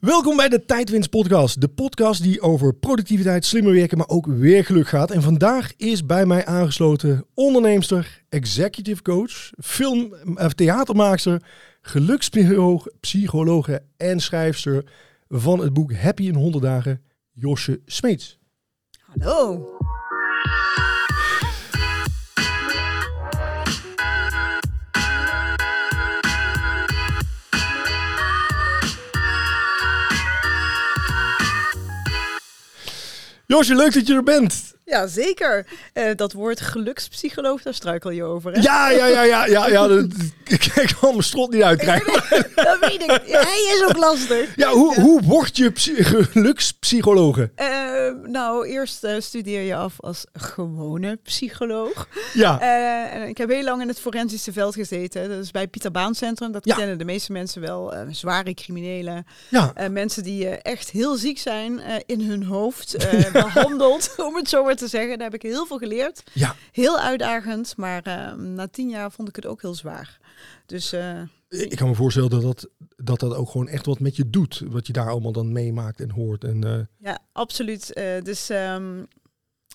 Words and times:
Welkom 0.00 0.36
bij 0.36 0.48
de 0.48 0.64
Tijdwinst 0.64 1.10
Podcast. 1.10 1.60
De 1.60 1.68
podcast 1.68 2.22
die 2.22 2.40
over 2.40 2.74
productiviteit, 2.74 3.44
slimmer 3.44 3.72
werken, 3.72 3.98
maar 3.98 4.08
ook 4.08 4.26
werkgeluk 4.26 4.88
gaat. 4.88 5.10
En 5.10 5.22
vandaag 5.22 5.72
is 5.76 6.06
bij 6.06 6.26
mij 6.26 6.46
aangesloten 6.46 7.26
onderneemster, 7.34 8.22
executive 8.28 9.02
coach, 9.02 9.50
film, 9.58 10.14
eh, 10.14 10.46
theatermaakster, 10.46 11.42
gelukspsychologe 11.80 13.82
en 13.96 14.20
schrijfster 14.20 14.84
van 15.28 15.60
het 15.60 15.72
boek 15.72 15.92
Happy 15.92 16.26
in 16.26 16.34
100 16.34 16.64
dagen, 16.64 17.02
Josje 17.32 17.80
Smeets. 17.86 18.38
Hallo. 19.00 19.68
Josje, 33.46 33.74
leuk 33.74 33.92
dat 33.92 34.06
je 34.06 34.14
er 34.14 34.22
bent. 34.22 34.65
Ja, 34.88 35.06
zeker. 35.06 35.66
Uh, 35.94 36.10
dat 36.16 36.32
woord 36.32 36.60
gelukspsycholoog, 36.60 37.62
daar 37.62 37.74
struikel 37.74 38.10
je 38.10 38.24
over. 38.24 38.52
Hè? 38.52 38.60
Ja, 38.60 38.90
ja, 38.90 39.06
ja, 39.06 39.22
ja, 39.22 39.46
ja, 39.46 39.68
ja. 39.68 39.86
Dat, 39.86 40.04
ik 40.44 40.94
kan 41.00 41.10
mijn 41.10 41.22
strot 41.22 41.52
niet 41.52 41.62
uitkrijgen. 41.62 42.12
dat 42.54 42.78
weet 42.78 43.02
ik. 43.02 43.20
Hij 43.26 43.74
is 43.74 43.84
ook 43.88 43.96
lastig. 43.96 44.56
Ja, 44.56 44.70
hoe, 44.70 45.00
hoe 45.00 45.22
word 45.22 45.56
je 45.56 45.70
gelukspsychologe? 45.74 47.50
Uh, 47.56 48.30
nou, 48.30 48.66
eerst 48.66 49.04
uh, 49.04 49.14
studeer 49.18 49.60
je 49.60 49.74
af 49.74 49.94
als 50.00 50.24
gewone 50.32 51.18
psycholoog. 51.22 52.08
Ja. 52.34 52.60
en 53.10 53.28
ik 53.28 53.38
heb 53.38 53.50
heel 53.50 53.64
lang 53.64 53.82
in 53.82 53.88
het 53.88 54.00
forensische 54.00 54.52
veld 54.52 54.74
gezeten. 54.74 55.28
Dat 55.28 55.42
is 55.42 55.50
bij 55.50 55.66
Pieter 55.66 55.90
Baan 55.90 56.14
Centrum. 56.14 56.52
Dat 56.52 56.64
ja. 56.64 56.76
kennen 56.76 56.98
de 56.98 57.04
meeste 57.04 57.32
mensen 57.32 57.60
wel. 57.60 57.94
zware 58.10 58.54
criminelen. 58.54 59.26
Ja. 59.48 59.72
mensen 59.90 60.22
die 60.22 60.48
echt 60.48 60.90
heel 60.90 61.16
ziek 61.16 61.38
zijn 61.38 61.80
in 62.06 62.20
hun 62.20 62.44
hoofd. 62.44 62.96
behandeld, 63.32 64.14
om 64.26 64.36
het 64.36 64.48
zo 64.48 64.64
maar 64.64 64.75
te 64.76 64.88
zeggen. 64.88 65.18
Daar 65.18 65.30
heb 65.30 65.42
ik 65.42 65.50
heel 65.50 65.66
veel 65.66 65.78
geleerd. 65.78 66.22
Ja. 66.32 66.54
Heel 66.72 66.98
uitdagend, 66.98 67.76
maar 67.76 68.06
uh, 68.08 68.32
na 68.32 68.68
tien 68.68 68.88
jaar 68.88 69.12
vond 69.12 69.28
ik 69.28 69.36
het 69.36 69.46
ook 69.46 69.62
heel 69.62 69.74
zwaar. 69.74 70.18
Dus... 70.66 70.92
Uh, 70.92 71.20
ik 71.48 71.76
kan 71.76 71.88
me 71.88 71.94
voorstellen 71.94 72.30
dat 72.30 72.42
dat, 72.42 72.68
dat 72.96 73.20
dat 73.20 73.34
ook 73.34 73.50
gewoon 73.50 73.68
echt 73.68 73.86
wat 73.86 74.00
met 74.00 74.16
je 74.16 74.30
doet. 74.30 74.62
Wat 74.66 74.86
je 74.86 74.92
daar 74.92 75.10
allemaal 75.10 75.32
dan 75.32 75.52
meemaakt 75.52 76.00
en 76.00 76.10
hoort. 76.10 76.44
En, 76.44 76.64
uh... 76.66 76.78
Ja, 76.98 77.18
absoluut. 77.32 77.92
dus... 78.22 78.48
Um, 78.50 79.06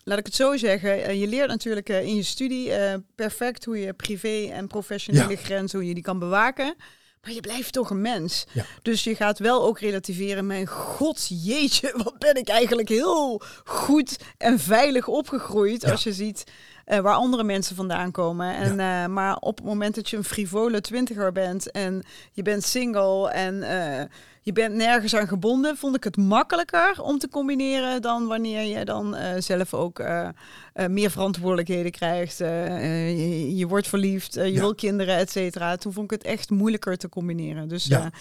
laat 0.03 0.19
ik 0.19 0.25
het 0.25 0.35
zo 0.35 0.57
zeggen, 0.57 1.17
je 1.17 1.27
leert 1.27 1.47
natuurlijk 1.47 1.89
in 1.89 2.15
je 2.15 2.23
studie 2.23 2.71
perfect 3.15 3.65
hoe 3.65 3.79
je 3.79 3.93
privé 3.93 4.49
en 4.51 4.67
professionele 4.67 5.29
ja. 5.29 5.35
grens, 5.35 5.73
hoe 5.73 5.87
je 5.87 5.93
die 5.93 6.03
kan 6.03 6.19
bewaken. 6.19 6.75
Maar 7.21 7.33
je 7.33 7.41
blijft 7.41 7.73
toch 7.73 7.89
een 7.89 8.01
mens. 8.01 8.45
Ja. 8.51 8.65
Dus 8.81 9.03
je 9.03 9.15
gaat 9.15 9.39
wel 9.39 9.63
ook 9.63 9.79
relativeren. 9.79 10.47
Mijn 10.47 10.67
god, 10.67 11.27
jeetje, 11.43 11.93
wat 12.03 12.17
ben 12.17 12.35
ik 12.35 12.47
eigenlijk 12.49 12.89
heel 12.89 13.41
goed 13.63 14.17
en 14.37 14.59
veilig 14.59 15.07
opgegroeid. 15.07 15.91
Als 15.91 16.03
je 16.03 16.13
ziet 16.13 16.43
uh, 16.87 16.99
waar 16.99 17.15
andere 17.15 17.43
mensen 17.43 17.75
vandaan 17.75 18.11
komen. 18.11 18.55
En, 18.55 18.75
ja. 18.75 19.03
uh, 19.03 19.09
maar 19.09 19.35
op 19.35 19.57
het 19.57 19.65
moment 19.65 19.95
dat 19.95 20.09
je 20.09 20.17
een 20.17 20.23
frivole 20.23 20.81
twintiger 20.81 21.31
bent 21.31 21.71
en 21.71 22.03
je 22.31 22.41
bent 22.41 22.63
single 22.63 23.29
en 23.29 23.55
uh, 23.55 24.03
je 24.41 24.51
bent 24.51 24.75
nergens 24.75 25.15
aan 25.15 25.27
gebonden, 25.27 25.77
vond 25.77 25.95
ik 25.95 26.03
het 26.03 26.17
makkelijker 26.17 27.01
om 27.01 27.17
te 27.17 27.29
combineren 27.29 28.01
dan 28.01 28.27
wanneer 28.27 28.77
je 28.77 28.85
dan 28.85 29.15
uh, 29.15 29.29
zelf 29.37 29.73
ook 29.73 29.99
uh, 29.99 30.29
uh, 30.75 30.85
meer 30.87 31.11
verantwoordelijkheden 31.11 31.91
krijgt. 31.91 32.37
Je, 32.37 33.55
je, 33.55 33.67
wordt 33.67 33.87
verliefd, 33.87 34.33
je 34.33 34.51
ja. 34.51 34.59
wil 34.59 34.75
kinderen, 34.75 35.17
et 35.17 35.31
cetera. 35.31 35.75
Toen 35.75 35.93
vond 35.93 36.11
ik 36.11 36.19
het 36.19 36.29
echt 36.29 36.49
moeilijker 36.49 36.97
te 36.97 37.09
combineren. 37.09 37.67
Dus 37.67 37.85
ja. 37.85 38.11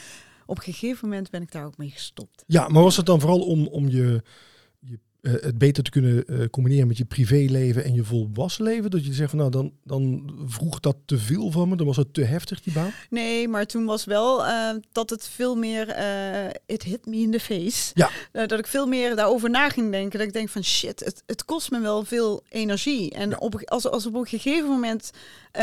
op 0.46 0.56
een 0.56 0.62
gegeven 0.62 1.08
moment 1.08 1.30
ben 1.30 1.42
ik 1.42 1.52
daar 1.52 1.64
ook 1.64 1.76
mee 1.76 1.90
gestopt. 1.90 2.44
Ja, 2.46 2.68
maar 2.68 2.82
was 2.82 2.96
het 2.96 3.06
dan 3.06 3.20
vooral 3.20 3.40
om, 3.40 3.66
om 3.66 3.88
je, 3.88 3.96
je 3.96 4.22
uh, 5.22 5.32
het 5.32 5.58
beter 5.58 5.82
te 5.82 5.90
kunnen 5.90 6.24
uh, 6.26 6.46
combineren 6.50 6.86
met 6.86 6.96
je 6.96 7.04
privéleven 7.04 7.84
en 7.84 7.94
je 7.94 8.04
volwassen 8.04 8.64
leven? 8.64 8.90
Dat 8.90 9.06
je 9.06 9.12
zegt 9.12 9.30
van 9.30 9.38
nou, 9.38 9.50
dan, 9.50 9.72
dan 9.84 10.30
vroeg 10.46 10.80
dat 10.80 10.96
te 11.04 11.18
veel 11.18 11.50
van 11.50 11.68
me, 11.68 11.76
dan 11.76 11.86
was 11.86 11.96
het 11.96 12.14
te 12.14 12.24
heftig 12.24 12.60
die 12.60 12.72
baan? 12.72 12.92
Nee, 13.10 13.48
maar 13.48 13.66
toen 13.66 13.84
was 13.84 14.04
wel 14.04 14.46
uh, 14.46 14.70
dat 14.92 15.10
het 15.10 15.28
veel 15.28 15.56
meer, 15.56 15.96
it 16.66 16.82
hit 16.82 17.06
me 17.06 17.16
in 17.16 17.30
the 17.30 17.40
face. 17.40 17.90
Ja. 17.94 18.10
dat 18.46 18.58
ik 18.58 18.66
veel 18.66 18.86
meer 18.86 19.16
daarover 19.16 19.50
na 19.50 19.68
ging 19.68 19.90
denken. 19.90 20.18
Dat 20.18 20.28
ik 20.28 20.34
denk 20.34 20.48
van 20.48 20.64
shit, 20.64 21.04
het, 21.04 21.22
het 21.26 21.44
kost 21.44 21.70
me 21.70 21.80
wel 21.80 22.04
veel 22.04 22.42
energie. 22.48 23.10
En 23.10 23.30
Ja. 23.30 23.36
op, 23.36 23.62
als, 23.64 23.86
als 23.88 24.06
op 24.06 24.14
een 24.14 24.26
gegeven 24.26 24.68
moment 24.68 25.10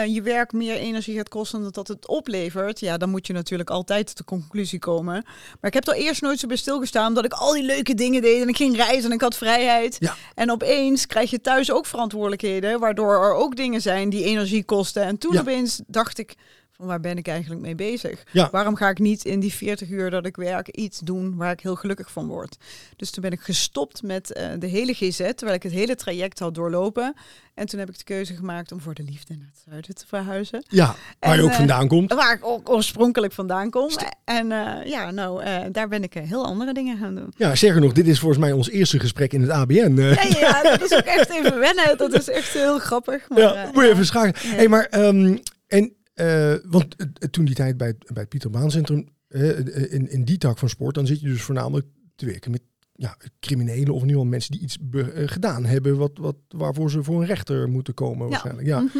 je 0.07 0.21
werk 0.21 0.53
meer 0.53 0.75
energie 0.75 1.15
gaat 1.15 1.29
kosten 1.29 1.61
dan 1.61 1.71
dat 1.71 1.87
het 1.87 2.07
oplevert, 2.07 2.79
ja, 2.79 2.97
dan 2.97 3.09
moet 3.09 3.27
je 3.27 3.33
natuurlijk 3.33 3.69
altijd 3.69 4.07
tot 4.07 4.17
de 4.17 4.23
conclusie 4.23 4.79
komen. 4.79 5.23
Maar 5.23 5.69
ik 5.69 5.73
heb 5.73 5.87
er 5.87 5.93
eerst 5.93 6.21
nooit 6.21 6.39
zo 6.39 6.47
bij 6.47 6.57
stilgestaan 6.57 7.13
dat 7.13 7.25
ik 7.25 7.33
al 7.33 7.53
die 7.53 7.63
leuke 7.63 7.93
dingen 7.93 8.21
deed 8.21 8.41
en 8.41 8.47
ik 8.47 8.55
ging 8.55 8.75
reizen 8.75 9.09
en 9.09 9.15
ik 9.15 9.21
had 9.21 9.37
vrijheid. 9.37 9.95
Ja. 9.99 10.15
En 10.35 10.51
opeens 10.51 11.05
krijg 11.07 11.29
je 11.29 11.41
thuis 11.41 11.71
ook 11.71 11.85
verantwoordelijkheden, 11.85 12.79
waardoor 12.79 13.13
er 13.23 13.33
ook 13.33 13.55
dingen 13.55 13.81
zijn 13.81 14.09
die 14.09 14.23
energie 14.23 14.63
kosten. 14.63 15.03
En 15.03 15.17
toen 15.17 15.33
Ja. 15.33 15.39
opeens 15.39 15.81
dacht 15.87 16.17
ik, 16.17 16.35
van 16.77 16.85
waar 16.85 16.99
ben 16.99 17.17
ik 17.17 17.27
eigenlijk 17.27 17.61
mee 17.61 17.75
bezig? 17.75 18.23
Ja. 18.31 18.49
Waarom 18.51 18.75
ga 18.75 18.89
ik 18.89 18.99
niet 18.99 19.25
in 19.25 19.39
die 19.39 19.53
40 19.53 19.89
uur 19.89 20.09
dat 20.09 20.25
ik 20.25 20.35
werk 20.35 20.67
iets 20.67 20.99
doen 20.99 21.35
waar 21.35 21.51
ik 21.51 21.59
heel 21.59 21.75
gelukkig 21.75 22.11
van 22.11 22.27
word? 22.27 22.57
Dus 22.95 23.11
toen 23.11 23.21
ben 23.21 23.31
ik 23.31 23.39
gestopt 23.39 24.03
met 24.03 24.33
eh, 24.33 24.49
de 24.59 24.67
hele 24.67 24.93
GZ, 24.93 25.17
terwijl 25.17 25.53
ik 25.53 25.63
het 25.63 25.71
hele 25.71 25.95
traject 25.95 26.39
had 26.39 26.55
doorlopen. 26.55 27.13
En 27.53 27.65
toen 27.65 27.79
heb 27.79 27.89
ik 27.89 27.97
de 27.97 28.03
keuze 28.03 28.35
gemaakt 28.35 28.71
om 28.71 28.81
voor 28.81 28.93
de 28.93 29.03
liefde 29.03 29.33
naar 29.33 29.47
het 29.51 29.61
zuiden 29.69 29.95
te 29.95 30.05
verhuizen. 30.07 30.65
Ja, 30.67 30.85
waar 31.19 31.31
En, 31.31 31.37
je 31.37 31.43
ook 31.43 31.49
eh, 31.49 31.55
vandaan 31.55 31.87
komt. 31.87 32.13
Waar 32.13 32.33
ik 32.33 32.45
ook 32.45 32.69
oorspronkelijk 32.69 33.33
vandaan 33.33 33.69
kom. 33.69 33.89
En 34.25 34.51
eh, 34.51 34.89
ja, 34.89 35.11
nou, 35.11 35.43
daar 35.71 35.87
ben 35.87 36.03
ik 36.03 36.13
heel 36.13 36.45
andere 36.45 36.73
dingen 36.73 36.97
gaan 36.97 37.15
doen. 37.15 37.33
Ja, 37.37 37.55
zeker 37.55 37.81
nog, 37.81 37.93
dit 37.93 38.07
is 38.07 38.19
volgens 38.19 38.39
mij 38.41 38.51
ons 38.51 38.69
eerste 38.69 38.99
gesprek 38.99 39.33
in 39.33 39.41
het 39.41 39.49
ABN. 39.49 39.95
Ja, 39.95 40.09
ja, 40.09 40.39
ja, 40.39 40.61
dat 40.61 40.81
is 40.81 40.93
ook 40.93 41.05
echt 41.05 41.29
even 41.29 41.59
wennen. 41.59 41.97
Dat 41.97 42.13
is 42.13 42.29
echt 42.29 42.53
heel 42.53 42.79
grappig. 42.79 43.29
Maar, 43.29 43.39
ja, 43.39 43.69
moet 43.73 43.83
je 43.83 43.89
even 43.89 44.05
schakelen. 44.05 44.51
Ja. 44.51 44.55
Hey, 44.55 44.67
maar, 44.67 44.85
ehm, 44.85 45.37
en, 45.67 45.96
eh, 46.17 46.53
want 46.65 46.95
toen 47.31 47.45
die 47.45 47.55
tijd 47.55 47.77
bij, 47.77 47.87
het- 47.87 48.05
bij 48.13 48.21
het 48.21 48.29
Pieter 48.29 48.49
Baan 48.49 48.71
Centrum, 48.71 49.07
in, 49.29 50.09
in 50.11 50.23
die 50.25 50.37
tak 50.37 50.57
van 50.57 50.69
sport, 50.69 50.95
dan 50.95 51.07
zit 51.07 51.19
je 51.19 51.27
dus 51.27 51.41
voornamelijk 51.41 51.87
te 52.15 52.25
werken 52.25 52.51
met 52.51 52.61
ja, 52.93 53.17
criminelen 53.39 53.93
of 53.93 54.01
in 54.01 54.07
ieder 54.07 54.09
geval 54.09 54.25
mensen 54.25 54.51
die 54.51 54.61
iets 54.61 54.77
eh, 54.93 55.03
gedaan 55.25 55.65
hebben 55.65 55.97
wat, 55.97 56.11
wat, 56.13 56.35
waarvoor 56.47 56.91
ze 56.91 57.03
voor 57.03 57.21
een 57.21 57.27
rechter 57.27 57.69
moeten 57.69 57.93
komen 57.93 58.29
waarschijnlijk. 58.29 58.67
Ja. 58.67 58.79
Mhm. 58.79 58.97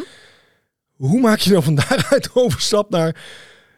Hoe 0.96 1.20
maak 1.20 1.38
je 1.38 1.50
dan 1.50 1.62
van 1.62 1.74
daaruit 1.74 2.22
de 2.32 2.34
overstap 2.34 2.90
naar 2.90 3.24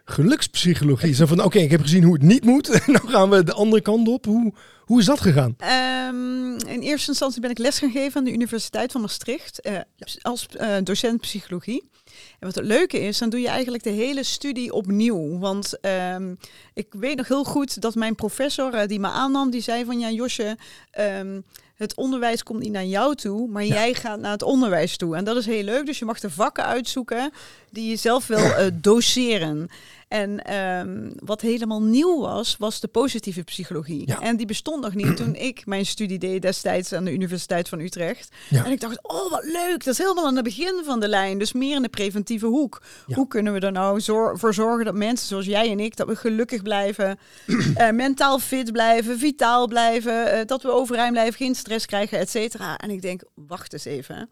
gelukspsychologie? 0.05 1.15
Zo 1.15 1.27
van, 1.27 1.43
oké, 1.45 1.59
ik 1.59 1.71
heb 1.71 1.81
gezien 1.81 2.03
hoe 2.05 2.12
het 2.12 2.22
niet 2.22 2.45
moet 2.45 2.69
en 2.87 2.93
dan 2.93 3.09
gaan 3.09 3.31
we 3.31 3.43
de 3.45 3.53
andere 3.53 3.83
kant 3.83 4.09
op. 4.09 4.25
Hoe, 4.25 4.53
hoe 4.81 5.01
is 5.01 5.07
dat 5.07 5.21
gegaan? 5.21 5.55
Ehm, 5.59 6.69
in 6.69 6.81
eerste 6.81 7.09
instantie 7.11 7.41
ben 7.41 7.51
ik 7.51 7.59
les 7.59 7.78
gaan 7.78 7.91
geven 7.91 8.19
aan 8.19 8.25
de 8.25 8.33
Universiteit 8.33 8.93
van 8.93 9.01
Maastricht 9.01 9.61
eh, 9.61 9.78
als 10.22 10.47
docent 10.84 11.21
psychologie. 11.21 11.89
En 12.38 12.47
wat 12.47 12.54
het 12.54 12.64
leuke 12.64 13.00
is, 13.00 13.19
dan 13.19 13.31
doe 13.31 13.41
je 13.41 13.48
eigenlijk 13.48 13.82
de 13.82 13.91
hele 13.91 14.22
studie 14.22 14.72
opnieuw. 14.72 15.38
Want 15.38 15.81
ehm, 15.81 16.34
ik 16.75 16.86
weet 16.91 17.16
nog 17.16 17.28
heel 17.28 17.44
goed 17.44 17.81
dat 17.81 17.94
mijn 17.94 18.14
professor 18.14 18.75
eh, 18.75 18.86
die 18.88 19.00
me 19.00 19.08
aannam, 19.08 19.50
die 19.50 19.60
zei 19.62 19.84
van 19.84 19.98
ja 19.98 20.10
Josje, 20.10 20.56
ehm, 20.91 21.41
het 21.75 21.94
onderwijs 21.94 22.42
komt 22.42 22.60
niet 22.62 22.72
naar 22.72 22.84
jou 22.84 23.14
toe, 23.14 23.48
maar 23.48 23.64
Ja. 23.64 23.75
jij 23.75 23.94
gaat 23.94 24.20
naar 24.20 24.32
het 24.32 24.42
onderwijs 24.42 24.97
toe. 24.97 25.16
En 25.16 25.25
dat 25.25 25.36
is 25.36 25.47
heel 25.47 25.62
leuk, 25.62 25.86
dus 25.86 25.98
je 25.98 26.04
mag 26.04 26.20
de 26.20 26.30
vakken 26.30 26.64
uitzoeken 26.64 27.30
die 27.70 27.88
je 27.91 27.97
zelf 27.97 28.26
wil 28.26 28.38
eh, 28.38 28.66
doseren. 28.75 29.69
En 30.10 30.44
ehm, 30.44 31.10
wat 31.25 31.41
helemaal 31.41 31.82
nieuw 31.82 32.21
was, 32.21 32.56
was 32.59 32.81
de 32.81 32.88
positieve 32.88 33.43
psychologie. 33.43 34.03
Ja. 34.06 34.21
En 34.21 34.37
die 34.37 34.47
bestond 34.47 34.82
nog 34.82 34.94
niet 34.94 35.16
toen 35.16 35.34
ik 35.34 35.66
mijn 35.66 35.87
studie 35.87 36.19
deed 36.19 36.43
destijds 36.43 36.93
aan 36.93 37.04
de 37.04 37.12
Universiteit 37.12 37.69
van 37.69 37.81
Utrecht. 37.81 38.28
Ja. 38.48 38.65
En 38.65 38.72
ik 38.72 38.81
dacht, 38.81 38.98
oh 39.03 39.31
wat 39.31 39.44
leuk, 39.44 39.84
dat 39.84 39.87
is 39.87 39.98
helemaal 39.98 40.26
aan 40.26 40.34
het 40.34 40.44
begin 40.44 40.82
van 40.84 41.00
de 41.00 41.09
lijn. 41.09 41.38
Dus 41.38 41.53
meer 41.53 41.76
in 41.76 41.82
de 41.82 41.88
preventieve 41.88 42.47
hoek. 42.47 42.82
Ja. 43.06 43.15
Hoe 43.15 43.28
kunnen 43.28 43.53
we 43.53 43.60
er 43.60 43.72
nou 43.72 44.00
zor- 44.00 44.38
voor 44.38 44.54
zorgen 44.54 44.84
dat 44.84 44.94
mensen 44.94 45.26
zoals 45.26 45.47
jij 45.47 45.71
en 45.71 45.81
ik, 45.81 45.97
dat 45.97 46.06
we 46.06 46.16
gelukkig 46.16 46.62
blijven, 46.62 47.19
eh, 47.75 47.91
mentaal 47.91 48.38
fit 48.38 48.72
blijven, 48.72 49.18
vitaal 49.18 49.68
blijven, 49.68 50.33
eh, 50.33 50.47
dat 50.47 50.62
we 50.62 50.71
overeind 50.71 51.12
blijven, 51.12 51.34
geen 51.34 51.54
stress 51.54 51.86
krijgen, 51.86 52.18
et 52.18 52.30
cetera. 52.30 52.77
En 52.77 52.91
ik 52.91 53.03
denk, 53.03 53.22
wacht 53.34 53.72
eens 53.72 53.84
even. 53.84 54.30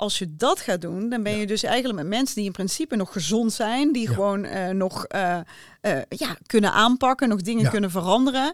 Als 0.00 0.18
je 0.18 0.36
dat 0.36 0.60
gaat 0.60 0.80
doen, 0.80 1.08
dan 1.08 1.22
ben 1.22 1.36
je 1.38 1.46
dus 1.46 1.62
eigenlijk 1.62 1.94
met 1.98 2.06
mensen 2.06 2.34
die 2.34 2.44
in 2.44 2.52
principe 2.52 2.96
nog 2.96 3.12
gezond 3.12 3.52
zijn, 3.52 3.92
die 3.92 4.08
Ja. 4.08 4.14
gewoon 4.14 4.44
eh, 4.44 4.68
nog 4.68 5.04
eh, 5.04 5.38
eh, 5.80 6.02
ja, 6.08 6.36
kunnen 6.46 6.72
aanpakken, 6.72 7.28
nog 7.28 7.40
dingen 7.42 7.62
Ja. 7.64 7.70
kunnen 7.70 7.90
veranderen, 7.90 8.52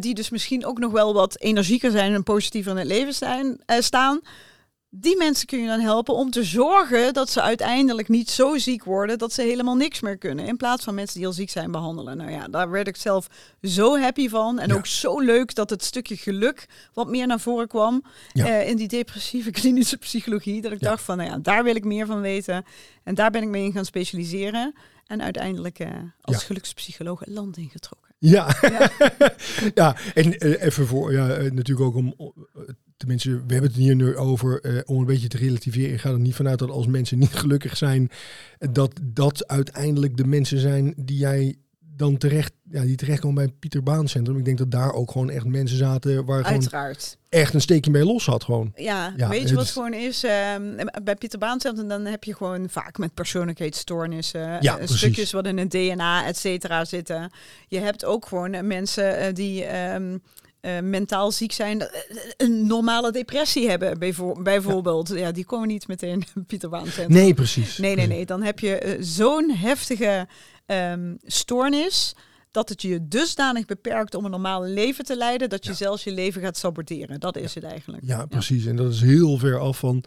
die 0.00 0.14
dus 0.14 0.30
misschien 0.30 0.66
ook 0.66 0.78
nog 0.78 0.92
wel 0.92 1.14
wat 1.14 1.40
energieker 1.40 1.90
zijn 1.90 2.14
en 2.14 2.22
positiever 2.22 2.70
in 2.72 2.78
het 2.78 2.86
leven 2.86 3.14
zijn, 3.14 3.58
staan. 3.66 4.20
Die 4.98 5.16
mensen 5.16 5.46
kun 5.46 5.58
je 5.60 5.66
dan 5.66 5.80
helpen 5.80 6.14
om 6.14 6.30
te 6.30 6.44
zorgen 6.44 7.14
dat 7.14 7.30
ze 7.30 7.42
uiteindelijk 7.42 8.08
niet 8.08 8.30
zo 8.30 8.58
ziek 8.58 8.84
worden 8.84 9.18
dat 9.18 9.32
ze 9.32 9.42
helemaal 9.42 9.74
niks 9.76 10.00
meer 10.00 10.16
kunnen. 10.18 10.46
In 10.46 10.56
plaats 10.56 10.84
van 10.84 10.94
mensen 10.94 11.16
die 11.18 11.26
al 11.26 11.32
ziek 11.32 11.50
zijn 11.50 11.70
behandelen. 11.70 12.16
Nou 12.16 12.30
ja, 12.30 12.48
daar 12.48 12.70
werd 12.70 12.88
ik 12.88 12.96
zelf 12.96 13.26
zo 13.62 13.98
happy 13.98 14.28
van. 14.28 14.58
En 14.58 14.68
Ja. 14.68 14.74
ook 14.74 14.86
zo 14.86 15.20
leuk 15.20 15.54
dat 15.54 15.70
het 15.70 15.84
stukje 15.84 16.16
geluk 16.16 16.66
wat 16.92 17.08
meer 17.08 17.26
naar 17.26 17.40
voren 17.40 17.68
kwam 17.68 18.02
Ja. 18.32 18.46
eh, 18.46 18.68
in 18.68 18.76
die 18.76 18.88
depressieve 18.88 19.50
klinische 19.60 19.96
psychologie. 19.96 20.62
Dat 20.62 20.72
ik 20.72 20.80
Ja. 20.80 20.88
dacht 20.88 21.02
van, 21.02 21.16
nou 21.16 21.30
ja, 21.30 21.38
daar 21.38 21.64
wil 21.64 21.74
ik 21.76 21.84
meer 21.84 22.06
van 22.06 22.20
weten. 22.20 22.64
En 23.04 23.14
daar 23.14 23.30
ben 23.30 23.42
ik 23.42 23.48
mee 23.48 23.64
in 23.64 23.72
gaan 23.72 23.84
specialiseren. 23.84 24.74
En 25.06 25.22
uiteindelijk 25.22 25.78
eh, 25.78 25.88
als 26.20 26.44
gelukspsycholoog 26.44 27.20
het 27.20 27.28
land 27.28 27.56
ingetrokken. 27.56 28.14
Ja, 28.18 28.56
ja. 28.60 28.90
ja 29.74 29.96
en 30.14 30.46
uh, 30.46 30.62
even 30.62 30.86
voor, 30.86 31.12
ja, 31.12 31.26
natuurlijk 31.26 31.80
ook 31.80 31.94
om, 31.94 32.14
tenminste, 32.96 33.30
we 33.30 33.52
hebben 33.52 33.70
het 33.70 33.80
hier 33.80 33.94
nu 33.94 34.16
over, 34.16 34.84
om 34.86 34.98
een 34.98 35.06
beetje 35.06 35.28
te 35.28 35.36
relativeren. 35.36 35.92
Ik 35.92 36.00
ga 36.00 36.10
er 36.10 36.20
niet 36.20 36.34
vanuit 36.34 36.58
dat 36.58 36.70
als 36.70 36.86
mensen 36.86 37.18
niet 37.18 37.34
gelukkig 37.42 37.76
zijn, 37.76 38.10
dat 38.58 39.00
dat 39.02 39.48
uiteindelijk 39.48 40.16
de 40.16 40.26
mensen 40.26 40.58
zijn 40.58 40.94
die 40.96 41.18
jij 41.18 41.56
dan 41.96 42.16
terecht, 42.16 42.52
ja, 42.70 42.82
die 42.82 42.96
terechtkomen 42.96 43.44
bij 43.44 43.54
Pieter 43.58 43.82
Baan 43.82 44.08
Centrum. 44.08 44.38
Ik 44.38 44.44
denk 44.44 44.58
dat 44.58 44.70
daar 44.70 44.92
ook 44.92 45.10
gewoon 45.10 45.30
echt 45.30 45.44
mensen 45.44 45.76
zaten 45.76 46.24
waar 46.24 46.44
Uiteraard. 46.44 46.96
gewoon 46.96 47.42
echt 47.42 47.54
een 47.54 47.60
steekje 47.60 47.90
mee 47.90 48.04
los 48.04 48.26
had 48.26 48.44
gewoon. 48.44 48.72
Ja, 48.74 49.14
weet 49.16 49.48
je 49.48 49.54
wat 49.54 49.70
gewoon 49.70 49.94
is? 49.94 50.24
Ehm, 50.24 50.86
bij 51.02 51.16
Pieter 51.16 51.38
Baan 51.38 51.60
Centrum 51.60 51.88
dan 51.88 52.04
heb 52.04 52.24
je 52.24 52.34
gewoon 52.34 52.68
vaak 52.68 52.98
met 52.98 53.14
persoonlijkheidsstoornissen, 53.14 54.62
ja, 54.62 54.80
uh, 54.80 54.86
stukjes 54.86 55.32
wat 55.32 55.46
in 55.46 55.58
het 55.58 55.70
DNA, 55.70 56.26
et 56.26 56.36
cetera, 56.36 56.84
zitten. 56.84 57.30
Je 57.68 57.78
hebt 57.78 58.04
ook 58.04 58.26
gewoon 58.26 58.54
uh, 58.54 58.60
mensen 58.60 59.34
die 59.34 59.76
um, 59.94 60.22
mentaal 60.82 61.32
ziek 61.32 61.52
zijn, 61.52 61.88
een 62.36 62.66
normale 62.66 63.12
depressie 63.12 63.68
hebben, 63.68 63.98
bijvoorbeeld. 64.42 65.08
Ja, 65.08 65.16
ja 65.16 65.32
die 65.32 65.44
komen 65.44 65.68
niet 65.68 65.88
meteen 65.88 66.24
Pieter 66.46 66.68
Baan. 66.68 66.86
Nee, 67.08 67.34
precies. 67.34 67.78
Nee, 67.78 67.94
nee, 67.96 68.06
nee. 68.06 68.26
Dan 68.26 68.42
heb 68.42 68.58
je 68.58 68.96
zo'n 69.00 69.50
heftige 69.50 70.26
um, 70.66 71.16
stoornis 71.24 72.14
dat 72.50 72.68
het 72.68 72.82
je 72.82 73.08
dusdanig 73.08 73.64
beperkt 73.66 74.14
om 74.14 74.24
een 74.24 74.30
normaal 74.30 74.62
leven 74.64 75.04
te 75.04 75.16
leiden, 75.16 75.48
dat 75.48 75.64
je 75.64 75.70
Ja. 75.70 75.76
zelfs 75.76 76.04
je 76.04 76.12
leven 76.12 76.40
gaat 76.42 76.56
saboteren. 76.56 77.20
Dat 77.20 77.36
is 77.36 77.54
het 77.54 77.64
eigenlijk. 77.64 78.02
Ja, 78.06 78.26
precies. 78.26 78.66
En 78.66 78.76
dat 78.76 78.92
is 78.92 79.00
heel 79.00 79.38
ver 79.38 79.58
af 79.58 79.78
van 79.78 80.04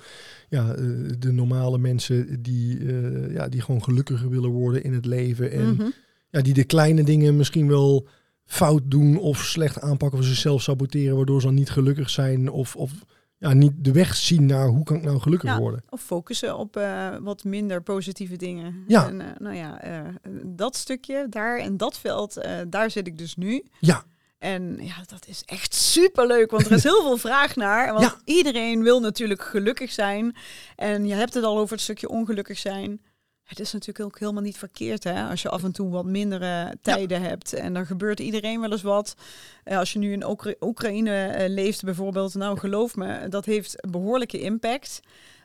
ja, 0.50 0.70
eh, 0.74 0.76
de 1.20 1.32
normale 1.32 1.78
mensen 1.78 2.42
die, 2.42 2.78
eh, 2.80 3.34
ja, 3.34 3.48
die 3.48 3.62
gewoon 3.62 3.84
gelukkiger 3.84 4.30
willen 4.30 4.50
worden 4.50 4.84
in 4.84 4.94
het 4.94 5.06
leven. 5.06 5.52
En 5.52 5.74
Mhm. 5.74 5.88
ja, 6.30 6.42
die 6.42 6.54
de 6.54 6.64
kleine 6.64 7.04
dingen 7.04 7.36
misschien 7.36 7.68
wel 7.68 8.08
fout 8.50 8.82
doen 8.86 9.18
of 9.18 9.38
slecht 9.44 9.82
aanpakken 9.82 10.20
of 10.20 10.26
zichzelf 10.26 10.62
saboteren, 10.62 11.16
waardoor 11.16 11.40
ze 11.40 11.46
dan 11.46 11.56
niet 11.56 11.70
gelukkig 11.70 12.10
zijn 12.10 12.50
of, 12.50 12.76
of 12.76 12.92
ja, 13.38 13.54
niet 13.54 13.72
de 13.78 13.92
weg 13.92 14.16
zien 14.16 14.46
naar 14.46 14.68
hoe 14.68 14.84
kan 14.84 14.96
ik 14.96 15.04
nou 15.04 15.20
gelukkig 15.20 15.50
Ja. 15.50 15.60
worden. 15.60 15.84
Of 15.90 16.02
focussen 16.02 16.58
op 16.58 16.76
eh, 16.78 17.16
wat 17.22 17.44
minder 17.44 17.82
positieve 17.82 18.36
dingen. 18.36 18.84
Ja. 18.88 19.08
En, 19.08 19.22
eh, 19.22 19.28
nou 19.40 19.56
ja, 19.56 19.82
eh, 19.82 20.00
dat 20.46 20.76
stukje, 20.76 21.26
daar 21.30 21.58
in 21.58 21.78
dat 21.78 21.98
veld, 22.00 22.42
daar 22.68 22.92
zit 22.92 23.08
ik 23.08 23.18
dus 23.18 23.36
nu. 23.36 23.64
Ja, 23.80 24.04
En 24.40 24.78
ja, 24.82 24.96
dat 25.08 25.28
is 25.28 25.44
echt 25.46 25.74
superleuk, 25.74 26.52
want 26.52 26.66
er 26.66 26.72
is 26.72 26.84
heel 26.84 27.02
veel 27.02 27.18
vraag 27.30 27.56
naar. 27.56 27.94
Want 27.94 28.06
Ja. 28.06 28.16
iedereen 28.24 28.84
wil 28.84 29.00
natuurlijk 29.00 29.42
gelukkig 29.44 29.92
zijn. 29.92 30.36
En 30.76 31.08
je 31.08 31.14
hebt 31.14 31.34
het 31.34 31.44
al 31.44 31.58
over 31.58 31.74
het 31.74 31.82
stukje 31.84 32.10
ongelukkig 32.10 32.58
zijn. 32.58 33.02
Het 33.50 33.60
is 33.60 33.74
natuurlijk 33.74 34.06
ook 34.06 34.20
helemaal 34.20 34.42
niet 34.42 34.58
verkeerd, 34.58 35.04
hè? 35.04 35.30
Als 35.30 35.42
je 35.42 35.50
af 35.50 35.64
en 35.64 35.72
toe 35.72 35.90
wat 35.90 36.06
mindere 36.06 36.76
tijden 36.82 37.22
hebt. 37.22 37.54
En 37.54 37.74
dan 37.74 37.86
gebeurt 37.86 38.20
iedereen 38.20 38.62
wel 38.62 38.72
eens 38.72 38.82
wat. 38.82 39.16
Eh, 39.64 39.78
als 39.78 39.94
je 39.94 40.00
nu 40.00 40.12
in 40.12 40.26
Oekra- 40.30 40.54
Oekraïne 40.60 41.26
eh, 41.26 41.50
leeft 41.50 41.84
bijvoorbeeld, 41.84 42.34
nou 42.34 42.58
geloof 42.58 42.96
me, 42.96 43.28
dat 43.30 43.46
heeft 43.46 43.84
een 43.84 43.92
behoorlijke 43.92 44.40
impact. 44.40 45.00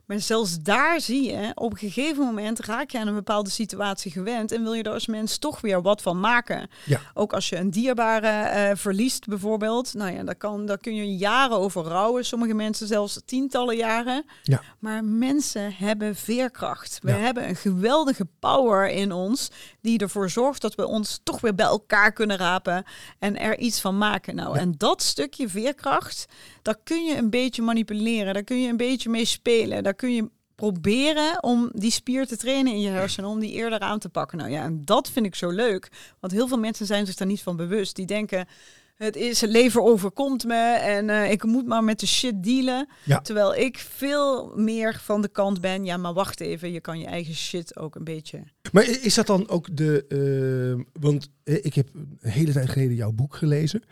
Maar 0.07 0.21
zelfs 0.21 0.61
daar 0.63 1.01
zie 1.01 1.23
je, 1.33 1.53
op 1.55 1.73
een 1.73 1.79
gegeven 1.79 2.25
moment 2.25 2.59
raak 2.61 2.91
je 2.91 2.99
aan 2.99 3.07
een 3.07 3.15
bepaalde 3.15 3.51
situatie 3.51 4.11
gewend 4.11 4.53
en 4.53 4.63
wil 4.63 4.73
je 4.73 4.83
er 4.83 4.93
als 4.93 5.07
mens 5.07 5.39
toch 5.39 5.61
weer 5.61 5.83
wat 5.83 6.03
van 6.03 6.21
maken. 6.21 6.69
Ja. 6.85 7.01
Ook 7.15 7.33
als 7.33 7.49
je 7.49 7.57
een 7.57 7.71
dierbare 7.71 8.29
eh, 8.29 8.77
verliest 8.77 9.27
bijvoorbeeld, 9.27 9.95
nou 9.95 10.13
ja, 10.13 10.23
daar, 10.23 10.35
kan, 10.35 10.67
daar 10.67 10.79
kun 10.79 10.95
je 10.95 11.17
jaren 11.17 11.57
over 11.57 11.83
rouwen. 11.83 12.25
Sommige 12.25 12.55
mensen 12.55 12.87
zelfs 12.87 13.21
tientallen 13.25 13.77
jaren. 13.77 14.25
Ja. 14.43 14.61
Maar 14.79 15.05
mensen 15.05 15.75
hebben 15.75 16.17
veerkracht. 16.17 16.99
We 17.03 17.11
Ja. 17.11 17.17
hebben 17.17 17.49
een 17.49 17.57
geweldige 17.57 18.27
power 18.39 18.91
in 18.91 19.13
ons 19.13 19.51
die 19.81 19.99
ervoor 19.99 20.31
zorgt 20.31 20.61
dat 20.63 20.75
we 20.75 20.87
ons 20.87 21.21
toch 21.23 21.41
weer 21.41 21.55
bij 21.55 21.67
elkaar 21.67 22.13
kunnen 22.13 22.37
rapen 22.37 22.85
en 23.19 23.39
er 23.39 23.59
iets 23.59 23.81
van 23.81 23.99
maken. 23.99 24.35
Nou, 24.35 24.59
en 24.59 24.75
dat 24.77 25.03
stukje 25.03 25.49
veerkracht, 25.49 26.27
daar 26.65 26.79
kun 26.85 27.05
je 27.05 27.17
een 27.17 27.31
beetje 27.31 27.63
manipuleren, 27.63 28.35
daar 28.35 28.45
kun 28.45 28.61
je 28.61 28.69
een 28.69 28.77
beetje 28.77 29.09
mee 29.09 29.25
spelen, 29.25 29.83
daar 29.83 29.95
kun 29.95 30.15
je 30.15 30.31
proberen 30.55 31.43
om 31.43 31.71
die 31.73 31.91
spier 31.91 32.27
te 32.27 32.37
trainen 32.37 32.73
in 32.73 32.81
je 32.81 32.89
hersenen, 32.89 33.31
om 33.31 33.41
die 33.41 33.53
eerder 33.53 33.79
aan 33.79 33.99
te 33.99 34.09
pakken. 34.09 34.39
Nou 34.39 34.51
ja, 34.51 34.65
en 34.65 34.85
dat 34.85 35.11
vind 35.11 35.27
ik 35.27 35.35
zo 35.35 35.51
leuk, 35.51 35.89
want 36.21 36.33
heel 36.33 36.49
veel 36.49 36.59
mensen 36.59 36.87
zijn 36.87 37.07
zich 37.07 37.15
daar 37.15 37.27
niet 37.27 37.43
van 37.43 37.57
bewust. 37.57 37.97
Die 37.97 38.07
denken, 38.07 38.47
het 38.95 39.17
is 39.17 39.41
leven 39.41 39.83
overkomt 39.83 40.45
me 40.45 40.73
en 40.73 41.11
eh, 41.11 41.31
ik 41.31 41.45
moet 41.45 41.67
maar 41.67 41.85
met 41.85 42.01
de 42.01 42.07
shit 42.07 42.43
dealen. 42.43 42.89
Ja. 43.05 43.21
Terwijl 43.21 43.55
ik 43.55 43.79
veel 43.79 44.53
meer 44.57 45.01
van 45.03 45.23
de 45.23 45.29
kant 45.29 45.61
ben, 45.61 45.85
ja, 45.85 45.97
maar 45.97 46.13
wacht 46.13 46.41
even, 46.41 46.73
je 46.73 46.81
kan 46.81 46.99
je 46.99 47.07
eigen 47.07 47.35
shit 47.35 47.77
ook 47.77 47.95
een 47.95 48.05
beetje. 48.05 48.43
maar 48.73 48.89
is 48.89 49.15
dat 49.15 49.27
dan 49.27 49.49
ook 49.49 49.77
de... 49.77 50.05
eh, 50.09 51.01
want 51.01 51.29
eh, 51.45 51.65
ik 51.65 51.75
heb 51.75 51.89
een 51.95 52.19
hele 52.21 52.53
tijd 52.53 52.69
geleden 52.69 52.95
jouw 52.95 53.13
boek 53.13 53.35
gelezen. 53.35 53.83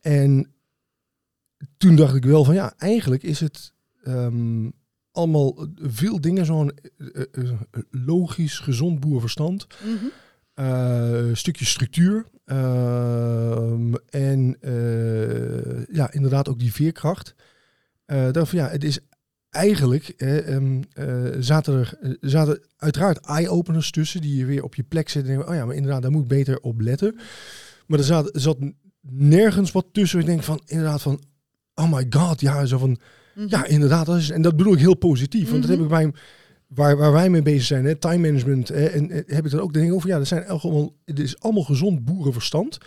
En 0.00 0.54
toen 1.76 1.96
dacht 1.96 2.14
ik 2.14 2.24
wel 2.24 2.44
van 2.44 2.54
ja, 2.54 2.74
eigenlijk 2.78 3.22
is 3.22 3.40
het 3.40 3.72
ehm, 4.02 4.70
allemaal 5.10 5.66
veel 5.74 6.20
dingen 6.20 6.46
zo'n 6.46 6.72
eh, 6.98 7.06
eh, 7.32 7.50
eh, 7.50 7.58
logisch, 7.90 8.58
gezond 8.58 9.00
boerverstand. 9.00 9.66
Mhm. 9.84 10.04
eh, 10.54 11.34
stukje 11.34 11.64
structuur. 11.64 12.26
ehm, 12.44 13.94
en 14.08 14.56
ja, 15.92 16.12
inderdaad 16.12 16.48
ook 16.48 16.58
die 16.58 16.72
veerkracht. 16.72 17.34
Dan 18.06 18.46
van 18.46 18.58
ja, 18.58 18.68
het 18.68 18.84
is 18.84 19.00
eigenlijk, 19.50 20.08
eh, 20.08 20.54
ehm, 20.54 20.82
eh, 20.92 21.40
zaten 21.40 21.74
er 21.74 22.16
zaten 22.20 22.60
uiteraard 22.76 23.26
eye-openers 23.26 23.90
tussen 23.90 24.20
die 24.20 24.36
je 24.36 24.44
weer 24.44 24.62
op 24.62 24.74
je 24.74 24.82
plek 24.82 25.08
zetten. 25.08 25.30
En 25.32 25.36
denken, 25.36 25.54
oh 25.54 25.60
ja, 25.60 25.66
maar 25.66 25.76
inderdaad, 25.76 26.02
daar 26.02 26.10
moet 26.10 26.22
ik 26.22 26.28
beter 26.28 26.60
op 26.60 26.80
letten. 26.80 27.18
Maar 27.86 27.98
er 27.98 28.04
zat, 28.04 28.30
zat 28.32 28.58
nergens 29.00 29.72
wat 29.72 29.86
tussen. 29.92 30.20
Ik 30.20 30.26
denk 30.26 30.42
van, 30.42 30.60
inderdaad 30.66 31.02
van, 31.02 31.22
oh 31.80 31.92
my 31.92 32.06
god, 32.10 32.40
ja, 32.40 32.64
zo 32.64 32.78
van, 32.78 32.98
Mhm. 33.34 33.46
ja, 33.48 33.64
inderdaad. 33.64 34.06
Dat 34.06 34.16
is, 34.16 34.30
en 34.30 34.42
dat 34.42 34.56
bedoel 34.56 34.72
ik 34.72 34.78
heel 34.78 34.96
positief. 34.96 35.50
Want 35.50 35.62
dat 35.62 35.70
heb 35.70 35.80
ik 35.80 35.88
bij 35.88 36.12
waar, 36.66 36.96
waar 36.96 37.12
wij 37.12 37.30
mee 37.30 37.42
bezig 37.42 37.62
zijn, 37.64 37.84
hè, 37.84 37.94
time 37.94 38.18
management. 38.30 38.68
Hè, 38.68 38.86
en, 38.86 39.10
en 39.10 39.24
heb 39.26 39.44
ik 39.44 39.50
dan 39.50 39.60
ook 39.60 39.72
de 39.72 39.78
dingen 39.78 39.94
over. 39.94 40.08
Ja, 40.08 40.18
dat 40.18 40.26
zijn 40.26 40.46
allemaal, 40.46 40.92
het 41.04 41.18
is 41.18 41.40
allemaal 41.40 41.62
gezond 41.62 42.04
boerenverstand. 42.04 42.78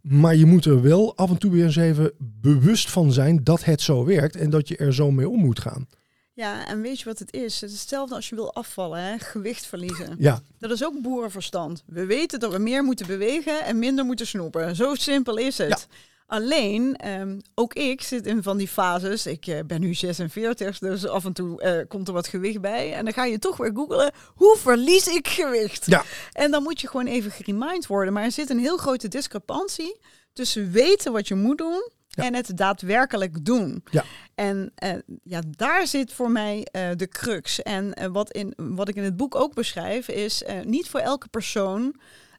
Maar 0.00 0.36
je 0.36 0.46
moet 0.46 0.64
er 0.64 0.82
wel 0.82 1.16
af 1.16 1.30
en 1.30 1.38
toe 1.38 1.50
weer 1.50 1.64
eens 1.64 1.76
even 1.76 2.12
bewust 2.18 2.90
van 2.90 3.12
zijn 3.12 3.44
dat 3.44 3.64
het 3.64 3.80
zo 3.80 4.04
werkt. 4.04 4.36
En 4.36 4.50
dat 4.50 4.68
je 4.68 4.76
er 4.76 4.94
zo 4.94 5.10
mee 5.10 5.28
om 5.28 5.40
moet 5.40 5.60
gaan. 5.60 5.86
Ja, 6.32 6.66
en 6.68 6.80
weet 6.80 6.98
je 6.98 7.04
wat 7.04 7.18
het 7.18 7.32
is? 7.32 7.60
Het 7.60 7.70
is 7.70 7.80
hetzelfde 7.80 8.14
als 8.14 8.28
je 8.28 8.34
wil 8.34 8.54
afvallen, 8.54 9.00
hè? 9.02 9.18
gewicht 9.18 9.66
verliezen. 9.66 10.16
Ja, 10.18 10.40
Dat 10.58 10.70
is 10.70 10.84
ook 10.84 11.02
boerenverstand. 11.02 11.82
We 11.86 12.06
weten 12.06 12.40
dat 12.40 12.52
we 12.52 12.58
meer 12.58 12.82
moeten 12.84 13.06
bewegen 13.06 13.64
en 13.64 13.78
minder 13.78 14.04
moeten 14.04 14.26
snoepen. 14.26 14.76
Zo 14.76 14.94
simpel 14.94 15.36
is 15.36 15.58
het. 15.58 15.86
Alleen, 16.34 16.96
ehm, 16.96 17.38
ook 17.54 17.74
ik 17.74 18.02
zit 18.02 18.26
in 18.26 18.42
van 18.42 18.56
die 18.56 18.68
fases. 18.68 19.26
Ik 19.26 19.46
eh, 19.46 19.58
ben 19.66 19.80
nu 19.80 19.94
46, 19.94 20.78
dus 20.78 21.06
af 21.06 21.24
en 21.24 21.32
toe 21.32 21.60
eh, 21.60 21.88
komt 21.88 22.08
er 22.08 22.14
wat 22.14 22.28
gewicht 22.28 22.60
bij. 22.60 22.92
En 22.94 23.04
dan 23.04 23.14
ga 23.14 23.24
je 23.24 23.38
toch 23.38 23.56
weer 23.56 23.70
googelen, 23.74 24.12
hoe 24.34 24.56
verlies 24.58 25.06
ik 25.06 25.28
gewicht? 25.28 25.86
Ja. 25.86 26.02
En 26.32 26.50
dan 26.50 26.62
moet 26.62 26.80
je 26.80 26.88
gewoon 26.88 27.06
even 27.06 27.30
geremind 27.30 27.86
worden. 27.86 28.12
Maar 28.12 28.22
er 28.24 28.32
zit 28.32 28.50
een 28.50 28.58
heel 28.58 28.76
grote 28.76 29.08
discrepantie 29.08 30.00
tussen 30.32 30.70
weten 30.70 31.12
wat 31.12 31.28
je 31.28 31.34
moet 31.34 31.58
doen 31.58 31.90
Ja. 32.08 32.24
en 32.24 32.34
het 32.34 32.56
daadwerkelijk 32.56 33.44
doen. 33.44 33.84
Ja. 33.90 34.04
En 34.34 34.72
eh, 34.74 34.92
ja, 35.22 35.40
daar 35.50 35.86
zit 35.86 36.12
voor 36.12 36.30
mij 36.30 36.66
de 36.96 37.08
crux. 37.08 37.62
En 37.62 38.12
wat, 38.12 38.32
in, 38.32 38.52
wat 38.56 38.88
ik 38.88 38.94
in 38.96 39.04
het 39.04 39.16
boek 39.16 39.34
ook 39.34 39.54
beschrijf, 39.54 40.08
is 40.08 40.42
niet 40.64 40.88
voor 40.88 41.00
elke 41.00 41.28
persoon 41.28 41.94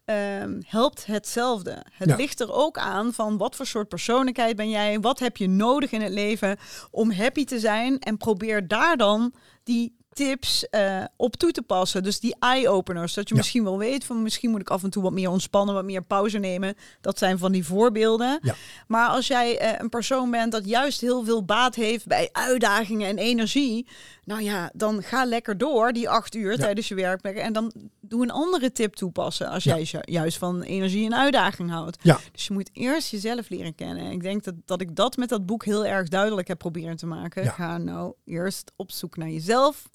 ehm, 0.05 0.61
helpt 0.65 1.05
hetzelfde. 1.05 1.83
Het 1.91 2.09
Ja. 2.09 2.15
ligt 2.15 2.39
er 2.39 2.53
ook 2.53 2.77
aan 2.77 3.13
van 3.13 3.37
wat 3.37 3.55
voor 3.55 3.65
soort 3.65 3.87
persoonlijkheid 3.89 4.55
ben 4.55 4.69
jij, 4.69 4.99
wat 4.99 5.19
heb 5.19 5.37
je 5.37 5.47
nodig 5.47 5.91
in 5.91 6.01
het 6.01 6.11
leven 6.13 6.57
om 6.91 7.11
happy 7.11 7.43
te 7.45 7.59
zijn 7.59 7.99
en 7.99 8.17
probeer 8.17 8.67
daar 8.67 8.97
dan 8.97 9.33
die 9.63 9.95
tips 10.13 10.69
eh, 10.69 11.03
op 11.15 11.35
toe 11.35 11.51
te 11.51 11.61
passen. 11.61 12.03
Dus 12.03 12.19
die 12.19 12.35
eye-openers, 12.39 13.13
dat 13.13 13.27
je 13.27 13.33
Ja. 13.35 13.39
misschien 13.41 13.63
wel 13.63 13.77
weet 13.77 14.05
van 14.05 14.21
misschien 14.21 14.49
moet 14.51 14.59
ik 14.61 14.69
af 14.69 14.83
en 14.83 14.89
toe 14.89 15.03
wat 15.03 15.11
meer 15.11 15.29
ontspannen, 15.29 15.75
wat 15.75 15.83
meer 15.83 16.03
pauze 16.03 16.37
nemen. 16.37 16.75
Dat 17.01 17.17
zijn 17.17 17.37
van 17.37 17.51
die 17.51 17.65
voorbeelden. 17.65 18.39
Ja. 18.41 18.55
Maar 18.87 19.07
als 19.09 19.27
jij 19.27 19.57
eh, 19.57 19.71
een 19.77 19.89
persoon 19.89 20.31
bent 20.31 20.51
dat 20.51 20.65
juist 20.65 21.01
heel 21.01 21.23
veel 21.23 21.45
baat 21.45 21.75
heeft 21.75 22.07
bij 22.07 22.29
uitdagingen 22.31 23.07
en 23.09 23.17
energie, 23.17 23.87
nou 24.25 24.41
ja, 24.41 24.71
dan 24.73 25.03
ga 25.03 25.25
lekker 25.25 25.57
door 25.57 25.93
die 25.93 26.09
acht 26.09 26.35
uur 26.35 26.51
Ja. 26.51 26.57
tijdens 26.57 26.87
je 26.87 26.95
werkplek 26.95 27.35
en 27.35 27.53
dan 27.53 27.73
doe 28.01 28.23
een 28.23 28.31
andere 28.31 28.71
tip 28.71 28.93
toepassen 28.93 29.49
als 29.49 29.63
Ja. 29.63 29.75
jij 29.75 29.83
ju- 29.83 30.13
juist 30.13 30.37
van 30.37 30.61
energie 30.61 31.05
en 31.05 31.15
uitdaging 31.15 31.69
houdt. 31.69 31.97
Ja. 32.01 32.19
Dus 32.31 32.47
je 32.47 32.53
moet 32.53 32.69
eerst 32.73 33.09
jezelf 33.11 33.49
leren 33.49 33.75
kennen. 33.75 34.05
En 34.05 34.11
ik 34.11 34.21
denk 34.21 34.43
dat, 34.43 34.53
dat 34.65 34.81
ik 34.81 34.95
dat 34.95 35.17
met 35.17 35.29
dat 35.29 35.45
boek 35.45 35.65
heel 35.65 35.85
erg 35.85 36.07
duidelijk 36.07 36.47
heb 36.47 36.57
proberen 36.57 36.95
te 36.95 37.05
maken. 37.05 37.45
Ga 37.45 37.77
nou 37.77 38.13
eerst 38.25 38.71
op 38.75 38.91
zoek 38.91 39.17
naar 39.17 39.29
jezelf. 39.29 39.89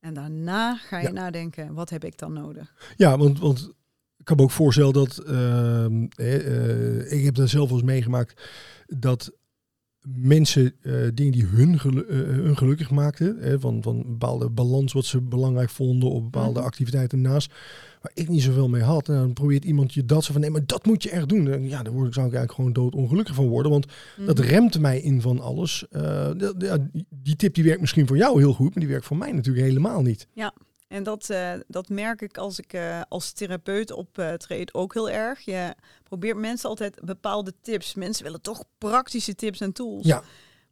En 0.00 0.14
daarna 0.14 0.76
ga 0.76 0.98
je 0.98 1.08
nadenken, 1.12 1.74
wat 1.74 1.90
heb 1.90 2.04
ik 2.04 2.18
dan 2.18 2.32
nodig? 2.32 2.74
ja 2.96 3.18
want, 3.18 3.38
want 3.38 3.70
ik 4.16 4.24
kan 4.24 4.36
me 4.36 4.42
ook 4.42 4.50
voorstellen 4.50 4.92
dat... 4.92 5.18
ehm, 5.18 6.06
eh, 6.14 7.12
ik 7.12 7.24
heb 7.24 7.34
dat 7.34 7.48
zelf 7.48 7.68
wel 7.68 7.78
eens 7.78 7.86
meegemaakt. 7.86 8.42
Dat 8.86 9.30
mensen 10.08 10.72
eh, 10.82 10.92
dingen 11.14 11.32
die 11.32 11.44
hun, 11.46 11.78
gelu- 11.78 12.06
eh, 12.08 12.16
hun 12.16 12.56
gelukkig 12.56 12.90
maakten. 12.90 13.36
Hè, 13.40 13.60
van, 13.60 13.82
van 13.82 13.96
een 13.96 14.02
bepaalde 14.10 14.50
balans 14.50 14.92
wat 14.92 15.04
ze 15.04 15.20
belangrijk 15.20 15.70
vonden 15.70 16.10
op 16.10 16.22
bepaalde 16.22 16.58
Mhm. 16.58 16.68
activiteiten 16.68 17.20
naast. 17.20 17.52
Waar 18.02 18.12
ik 18.14 18.28
niet 18.28 18.42
zoveel 18.42 18.68
mee 18.68 18.82
had. 18.82 19.08
En 19.08 19.14
dan 19.14 19.32
probeert 19.32 19.64
iemand 19.64 19.94
je 19.94 20.04
dat 20.04 20.24
zo 20.24 20.32
van 20.32 20.40
nee, 20.40 20.50
maar 20.50 20.66
dat 20.66 20.86
moet 20.86 21.02
je 21.02 21.10
echt 21.10 21.28
doen. 21.28 21.68
Ja, 21.68 21.82
daar 21.82 21.92
word 21.92 22.06
ik, 22.06 22.14
zou 22.14 22.26
ik 22.26 22.34
eigenlijk 22.34 22.52
gewoon 22.52 22.72
doodongelukkig 22.72 23.34
van 23.34 23.48
worden. 23.48 23.72
Want 23.72 23.86
dat 24.26 24.38
Mhm. 24.38 24.46
remt 24.48 24.78
mij 24.80 25.00
in 25.00 25.20
van 25.20 25.40
alles. 25.40 25.86
Eh, 25.90 26.30
ja, 26.58 26.78
die- 27.10 27.36
tip 27.36 27.54
die 27.54 27.64
werkt 27.64 27.80
misschien 27.80 28.06
voor 28.06 28.16
jou 28.16 28.38
heel 28.38 28.52
goed, 28.52 28.68
maar 28.74 28.78
die 28.84 28.88
werkt 28.92 29.06
voor 29.06 29.16
mij 29.16 29.32
natuurlijk 29.32 29.66
helemaal 29.66 30.02
niet. 30.02 30.26
En 30.88 31.02
dat, 31.02 31.30
eh, 31.30 31.50
dat 31.68 31.88
merk 31.88 32.20
ik 32.22 32.38
als 32.38 32.58
ik 32.58 32.72
eh, 32.72 33.00
als 33.08 33.32
therapeut 33.32 33.92
optreed 33.92 34.74
ook 34.74 34.94
heel 34.94 35.10
erg. 35.10 35.40
Je 35.40 35.74
probeert 36.10 36.36
mensen 36.36 36.68
altijd 36.68 37.00
bepaalde 37.04 37.52
tips. 37.62 37.94
Mensen 37.94 38.24
willen 38.24 38.40
toch 38.40 38.64
praktische 38.78 39.34
tips 39.34 39.60
en 39.60 39.72
tools. 39.72 40.06
Ja. 40.06 40.22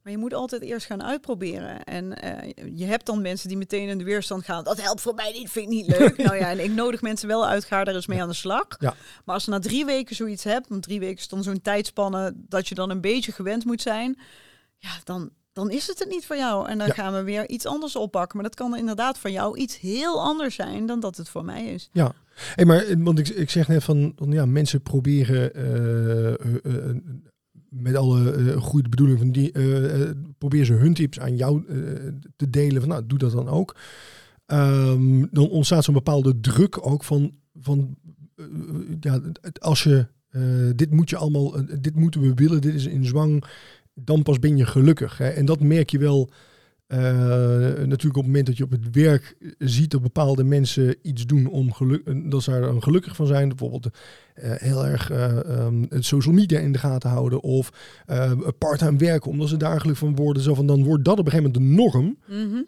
Maar 0.03 0.13
je 0.13 0.19
moet 0.19 0.35
altijd 0.35 0.63
eerst 0.63 0.87
gaan 0.87 1.03
uitproberen. 1.03 1.85
En 1.85 2.21
eh, 2.23 2.69
je 2.75 2.85
hebt 2.85 3.07
dan 3.07 3.23
mensen 3.23 3.49
die 3.49 3.57
meteen 3.57 3.89
in 3.89 3.99
de 3.99 4.05
weerstand 4.05 4.45
gaan. 4.45 4.65
Dat 4.65 4.81
helpt 4.83 5.01
voor 5.01 5.15
mij 5.15 5.33
niet, 5.33 5.51
vind 5.51 5.65
ik 5.67 5.71
niet 5.73 5.87
leuk. 5.87 6.17
nou 6.27 6.37
ja, 6.37 6.51
en 6.51 6.65
ik 6.65 6.71
nodig 6.71 7.03
mensen 7.03 7.29
wel 7.29 7.47
uit, 7.47 7.65
ga 7.65 7.85
er 7.85 7.95
eens 7.95 8.07
mee 8.07 8.23
aan 8.23 8.29
de 8.29 8.35
slag. 8.35 8.67
Ja. 8.79 8.95
Maar 9.25 9.35
als 9.35 9.45
je 9.45 9.51
na 9.51 9.59
drie 9.59 9.85
weken 9.85 10.17
zoiets 10.17 10.45
hebt, 10.45 10.69
want 10.69 10.83
drie 10.83 11.01
weken 11.01 11.17
is 11.17 11.29
dan 11.29 11.43
zo'n 11.43 11.63
tijdspanne 11.63 12.33
dat 12.37 12.69
je 12.69 12.75
dan 12.75 12.91
een 12.91 13.01
beetje 13.01 13.33
gewend 13.33 13.65
moet 13.65 13.83
zijn. 13.83 14.19
Ja, 14.79 14.91
dan, 15.05 15.31
dan 15.53 15.71
is 15.71 15.87
het 15.87 15.99
het 15.99 16.09
niet 16.09 16.27
voor 16.27 16.37
jou. 16.37 16.69
En 16.69 16.79
dan 16.79 16.87
Ja. 16.87 16.93
gaan 16.93 17.13
we 17.13 17.23
weer 17.23 17.49
iets 17.49 17.67
anders 17.67 17.97
oppakken. 17.97 18.37
Maar 18.39 18.47
dat 18.47 18.57
kan 18.57 18.77
inderdaad 18.77 19.19
voor 19.19 19.31
jou 19.31 19.57
iets 19.59 19.79
heel 19.79 20.23
anders 20.23 20.55
zijn 20.55 20.87
dan 20.87 21.01
dat 21.01 21.17
het 21.17 21.29
voor 21.29 21.45
mij 21.45 21.65
is. 21.65 21.89
Ja, 21.93 22.13
hey, 22.55 22.65
maar 22.65 22.85
eh, 22.85 22.97
want 22.99 23.19
ik, 23.19 23.29
ik 23.29 23.51
zeg 23.51 23.69
net 23.69 23.85
van, 23.85 24.15
ja, 24.29 24.47
mensen 24.47 24.83
proberen 24.83 25.55
eh, 25.55 26.33
eh, 26.33 26.97
met 27.69 27.97
alle 27.97 28.53
goede 28.61 28.89
bedoelingen 28.89 29.21
van 29.21 29.33
die, 29.33 29.53
proberen 30.39 30.67
ze 30.67 30.73
hun 30.73 30.95
tips 30.95 31.21
aan 31.21 31.37
jou 31.37 31.65
te 32.37 32.51
delen. 32.51 32.81
Van 32.81 32.91
nou, 32.91 33.07
doe 33.07 33.19
dat 33.19 33.33
dan 33.33 33.49
ook. 33.49 33.77
Ehm, 34.47 35.27
dan 35.31 35.49
ontstaat 35.49 35.85
zo'n 35.85 35.95
bepaalde 35.95 36.41
druk 36.41 36.87
ook 36.87 37.05
van, 37.05 37.33
van 37.61 37.97
ja, 39.01 39.21
als 39.59 39.83
je 39.83 40.07
dit 40.75 40.91
moet 40.91 41.11
je 41.11 41.17
allemaal, 41.17 41.55
dit 41.81 41.95
moeten 41.95 42.21
we 42.21 42.35
willen, 42.35 42.61
dit 42.61 42.75
is 42.75 42.87
in 42.87 43.05
zwang, 43.05 43.45
dan 43.95 44.23
pas 44.23 44.39
ben 44.39 44.57
je 44.57 44.67
gelukkig. 44.67 45.19
Hè? 45.19 45.29
En 45.29 45.45
dat 45.45 45.61
merk 45.61 45.91
je 45.91 45.99
wel. 45.99 46.31
Eh, 46.89 46.99
natuurlijk 47.87 48.05
op 48.05 48.15
het 48.15 48.27
moment 48.27 48.47
dat 48.47 48.57
je 48.57 48.65
op 48.65 48.71
het 48.71 48.91
werk 48.91 49.37
ziet 49.59 49.91
dat 49.91 50.03
bepaalde 50.03 50.45
mensen 50.45 50.97
iets 51.03 51.27
doen 51.27 51.47
om 51.47 51.73
geluk, 51.73 52.31
dat 52.31 52.43
ze 52.43 52.51
daar 52.51 52.61
dan 52.61 52.83
gelukkig 52.83 53.17
van 53.17 53.27
zijn. 53.27 53.49
Bijvoorbeeld 53.49 53.89
eh, 54.35 54.51
heel 54.55 54.87
erg 54.87 55.11
eh, 55.11 55.57
ehm, 55.59 55.85
het 55.89 56.05
social 56.05 56.35
media 56.35 56.59
in 56.59 56.73
de 56.73 56.79
gaten 56.79 57.11
houden 57.11 57.43
of 57.43 57.71
eh, 58.07 58.33
parttime 58.59 58.99
werken 58.99 59.31
omdat 59.31 59.49
ze 59.49 59.57
daar 59.57 59.81
gelukkig 59.81 60.07
van 60.07 60.17
worden. 60.17 60.43
Zo 60.43 60.55
van, 60.55 60.67
dan 60.67 60.85
wordt 60.85 61.05
dat 61.05 61.19
op 61.19 61.27
een 61.27 61.31
gegeven 61.33 61.53
moment 61.53 61.77
de 61.77 61.83
norm 61.83 62.17
Mhm. 62.27 62.63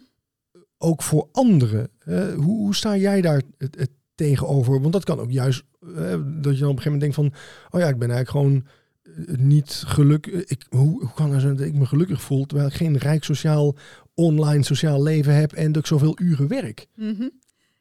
ook 0.79 1.03
voor 1.03 1.29
anderen. 1.33 1.89
Eh, 1.99 2.33
hoe, 2.35 2.57
hoe 2.57 2.75
sta 2.75 2.97
jij 2.97 3.21
daar 3.21 3.43
het, 3.59 3.79
het 3.79 3.91
tegenover? 4.15 4.81
Want 4.81 4.93
dat 4.93 5.05
kan 5.05 5.19
ook 5.19 5.31
juist 5.31 5.63
eh, 5.97 6.15
dat 6.41 6.55
je 6.55 6.61
dan 6.61 6.71
op 6.71 6.77
een 6.77 6.83
gegeven 6.83 6.83
moment 6.85 7.01
denkt 7.01 7.15
van, 7.15 7.33
oh 7.71 7.81
ja, 7.81 7.89
ik 7.89 7.99
ben 7.99 8.11
eigenlijk 8.11 8.31
gewoon 8.31 8.65
eh, 9.03 9.37
niet 9.39 9.83
gelukkig. 9.87 10.45
Ik, 10.45 10.67
hoe, 10.69 11.01
hoe 11.01 11.15
kan 11.15 11.41
zijn 11.41 11.57
dat 11.57 11.67
ik 11.67 11.75
me 11.75 11.87
gelukkig 11.87 12.23
voel 12.23 12.47
terwijl 12.47 12.69
ik 12.69 12.75
geen 12.75 12.97
rijk 12.97 13.25
sociaal 13.25 13.77
online 14.15 14.63
sociaal 14.65 15.03
leven 15.03 15.35
heb 15.35 15.53
en 15.53 15.73
dat 15.73 15.83
ik 15.83 15.89
zoveel 15.89 16.17
uren 16.21 16.49
werk? 16.49 16.87
Mhm. 16.95 17.29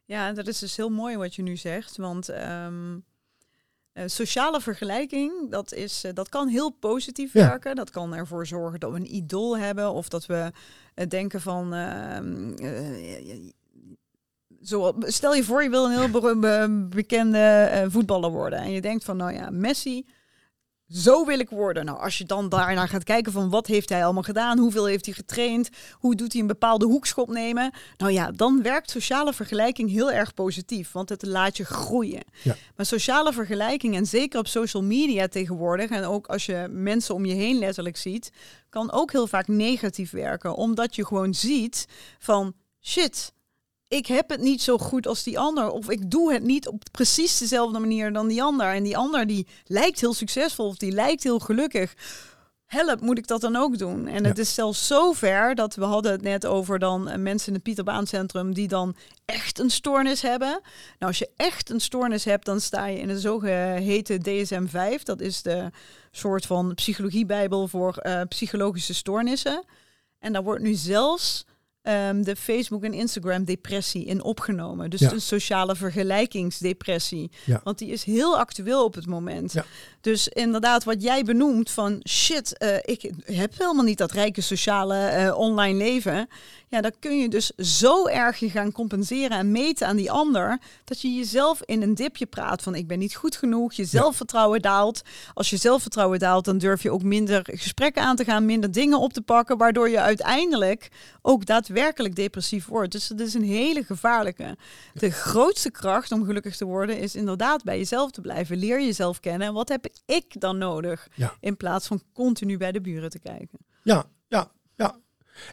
Ja, 0.06 0.34
dat 0.34 0.48
is 0.48 0.60
dus 0.60 0.76
heel 0.76 0.90
mooi 0.90 1.18
wat 1.18 1.36
je 1.36 1.42
nu 1.42 1.58
zegt. 1.58 1.98
Want 1.98 2.30
ehm, 2.30 2.98
eh, 3.92 4.04
sociale 4.08 4.62
vergelijking, 4.62 5.52
dat, 5.52 5.74
is, 5.74 6.04
eh, 6.04 6.14
dat 6.14 6.30
kan 6.30 6.48
heel 6.48 6.70
positief 6.70 7.34
Ja. 7.34 7.48
werken. 7.48 7.76
Dat 7.76 7.90
kan 7.90 8.16
ervoor 8.16 8.48
zorgen 8.48 8.80
dat 8.80 8.92
we 8.92 8.98
een 8.98 9.16
idool 9.16 9.58
hebben. 9.58 9.92
Of 9.94 10.10
dat 10.10 10.26
we 10.26 10.52
eh, 10.96 11.08
denken 11.08 11.42
van... 11.42 11.74
ehm, 11.74 12.54
eh, 12.54 13.38
zo, 14.62 14.96
stel 15.00 15.34
je 15.36 15.44
voor, 15.44 15.64
je 15.64 15.70
wil 15.70 15.86
een 15.86 15.98
heel 16.10 16.40
be- 16.40 16.86
bekende 16.90 17.86
voetballer 17.90 18.32
worden. 18.32 18.60
En 18.60 18.72
je 18.72 18.82
denkt 18.82 19.04
van, 19.04 19.18
nou 19.18 19.34
ja, 19.34 19.50
Messi... 19.50 20.06
Zo 20.92 21.26
wil 21.26 21.40
ik 21.40 21.50
worden. 21.50 21.86
Nou, 21.86 22.00
als 22.00 22.18
je 22.18 22.26
dan 22.26 22.50
daarnaar 22.50 22.88
gaat 22.88 23.04
kijken 23.04 23.32
van 23.32 23.50
wat 23.50 23.68
heeft 23.68 23.90
hij 23.90 24.04
allemaal 24.04 24.24
gedaan, 24.24 24.58
hoeveel 24.58 24.86
heeft 24.86 25.06
hij 25.06 25.14
getraind, 25.14 25.70
hoe 25.94 26.16
doet 26.16 26.32
hij 26.32 26.42
een 26.42 26.48
bepaalde 26.48 26.86
hoekschop 26.86 27.30
nemen. 27.30 27.72
Nou 27.98 28.12
ja, 28.12 28.32
dan 28.32 28.62
werkt 28.62 28.90
sociale 28.90 29.34
vergelijking 29.34 29.90
heel 29.90 30.12
erg 30.12 30.34
positief, 30.34 30.92
want 30.92 31.10
het 31.10 31.26
laat 31.26 31.58
je 31.58 31.66
groeien. 31.66 32.24
Ja. 32.44 32.56
Maar 32.76 32.86
sociale 32.86 33.34
vergelijking, 33.34 33.96
en 33.96 34.06
zeker 34.06 34.40
op 34.40 34.48
social 34.48 34.84
media 34.84 35.28
tegenwoordig, 35.28 35.90
en 35.90 36.04
ook 36.04 36.28
als 36.28 36.46
je 36.46 36.68
mensen 36.72 37.16
om 37.16 37.26
je 37.26 37.34
heen 37.34 37.60
letterlijk 37.60 37.98
ziet, 37.98 38.32
kan 38.70 38.92
ook 38.92 39.12
heel 39.12 39.28
vaak 39.28 39.48
negatief 39.48 40.12
werken, 40.12 40.56
omdat 40.56 40.96
je 40.96 41.06
gewoon 41.06 41.34
ziet 41.34 41.86
van 42.20 42.54
shit. 42.82 43.34
Ik 43.90 44.06
heb 44.06 44.30
het 44.30 44.42
niet 44.42 44.62
zo 44.62 44.78
goed 44.78 45.08
als 45.08 45.24
die 45.24 45.40
ander. 45.40 45.70
Of 45.70 45.90
ik 45.90 46.12
doe 46.12 46.34
het 46.34 46.44
niet 46.44 46.68
op 46.68 46.84
precies 46.92 47.38
dezelfde 47.38 47.80
manier 47.80 48.14
dan 48.14 48.28
die 48.28 48.44
ander. 48.44 48.74
En 48.74 48.84
die 48.84 48.98
ander 48.98 49.28
die 49.28 49.48
lijkt 49.66 50.00
heel 50.00 50.14
succesvol 50.14 50.68
of 50.68 50.78
die 50.78 50.92
lijkt 50.92 51.24
heel 51.24 51.40
gelukkig 51.40 51.96
help, 52.70 53.02
moet 53.02 53.18
ik 53.18 53.28
dat 53.28 53.42
dan 53.42 53.56
ook 53.56 53.78
doen? 53.78 54.08
En 54.08 54.26
het 54.26 54.38
is 54.38 54.54
zelfs 54.54 54.88
zo 54.88 55.12
ver 55.12 55.56
dat 55.56 55.76
we 55.76 55.84
hadden 55.84 56.12
het 56.12 56.22
net 56.22 56.46
over 56.46 56.80
dan 56.80 57.10
eh, 57.10 57.18
mensen 57.18 57.48
in 57.48 57.54
het 57.54 57.64
Pieterbaancentrum 57.64 58.54
die 58.54 58.68
dan 58.68 58.96
echt 59.26 59.60
een 59.60 59.70
stoornis 59.70 60.22
hebben. 60.22 60.50
Nou, 60.50 60.62
als 61.00 61.18
je 61.18 61.30
echt 61.36 61.70
een 61.70 61.80
stoornis 61.80 62.26
hebt, 62.26 62.46
dan 62.46 62.62
sta 62.62 62.86
je 62.86 63.00
in 63.00 63.08
de 63.08 63.20
zogeheten 63.20 64.22
DSM-5. 64.22 65.04
Dat 65.04 65.22
is 65.22 65.42
de 65.42 65.70
soort 66.12 66.46
van 66.46 66.74
psychologiebijbel 66.74 67.68
voor 67.68 67.98
eh, 67.98 68.22
psychologische 68.28 68.94
stoornissen. 68.94 69.64
En 70.20 70.34
daar 70.34 70.44
wordt 70.44 70.64
nu 70.64 70.74
zelfs 70.74 71.46
ehm, 71.82 72.22
de 72.22 72.36
Facebook 72.36 72.84
en 72.84 72.94
Instagram 72.94 73.44
depressie 73.44 74.06
in 74.06 74.24
opgenomen. 74.24 74.90
Dus 74.90 75.00
Ja. 75.00 75.12
een 75.12 75.22
sociale 75.22 75.76
vergelijkingsdepressie. 75.76 77.32
Ja. 77.46 77.62
Want 77.64 77.78
die 77.78 77.90
is 77.90 78.04
heel 78.04 78.38
actueel 78.38 78.84
op 78.84 78.96
het 78.96 79.06
moment. 79.08 79.54
Ja. 79.54 79.66
Dus 80.02 80.28
inderdaad, 80.28 80.84
wat 80.84 81.04
jij 81.04 81.24
benoemt 81.24 81.72
van 81.72 82.02
shit, 82.10 82.58
eh, 82.58 82.76
ik 82.82 83.12
heb 83.26 83.58
helemaal 83.58 83.84
niet 83.86 83.98
dat 83.98 84.12
rijke 84.12 84.42
sociale 84.42 84.96
eh, 84.98 85.38
online 85.38 85.78
leven. 85.78 86.28
Ja, 86.70 86.82
dan 86.82 86.94
kun 87.00 87.20
je 87.20 87.30
dus 87.30 87.52
zo 87.58 88.08
erg 88.08 88.40
je 88.40 88.50
gaan 88.50 88.72
compenseren 88.72 89.38
en 89.38 89.52
meten 89.52 89.88
aan 89.88 89.96
die 89.96 90.12
ander. 90.12 90.60
Dat 90.84 91.02
je 91.02 91.14
jezelf 91.14 91.62
in 91.66 91.82
een 91.82 91.96
dipje 91.96 92.26
praat 92.26 92.62
van 92.62 92.76
ik 92.76 92.88
ben 92.88 93.00
niet 93.00 93.16
goed 93.16 93.36
genoeg. 93.36 93.74
Je 93.74 93.86
zelfvertrouwen 93.86 94.62
daalt. 94.62 95.02
Als 95.34 95.50
je 95.50 95.58
zelfvertrouwen 95.58 96.20
daalt, 96.20 96.46
dan 96.46 96.58
durf 96.58 96.84
je 96.84 96.92
ook 96.92 97.04
minder 97.04 97.42
gesprekken 97.52 98.04
aan 98.04 98.16
te 98.16 98.24
gaan, 98.24 98.46
minder 98.46 98.72
dingen 98.72 99.00
op 99.00 99.14
te 99.14 99.22
pakken. 99.22 99.58
Waardoor 99.58 99.90
je 99.90 100.00
uiteindelijk 100.00 100.92
ook 101.22 101.46
daadwerkelijk 101.46 102.16
depressief 102.16 102.66
wordt. 102.66 102.92
Dus 102.92 103.08
dat 103.08 103.20
is 103.20 103.34
een 103.34 103.44
hele 103.44 103.84
gevaarlijke. 103.84 104.58
De 104.94 105.12
grootste 105.12 105.72
kracht 105.72 106.12
om 106.12 106.26
gelukkig 106.26 106.56
te 106.56 106.66
worden 106.66 107.00
is 107.00 107.16
inderdaad 107.16 107.64
bij 107.64 107.78
jezelf 107.78 108.12
te 108.12 108.22
blijven. 108.22 108.58
Leer 108.58 108.82
jezelf 108.82 109.20
kennen. 109.20 109.48
En 109.48 109.54
wat 109.54 109.70
heb 109.70 109.88
ik 110.06 110.42
dan 110.42 110.58
nodig? 110.58 111.08
Ja. 111.16 111.34
In 111.40 111.58
plaats 111.58 111.88
van 111.88 112.02
continu 112.14 112.58
bij 112.58 112.72
de 112.72 112.82
buren 112.82 113.10
te 113.10 113.20
kijken. 113.20 113.60
Ja, 113.84 114.06
ja, 114.28 114.52
ja. 114.76 114.96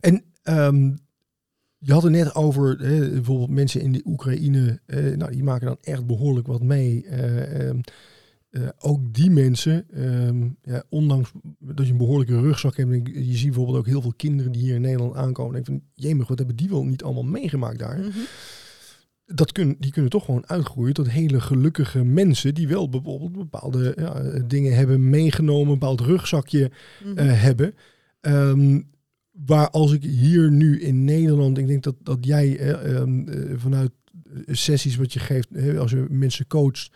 En 0.01 0.25
ehm, 0.43 0.93
je 1.79 1.93
had 1.93 2.03
het 2.03 2.13
net 2.13 2.35
over 2.35 2.79
hè, 2.79 3.11
bijvoorbeeld 3.11 3.51
mensen 3.51 3.81
in 3.81 3.93
de 3.93 4.03
Oekraïne. 4.05 4.81
eh, 4.87 5.17
nou, 5.17 5.33
die 5.33 5.45
maken 5.45 5.67
dan 5.67 5.77
echt 5.81 6.07
behoorlijk 6.07 6.47
wat 6.47 6.63
mee. 6.63 7.05
Eh, 7.07 7.69
ehm, 7.69 7.81
eh, 8.51 8.63
ook 8.79 9.15
die 9.15 9.31
mensen, 9.31 9.87
ehm, 9.91 10.49
ja, 10.63 10.83
ondanks 10.89 11.33
dat 11.59 11.87
je 11.87 11.93
een 11.93 11.99
behoorlijke 11.99 12.41
rugzak 12.41 12.77
hebt. 12.77 12.91
en 12.91 13.03
Je 13.25 13.37
ziet 13.37 13.47
bijvoorbeeld 13.47 13.79
ook 13.79 13.87
heel 13.87 14.03
veel 14.03 14.15
kinderen 14.17 14.53
die 14.53 14.63
hier 14.63 14.75
in 14.75 14.81
Nederland 14.81 15.15
aankomen. 15.17 15.57
En 15.57 15.63
denk 15.63 15.81
van, 15.81 15.89
jemig, 16.05 16.29
wat 16.29 16.39
hebben 16.39 16.57
die 16.57 16.69
wel 16.69 16.85
niet 16.85 17.03
allemaal 17.03 17.23
meegemaakt 17.25 17.79
daar? 17.79 17.99
Mhm. 17.99 18.09
dat 19.35 19.53
kun, 19.53 19.77
die 19.79 19.93
kunnen 19.93 20.11
toch 20.11 20.25
gewoon 20.25 20.49
uitgroeien 20.49 20.95
tot 20.95 21.11
hele 21.11 21.41
gelukkige 21.41 22.05
mensen 22.05 22.55
die 22.55 22.69
wel 22.69 22.89
bijvoorbeeld 22.89 23.33
bepaalde 23.33 23.93
ja, 23.97 24.43
dingen 24.47 24.77
hebben 24.77 25.11
meegenomen, 25.11 25.73
een 25.73 25.79
bepaald 25.79 26.01
rugzakje 26.01 26.71
Mhm. 27.05 27.19
eh, 27.19 27.43
hebben. 27.43 27.75
Ehm, 28.21 28.81
waar 29.45 29.71
als 29.71 29.93
ik 29.93 30.03
hier 30.03 30.51
nu 30.51 30.81
in 30.81 31.05
Nederland, 31.05 31.59
ik 31.59 31.67
denk 31.67 31.83
dat, 31.83 31.95
dat 32.03 32.19
jij 32.21 32.59
eh, 32.59 32.97
ehm, 32.97 33.29
eh, 33.29 33.53
vanuit 33.57 33.91
sessies 34.47 34.97
wat 34.97 35.13
je 35.13 35.19
geeft, 35.19 35.49
als 35.79 35.91
je 35.91 36.07
mensen 36.09 36.47
coacht, 36.47 36.91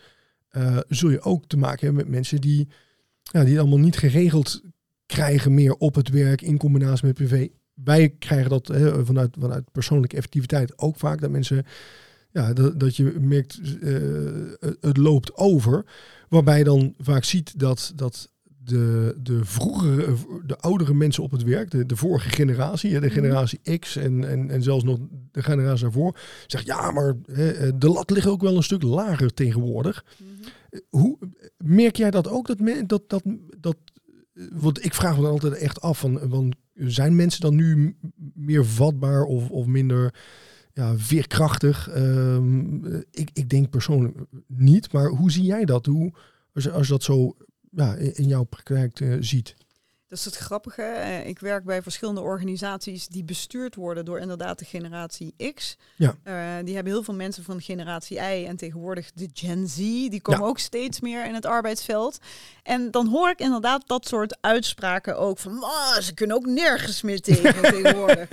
eh, 0.49 0.77
zul 0.87 1.09
je 1.09 1.21
ook 1.21 1.47
te 1.47 1.57
maken 1.57 1.85
hebben 1.85 2.03
met 2.03 2.13
mensen 2.13 2.41
die, 2.41 2.67
ja, 3.23 3.41
die 3.41 3.51
het 3.51 3.59
allemaal 3.59 3.79
niet 3.79 3.97
geregeld 3.97 4.61
krijgen 5.05 5.53
meer 5.53 5.73
op 5.73 5.95
het 5.95 6.09
werk 6.09 6.41
in 6.41 6.57
combinatie 6.57 7.05
met 7.05 7.15
privé. 7.15 7.47
Wij 7.73 8.09
krijgen 8.09 8.49
dat 8.49 8.71
vanuit, 9.03 9.35
vanuit 9.39 9.71
persoonlijke 9.71 10.15
effectiviteit 10.15 10.77
ook 10.77 10.97
vaak, 10.97 11.21
dat 11.21 11.29
mensen, 11.29 11.65
ja, 12.31 12.53
dat, 12.53 12.79
dat 12.79 12.95
je 12.95 13.03
merkt, 13.19 13.59
eh, 13.81 14.71
het 14.79 14.97
loopt 14.97 15.37
over. 15.37 15.85
Waarbij 16.29 16.57
je 16.57 16.63
dan 16.63 16.93
vaak 16.97 17.23
ziet 17.23 17.59
dat, 17.59 17.91
dat 17.95 18.30
de, 18.63 19.15
de 19.21 19.45
vroegere, 19.45 20.13
de 20.45 20.57
oudere 20.57 20.93
mensen 20.93 21.23
op 21.23 21.31
het 21.31 21.43
werk, 21.43 21.71
de, 21.71 21.85
de 21.85 21.95
vorige 21.95 22.29
generatie, 22.29 22.91
de 22.91 22.99
Mhm. 22.99 23.09
generatie 23.09 23.79
X 23.79 23.95
en, 23.95 24.29
en, 24.29 24.49
en 24.49 24.63
zelfs 24.63 24.83
nog 24.83 24.99
de 25.31 25.43
generatie 25.43 25.83
daarvoor, 25.83 26.19
zegt 26.47 26.65
ja, 26.65 26.91
maar 26.91 27.15
hè, 27.31 27.77
de 27.77 27.89
lat 27.89 28.09
ligt 28.09 28.27
ook 28.27 28.41
wel 28.41 28.55
een 28.55 28.63
stuk 28.63 28.83
lager 28.83 29.33
tegenwoordig. 29.33 30.05
Mhm. 30.17 30.79
Hoe 30.89 31.17
merk 31.57 31.95
jij 31.95 32.11
dat 32.11 32.27
ook? 32.27 32.47
Dat, 32.47 32.57
dat, 32.87 33.09
dat, 33.09 33.23
dat 33.59 33.77
want 34.53 34.85
ik 34.85 34.93
vraag 34.93 35.15
me 35.15 35.21
dan 35.21 35.31
altijd 35.31 35.53
echt 35.53 35.81
af 35.81 35.99
van, 35.99 36.19
van 36.29 36.53
zijn 36.73 37.15
mensen 37.15 37.41
dan 37.41 37.55
nu 37.55 37.95
meer 38.33 38.65
vatbaar 38.65 39.23
of, 39.23 39.49
of 39.49 39.65
minder 39.65 40.13
ja, 40.73 40.97
veerkrachtig? 40.97 41.89
Ehm, 41.89 42.85
ik, 43.11 43.29
ik 43.33 43.49
denk 43.49 43.69
persoonlijk 43.69 44.17
niet, 44.47 44.91
maar 44.93 45.07
hoe 45.07 45.31
zie 45.31 45.43
jij 45.43 45.65
dat? 45.65 45.85
Hoe, 45.85 46.13
als, 46.53 46.69
als 46.69 46.87
dat 46.87 47.03
zo 47.03 47.35
ja, 47.71 47.95
in, 47.95 48.27
jouw 48.27 48.43
praktijk 48.43 48.99
eh, 48.99 49.17
ziet? 49.19 49.55
Dat 50.11 50.19
is 50.19 50.25
het 50.25 50.35
grappige. 50.35 50.81
Eh, 50.81 51.27
Ik 51.27 51.39
werk 51.39 51.63
bij 51.63 51.81
verschillende 51.81 52.21
organisaties 52.21 53.07
die 53.07 53.23
bestuurd 53.23 53.75
worden 53.75 54.05
door 54.05 54.19
inderdaad 54.19 54.59
de 54.59 54.65
generatie 54.65 55.35
X. 55.53 55.77
Ja. 55.95 56.15
Eh, 56.23 56.33
die 56.65 56.75
hebben 56.75 56.93
heel 56.93 57.03
veel 57.03 57.13
mensen 57.13 57.43
van 57.43 57.61
generatie 57.61 58.17
Y 58.17 58.45
en 58.47 58.55
tegenwoordig 58.57 59.11
de 59.13 59.29
Gen 59.33 59.67
Z. 59.67 59.75
Die 59.75 60.21
komen 60.21 60.41
Ja. 60.41 60.47
ook 60.47 60.59
steeds 60.59 60.99
meer 60.99 61.25
in 61.25 61.33
het 61.33 61.45
arbeidsveld. 61.45 62.17
En 62.63 62.91
dan 62.91 63.07
hoor 63.07 63.29
ik 63.29 63.39
inderdaad 63.39 63.87
dat 63.87 64.07
soort 64.07 64.37
uitspraken 64.41 65.17
ook 65.17 65.37
van 65.37 65.63
"Ah, 65.63 65.97
ze 65.99 66.13
kunnen 66.13 66.35
ook 66.35 66.45
nergens 66.45 67.01
meer 67.01 67.21
tegen 67.31 67.61
tegenwoordig. 67.61 68.29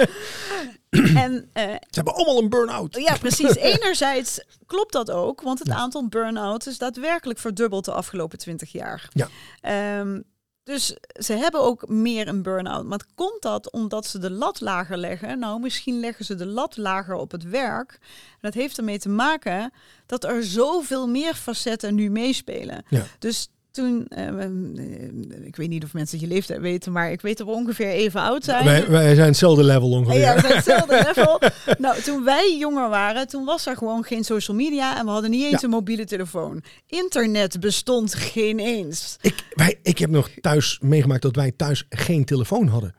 en 1.14 1.48
eh, 1.52 1.62
Ze 1.64 1.78
hebben 1.90 2.14
allemaal 2.14 2.38
een 2.42 2.48
burn-out. 2.48 2.96
ja, 3.00 3.16
precies. 3.16 3.56
Enerzijds 3.74 4.44
klopt 4.66 4.92
dat 4.92 5.10
ook, 5.10 5.40
want 5.40 5.58
het 5.58 5.70
aantal 5.70 6.08
burn-outs 6.08 6.66
is 6.66 6.78
daadwerkelijk 6.78 7.38
verdubbeld 7.38 7.84
de 7.84 7.92
afgelopen 7.92 8.38
20 8.38 8.72
jaar. 8.72 9.08
Ja. 9.12 9.28
Ehm, 9.60 10.20
dus 10.68 10.96
ze 11.12 11.32
hebben 11.32 11.60
ook 11.60 11.88
meer 11.88 12.28
een 12.28 12.42
burn-out. 12.42 12.84
Maar 12.84 13.00
komt 13.14 13.42
dat 13.42 13.70
omdat 13.70 14.06
ze 14.06 14.18
de 14.18 14.30
lat 14.30 14.60
lager 14.60 14.96
leggen? 14.96 15.38
Nou, 15.38 15.60
misschien 15.60 16.00
leggen 16.00 16.24
ze 16.24 16.34
de 16.34 16.46
lat 16.46 16.76
lager 16.76 17.14
op 17.14 17.30
het 17.30 17.42
werk. 17.42 17.98
En 18.00 18.38
dat 18.40 18.54
heeft 18.54 18.78
ermee 18.78 18.98
te 18.98 19.08
maken 19.08 19.72
dat 20.06 20.24
er 20.24 20.44
zoveel 20.44 21.08
meer 21.08 21.34
facetten 21.34 21.94
nu 21.94 22.10
meespelen. 22.10 22.84
Ja. 22.88 23.04
Dus 23.18 23.48
toen, 23.78 24.06
ehm, 24.08 24.76
eh, 24.76 25.46
ik 25.46 25.56
weet 25.56 25.68
niet 25.68 25.84
of 25.84 25.92
mensen 25.92 26.20
je 26.20 26.26
leeftijd 26.26 26.60
weten, 26.60 26.92
maar 26.92 27.10
ik 27.12 27.20
weet 27.20 27.38
dat 27.38 27.46
we 27.46 27.52
ongeveer 27.52 27.88
even 27.88 28.20
oud 28.20 28.44
zijn. 28.44 28.64
Wij, 28.64 28.88
wij 28.88 29.14
zijn 29.14 29.26
hetzelfde 29.26 29.64
level 29.64 29.90
ongeveer. 29.90 30.20
Ja, 30.20 30.34
we 30.34 30.40
zijn 30.40 30.54
hetzelfde 30.62 31.02
level. 31.14 31.40
Nou, 31.78 32.00
toen 32.02 32.24
wij 32.24 32.56
jonger 32.58 32.88
waren, 32.88 33.28
toen 33.28 33.44
was 33.44 33.66
er 33.66 33.76
gewoon 33.76 34.04
geen 34.04 34.24
social 34.24 34.56
media 34.56 34.98
en 34.98 35.04
we 35.04 35.10
hadden 35.10 35.30
niet 35.30 35.42
eens 35.42 35.52
Ja. 35.52 35.62
een 35.62 35.70
mobiele 35.70 36.04
telefoon. 36.04 36.62
Internet 36.86 37.60
bestond 37.60 38.14
geen 38.14 38.58
eens. 38.58 39.16
Ik, 39.20 39.34
wij, 39.54 39.78
ik 39.82 39.98
heb 39.98 40.10
nog 40.10 40.28
thuis 40.40 40.78
meegemaakt 40.82 41.22
dat 41.22 41.36
wij 41.36 41.52
thuis 41.56 41.86
geen 41.88 42.24
telefoon 42.24 42.66
hadden. 42.68 42.94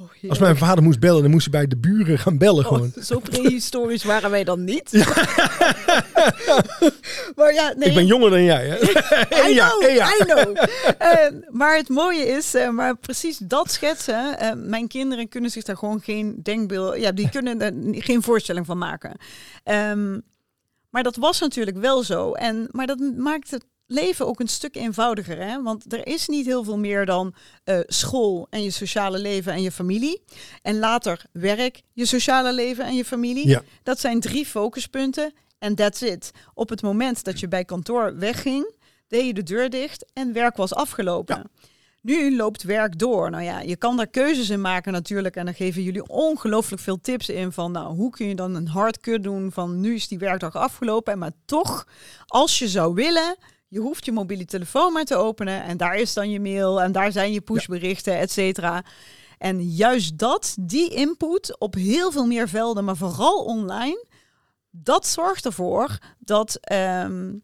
Oh, 0.00 0.30
Als 0.30 0.38
mijn 0.38 0.56
vader 0.56 0.84
moest 0.84 1.00
bellen, 1.00 1.22
dan 1.22 1.30
moest 1.30 1.50
hij 1.50 1.60
bij 1.60 1.68
de 1.68 1.76
buren 1.76 2.18
gaan 2.18 2.38
bellen 2.38 2.64
gewoon. 2.64 2.92
Oh, 2.96 3.02
zo 3.02 3.18
prehistorisch 3.18 4.04
waren 4.04 4.30
wij 4.30 4.44
dan 4.44 4.64
niet. 4.64 4.92
maar 7.36 7.54
ja, 7.54 7.74
nee. 7.76 7.88
Ik 7.88 7.94
ben 7.94 8.06
jonger 8.06 8.30
dan 8.30 8.42
jij, 8.44 8.66
hè? 8.66 8.76
I 9.48 9.54
ja, 9.54 9.68
know, 9.68 9.90
ja. 9.90 10.08
I 10.08 10.24
know. 10.24 10.56
Eh, 10.98 11.26
maar 11.50 11.76
het 11.76 11.88
mooie 11.88 12.26
is, 12.26 12.54
eh, 12.54 12.68
maar 12.70 12.96
precies 12.96 13.38
dat 13.38 13.70
schetsen. 13.70 14.38
eh, 14.38 14.52
mijn 14.56 14.88
kinderen 14.88 15.28
kunnen 15.28 15.50
zich 15.50 15.62
daar 15.64 15.76
gewoon 15.76 16.00
geen 16.00 16.40
denkbeeld, 16.42 17.00
ja, 17.00 17.12
die 17.12 17.28
kunnen 17.30 17.60
er 17.60 17.72
geen 18.02 18.22
voorstelling 18.22 18.66
van 18.66 18.78
maken. 18.78 19.16
Ehm, 19.64 20.18
maar 20.90 21.02
dat 21.02 21.16
was 21.16 21.40
natuurlijk 21.40 21.76
wel 21.76 22.02
zo. 22.02 22.32
En, 22.32 22.68
maar 22.70 22.86
dat 22.86 22.98
maakt 23.16 23.50
het 23.50 23.64
leven 23.94 24.26
ook 24.26 24.40
een 24.40 24.48
stuk 24.48 24.76
eenvoudiger. 24.76 25.38
Hè? 25.38 25.62
Want 25.62 25.92
er 25.92 26.06
is 26.06 26.28
niet 26.28 26.46
heel 26.46 26.64
veel 26.64 26.78
meer 26.78 27.06
dan 27.06 27.34
eh, 27.64 27.78
school 27.86 28.46
en 28.50 28.62
je 28.62 28.70
sociale 28.70 29.18
leven 29.18 29.52
en 29.52 29.62
je 29.62 29.72
familie. 29.72 30.22
En 30.62 30.78
later 30.78 31.24
werk, 31.32 31.82
je 31.92 32.06
sociale 32.06 32.52
leven 32.52 32.84
en 32.84 32.94
je 32.94 33.04
familie. 33.04 33.48
Ja. 33.48 33.62
Dat 33.82 34.00
zijn 34.00 34.20
drie 34.20 34.46
focuspunten. 34.46 35.32
En 35.58 35.74
that's 35.74 36.00
it. 36.00 36.30
Op 36.54 36.68
het 36.68 36.82
moment 36.82 37.24
dat 37.24 37.40
je 37.40 37.48
bij 37.48 37.64
kantoor 37.64 38.18
wegging, 38.18 38.74
deed 39.08 39.26
je 39.26 39.34
de 39.34 39.42
deur 39.42 39.70
dicht 39.70 40.04
en 40.12 40.32
werk 40.32 40.56
was 40.56 40.74
afgelopen. 40.74 41.50
Nu 42.04 42.36
loopt 42.36 42.62
werk 42.62 42.98
door. 42.98 43.30
Nou 43.30 43.42
ja, 43.42 43.60
je 43.60 43.76
kan 43.76 43.96
daar 43.96 44.06
keuzes 44.06 44.50
in 44.50 44.60
maken 44.60 44.92
natuurlijk. 44.92 45.36
En 45.36 45.44
dan 45.44 45.54
geven 45.54 45.82
jullie 45.82 46.08
ongelooflijk 46.08 46.82
veel 46.82 47.00
tips 47.00 47.28
in 47.28 47.52
van, 47.52 47.72
nou, 47.72 47.94
hoe 47.94 48.10
kun 48.10 48.26
je 48.26 48.34
dan 48.34 48.54
een 48.54 48.68
hard 48.68 49.00
cut 49.00 49.22
doen 49.22 49.52
van 49.52 49.80
nu 49.80 49.94
is 49.94 50.08
die 50.08 50.18
werkdag 50.18 50.56
afgelopen. 50.56 51.18
Maar 51.18 51.32
toch, 51.44 51.86
als 52.26 52.58
je 52.58 52.68
zou 52.68 52.94
willen, 52.94 53.36
je 53.74 53.80
hoeft 53.80 54.04
je 54.04 54.12
mobiele 54.12 54.44
telefoon 54.44 54.92
maar 54.92 55.04
te 55.04 55.16
openen 55.16 55.62
en 55.62 55.76
daar 55.76 55.96
is 55.96 56.12
dan 56.12 56.30
je 56.30 56.40
mail 56.40 56.82
en 56.82 56.92
daar 56.92 57.12
zijn 57.12 57.32
je 57.32 57.40
pushberichten, 57.40 58.18
et 58.18 58.30
cetera. 58.30 58.84
En 59.38 59.74
juist 59.74 60.18
dat, 60.18 60.56
die 60.60 60.90
input 60.90 61.58
op 61.58 61.74
heel 61.74 62.12
veel 62.12 62.26
meer 62.26 62.48
velden, 62.48 62.84
maar 62.84 62.96
vooral 62.96 63.44
online, 63.44 64.06
dat 64.70 65.06
zorgt 65.06 65.44
ervoor 65.44 65.98
dat 66.18 66.58
ehm, 66.60 67.34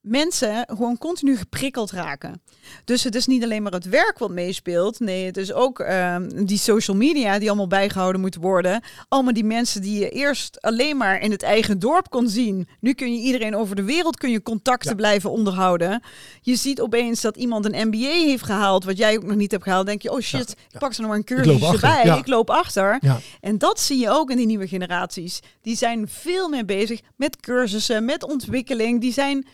mensen 0.00 0.64
gewoon 0.66 0.98
continu 0.98 1.36
geprikkeld 1.36 1.90
raken. 1.90 2.42
Dus 2.84 3.04
het 3.04 3.14
is 3.14 3.26
niet 3.26 3.42
alleen 3.44 3.62
maar 3.62 3.72
het 3.72 3.88
werk 3.88 4.18
wat 4.18 4.30
meespeelt. 4.30 5.00
Nee, 5.00 5.26
het 5.26 5.36
is 5.36 5.52
ook 5.52 5.80
ehm, 5.80 6.44
die 6.44 6.58
social 6.58 6.96
media 6.96 7.38
die 7.38 7.48
allemaal 7.48 7.66
bijgehouden 7.66 8.20
moeten 8.20 8.40
worden. 8.40 8.82
Allemaal 9.08 9.32
die 9.32 9.44
mensen 9.44 9.82
die 9.82 9.98
je 10.00 10.08
eerst 10.10 10.60
alleen 10.62 10.96
maar 10.96 11.20
in 11.20 11.30
het 11.30 11.42
eigen 11.42 11.78
dorp 11.78 12.10
kon 12.10 12.28
zien. 12.28 12.68
Nu 12.80 12.92
kun 12.92 13.12
je 13.14 13.20
iedereen 13.20 13.56
over 13.56 13.76
de 13.76 13.82
wereld 13.82 14.16
kun 14.16 14.30
je 14.30 14.42
contacten 14.42 14.90
Ja. 14.90 14.96
blijven 14.96 15.30
onderhouden. 15.30 16.02
Je 16.40 16.56
ziet 16.56 16.80
opeens 16.80 17.20
dat 17.20 17.36
iemand 17.36 17.64
een 17.64 17.86
MBA 17.88 17.98
heeft 17.98 18.44
gehaald, 18.44 18.84
wat 18.84 18.96
jij 18.98 19.16
ook 19.16 19.24
nog 19.24 19.36
niet 19.36 19.50
hebt 19.50 19.62
gehaald. 19.62 19.86
denk 19.86 20.02
je, 20.02 20.10
oh 20.12 20.20
shit, 20.20 20.48
Ja, 20.48 20.54
ja. 20.58 20.68
ik 20.72 20.78
pak 20.78 20.92
ze 20.92 21.00
nog 21.00 21.10
maar 21.10 21.18
een 21.18 21.24
cursusje 21.24 21.66
achter, 21.66 21.80
bij. 22.04 22.18
Ik 22.18 22.26
loop 22.26 22.50
achter. 22.50 23.00
En 23.40 23.58
dat 23.58 23.80
zie 23.80 23.98
je 23.98 24.10
ook 24.10 24.30
in 24.30 24.36
die 24.36 24.46
nieuwe 24.46 24.68
generaties. 24.68 25.40
Die 25.62 25.76
zijn 25.76 26.08
veel 26.08 26.48
meer 26.48 26.64
bezig 26.64 27.00
met 27.16 27.40
cursussen, 27.40 28.04
met 28.04 28.24
ontwikkeling. 28.24 29.00
Die 29.00 29.12
zijn 29.12 29.46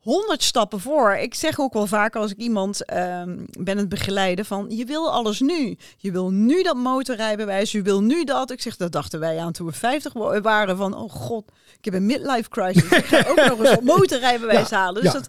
honderd 0.00 0.42
stappen 0.42 0.80
voor. 0.80 1.14
Ik 1.16 1.34
zeg 1.34 1.60
ook 1.60 1.72
wel 1.72 1.86
vaak 1.86 2.16
als 2.16 2.30
ik 2.30 2.36
iemand 2.36 2.84
ehm, 2.84 3.36
ben 3.58 3.78
het 3.78 3.88
begeleiden 3.88 4.44
van 4.44 4.66
je 4.68 4.84
wil 4.84 5.10
alles 5.12 5.40
nu. 5.40 5.76
Je 5.96 6.10
wil 6.12 6.30
nu 6.30 6.62
dat 6.62 6.76
motorrijbewijs, 6.76 7.72
je 7.72 7.82
wil 7.82 8.02
nu 8.02 8.24
dat. 8.24 8.50
Ik 8.50 8.62
zeg 8.62 8.76
dat 8.76 8.92
dachten 8.92 9.20
wij 9.20 9.38
aan 9.38 9.52
toen 9.52 9.66
we 9.66 9.72
50 9.72 10.12
wa- 10.12 10.40
waren 10.40 10.76
van 10.76 10.96
oh 10.96 11.10
god, 11.10 11.44
ik 11.78 11.84
heb 11.84 11.94
een 11.94 12.06
midlife 12.06 12.48
crisis. 12.48 12.82
Ik 12.90 13.04
ga 13.04 13.24
ook 13.30 13.44
nog 13.48 13.58
eens 13.58 13.70
een 13.78 13.84
motorrijbewijs 13.96 14.68
Ja, 14.68 14.76
halen. 14.78 15.02
Dus 15.02 15.12
ja. 15.12 15.18
dat 15.18 15.28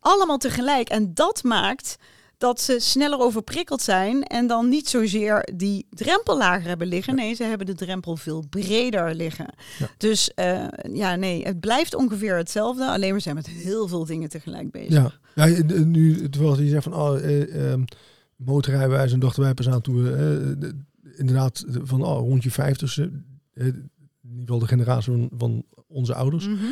allemaal 0.00 0.38
tegelijk 0.38 0.88
en 0.88 1.14
dat 1.14 1.42
maakt 1.42 1.96
dat 2.40 2.60
ze 2.60 2.76
sneller 2.78 3.18
overprikkeld 3.18 3.82
zijn 3.82 4.22
en 4.22 4.46
dan 4.46 4.68
niet 4.68 4.88
zozeer 4.88 5.48
die 5.54 5.86
drempel 5.90 6.36
lager 6.36 6.68
hebben 6.68 6.86
liggen. 6.86 7.14
Nee, 7.14 7.34
ze 7.34 7.44
hebben 7.44 7.66
de 7.66 7.74
drempel 7.74 8.16
veel 8.16 8.44
breder 8.50 9.14
liggen. 9.14 9.54
Ja. 9.78 9.88
Dus 9.96 10.34
eh, 10.34 10.64
ja, 10.92 11.16
nee, 11.16 11.42
het 11.42 11.60
blijft 11.60 11.94
ongeveer 11.94 12.36
hetzelfde. 12.36 12.86
Alleen 12.86 13.14
we 13.14 13.20
zijn 13.20 13.34
met 13.34 13.46
heel 13.46 13.88
veel 13.88 14.04
dingen 14.04 14.28
tegelijk 14.28 14.70
bezig. 14.70 14.92
Ja, 14.92 15.12
ja 15.34 15.46
eh, 15.46 15.80
nu 15.80 16.28
terwijl 16.28 16.60
je 16.60 16.68
zegt 16.68 16.84
van 16.84 16.94
oh, 16.94 17.42
eh, 17.44 17.80
motorrijbewijs 18.36 19.12
en 19.12 19.20
dachten 19.20 19.42
wij 19.42 19.54
pas 19.54 19.68
aan 19.68 19.80
toen 19.80 20.02
we 20.02 20.12
eh, 20.12 20.68
inderdaad 21.18 21.64
van 21.82 22.02
oh, 22.02 22.18
rond 22.18 22.42
je 22.42 22.50
vijftigste, 22.50 23.10
eh, 23.52 23.66
in 23.66 23.90
ieder 24.22 24.40
geval 24.40 24.58
de 24.58 24.66
generatie 24.66 25.12
van, 25.12 25.30
van 25.38 25.64
onze 25.86 26.14
ouders. 26.14 26.46
Mhm. 26.46 26.64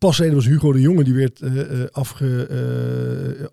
Pas 0.00 0.18
was 0.18 0.46
Hugo 0.46 0.72
de 0.72 0.80
Jonge, 0.80 1.04
die 1.04 1.14
werd 1.14 1.40
eh, 1.40 1.84
afge, 1.90 2.46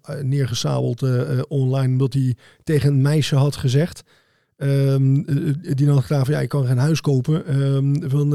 eh, 0.01 0.21
neergesabeld 0.21 1.01
online 1.47 1.91
omdat 1.91 2.13
hij 2.13 2.35
tegen 2.63 2.89
een 2.89 3.01
meisje 3.01 3.35
had 3.35 3.55
gezegd. 3.55 4.03
ehm, 4.57 5.15
eh, 5.15 5.53
die 5.75 5.85
dan 5.85 5.95
had 5.95 6.03
gedaan 6.03 6.25
van 6.25 6.33
ja, 6.33 6.39
ik 6.41 6.49
kan 6.49 6.65
geen 6.65 6.77
huis 6.77 7.01
kopen. 7.01 7.45
ehm, 7.45 8.09
van, 8.09 8.29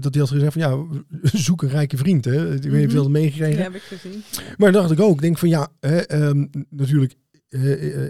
dat 0.00 0.14
hij 0.14 0.22
had 0.22 0.30
gezegd 0.30 0.52
van 0.52 0.62
ja, 0.62 0.84
zoek 1.46 1.62
een 1.62 1.68
rijke 1.68 1.96
vriend. 1.96 2.24
Hè. 2.24 2.54
Ik 2.54 2.62
weet 2.62 2.72
niet 2.72 2.72
of 2.72 2.80
je 2.80 2.86
Mhm. 2.86 2.96
dat 2.96 3.08
meegekregen 3.08 3.62
heb 3.62 3.74
ik 3.74 3.82
gezien. 3.82 4.22
maar 4.56 4.72
dacht 4.72 4.90
ik 4.90 5.00
ook, 5.00 5.14
ik 5.14 5.20
denk 5.20 5.38
van 5.38 5.48
ja, 5.48 5.68
hè, 5.80 5.96
ehm, 5.98 6.46
natuurlijk 6.70 7.14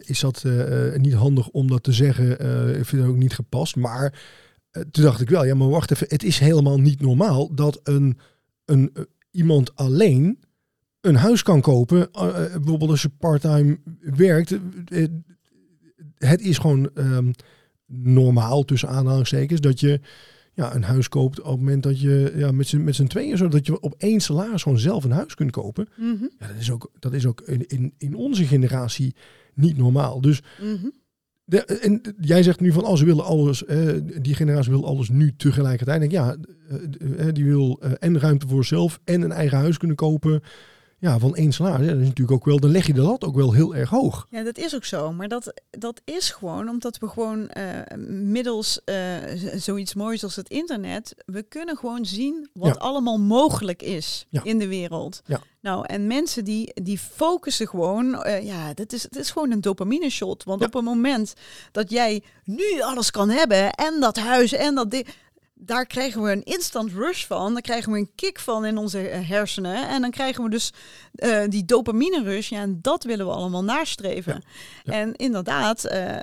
is 0.00 0.20
dat 0.20 0.44
niet 0.96 1.12
handig 1.14 1.48
om 1.48 1.68
dat 1.68 1.82
te 1.82 1.92
zeggen. 1.92 2.30
ik 2.78 2.84
vind 2.86 3.02
het 3.02 3.10
ook 3.10 3.16
niet 3.16 3.34
gepast. 3.34 3.76
Maar 3.76 4.22
toen 4.90 5.04
dacht 5.04 5.20
ik 5.20 5.28
wel, 5.30 5.44
ja, 5.44 5.54
maar 5.54 5.68
wacht 5.68 5.90
even, 5.90 6.06
het 6.08 6.22
is 6.22 6.38
helemaal 6.38 6.80
niet 6.80 7.00
normaal 7.00 7.54
dat 7.54 7.80
een, 7.82 8.18
een, 8.64 8.92
iemand 9.34 9.76
alleen 9.76 10.38
een 11.00 11.16
huis 11.16 11.42
kan 11.42 11.60
kopen. 11.60 12.12
Eh, 12.12 12.28
eh, 12.28 12.52
bijvoorbeeld 12.52 12.90
als 12.90 13.02
je 13.02 13.08
parttime 13.18 13.78
werkt. 14.00 14.58
eh, 14.88 15.06
het 16.18 16.40
is 16.40 16.58
gewoon 16.58 16.90
ehm, 16.94 17.30
normaal, 17.86 18.64
tussen 18.64 18.88
aanhalingstekens, 18.88 19.60
dat 19.60 19.80
je 19.80 20.00
ja, 20.54 20.74
een 20.74 20.82
huis 20.82 21.08
koopt 21.08 21.40
op 21.40 21.50
het 21.50 21.58
moment 21.58 21.82
dat 21.82 22.00
je 22.00 22.32
ja, 22.36 22.52
met 22.52 22.66
z'n 22.66 22.84
met 22.84 22.94
z'n 22.94 23.06
tweeën, 23.06 23.36
zodat 23.36 23.66
je 23.66 23.80
op 23.80 23.94
één 23.98 24.20
salaris 24.20 24.62
gewoon 24.62 24.78
zelf 24.78 25.04
een 25.04 25.10
huis 25.10 25.34
kunt 25.34 25.50
kopen. 25.50 25.88
Mhm, 25.96 26.24
Ja, 26.38 26.46
dat 26.46 26.56
is 26.56 26.70
ook, 26.70 26.90
dat 26.98 27.12
is 27.12 27.26
ook 27.26 27.40
in, 27.40 27.66
in, 27.66 27.94
in 27.98 28.14
onze 28.14 28.44
generatie 28.44 29.14
niet 29.54 29.76
normaal. 29.76 30.20
Dus 30.20 30.42
mhm. 30.60 30.86
de, 31.44 31.64
en 31.64 32.00
jij 32.20 32.42
zegt 32.42 32.60
nu 32.60 32.72
van, 32.72 32.84
als 32.84 32.98
ze 32.98 33.04
willen 33.04 33.24
alles, 33.24 33.64
eh, 33.64 33.92
die 34.20 34.34
generatie 34.34 34.70
wil 34.72 34.86
alles 34.86 35.08
nu 35.08 35.36
tegelijkertijd. 35.36 36.00
Denk, 36.00 36.12
ja, 36.12 36.36
die 37.32 37.44
wil 37.44 37.78
eh, 37.80 37.90
en 37.98 38.18
ruimte 38.20 38.46
voor 38.48 38.64
zichzelf 38.64 39.00
en 39.04 39.22
een 39.22 39.32
eigen 39.32 39.58
huis 39.58 39.78
kunnen 39.78 39.96
kopen. 39.96 40.42
ja, 40.98 41.18
van 41.18 41.36
één 41.36 41.52
salaris, 41.52 41.86
ja, 41.86 41.92
dat 41.92 42.00
is 42.00 42.08
natuurlijk 42.08 42.36
ook 42.36 42.44
wel, 42.44 42.60
dan 42.60 42.70
leg 42.70 42.86
je 42.86 42.92
de 42.92 43.00
lat 43.00 43.24
ook 43.24 43.34
wel 43.34 43.52
heel 43.52 43.74
erg 43.74 43.90
hoog. 43.90 44.26
Ja, 44.30 44.42
dat 44.42 44.58
is 44.58 44.74
ook 44.74 44.84
zo. 44.84 45.12
Maar 45.12 45.28
dat, 45.28 45.62
dat 45.70 46.00
is 46.04 46.30
gewoon 46.30 46.68
omdat 46.68 46.98
we 46.98 47.08
gewoon 47.08 47.48
eh, 47.48 47.96
middels 48.08 48.80
eh, 48.84 48.96
zoiets 49.54 49.94
moois 49.94 50.22
als 50.24 50.36
het 50.36 50.48
internet, 50.48 51.14
we 51.26 51.42
kunnen 51.42 51.76
gewoon 51.76 52.04
zien 52.06 52.48
wat 52.52 52.74
Ja. 52.74 52.80
allemaal 52.80 53.18
mogelijk 53.18 53.82
is 53.82 54.26
Ja. 54.30 54.44
in 54.44 54.58
de 54.58 54.68
wereld. 54.68 55.20
Ja. 55.26 55.40
Nou, 55.60 55.84
en 55.86 56.06
mensen 56.06 56.44
die, 56.44 56.70
die 56.82 56.98
focussen 56.98 57.68
gewoon, 57.68 58.22
eh, 58.22 58.44
ja, 58.44 58.74
dat 58.74 58.92
is, 58.92 59.02
het 59.02 59.16
is 59.16 59.30
gewoon 59.30 59.50
een 59.50 59.60
dopamine 59.60 60.10
shot. 60.10 60.44
Want 60.44 60.64
op 60.64 60.72
het 60.74 60.84
moment 60.84 61.34
dat 61.72 61.90
jij 61.90 62.22
nu 62.44 62.80
alles 62.82 63.10
kan 63.10 63.28
hebben 63.30 63.70
en 63.72 64.00
dat 64.00 64.16
huis 64.18 64.52
en 64.52 64.74
dat 64.74 64.90
ding, 64.90 65.06
daar 65.54 65.86
krijgen 65.86 66.22
we 66.22 66.30
een 66.30 66.42
instant 66.42 66.92
rush 66.92 67.24
van. 67.24 67.52
Daar 67.52 67.62
krijgen 67.62 67.92
we 67.92 67.98
een 67.98 68.14
kick 68.14 68.38
van 68.38 68.64
in 68.64 68.76
onze 68.76 69.08
eh, 69.08 69.28
hersenen. 69.28 69.88
En 69.88 70.00
dan 70.00 70.10
krijgen 70.10 70.44
we 70.44 70.50
dus 70.50 70.72
eh, 71.14 71.42
die 71.48 71.64
dopamine 71.64 72.22
rush. 72.22 72.48
Ja, 72.48 72.60
en 72.60 72.78
dat 72.82 73.04
willen 73.04 73.26
we 73.26 73.32
allemaal 73.32 73.64
nastreven. 73.64 74.44
Ja. 74.82 74.92
En 74.92 75.14
inderdaad, 75.14 75.84
eh, 75.84 76.16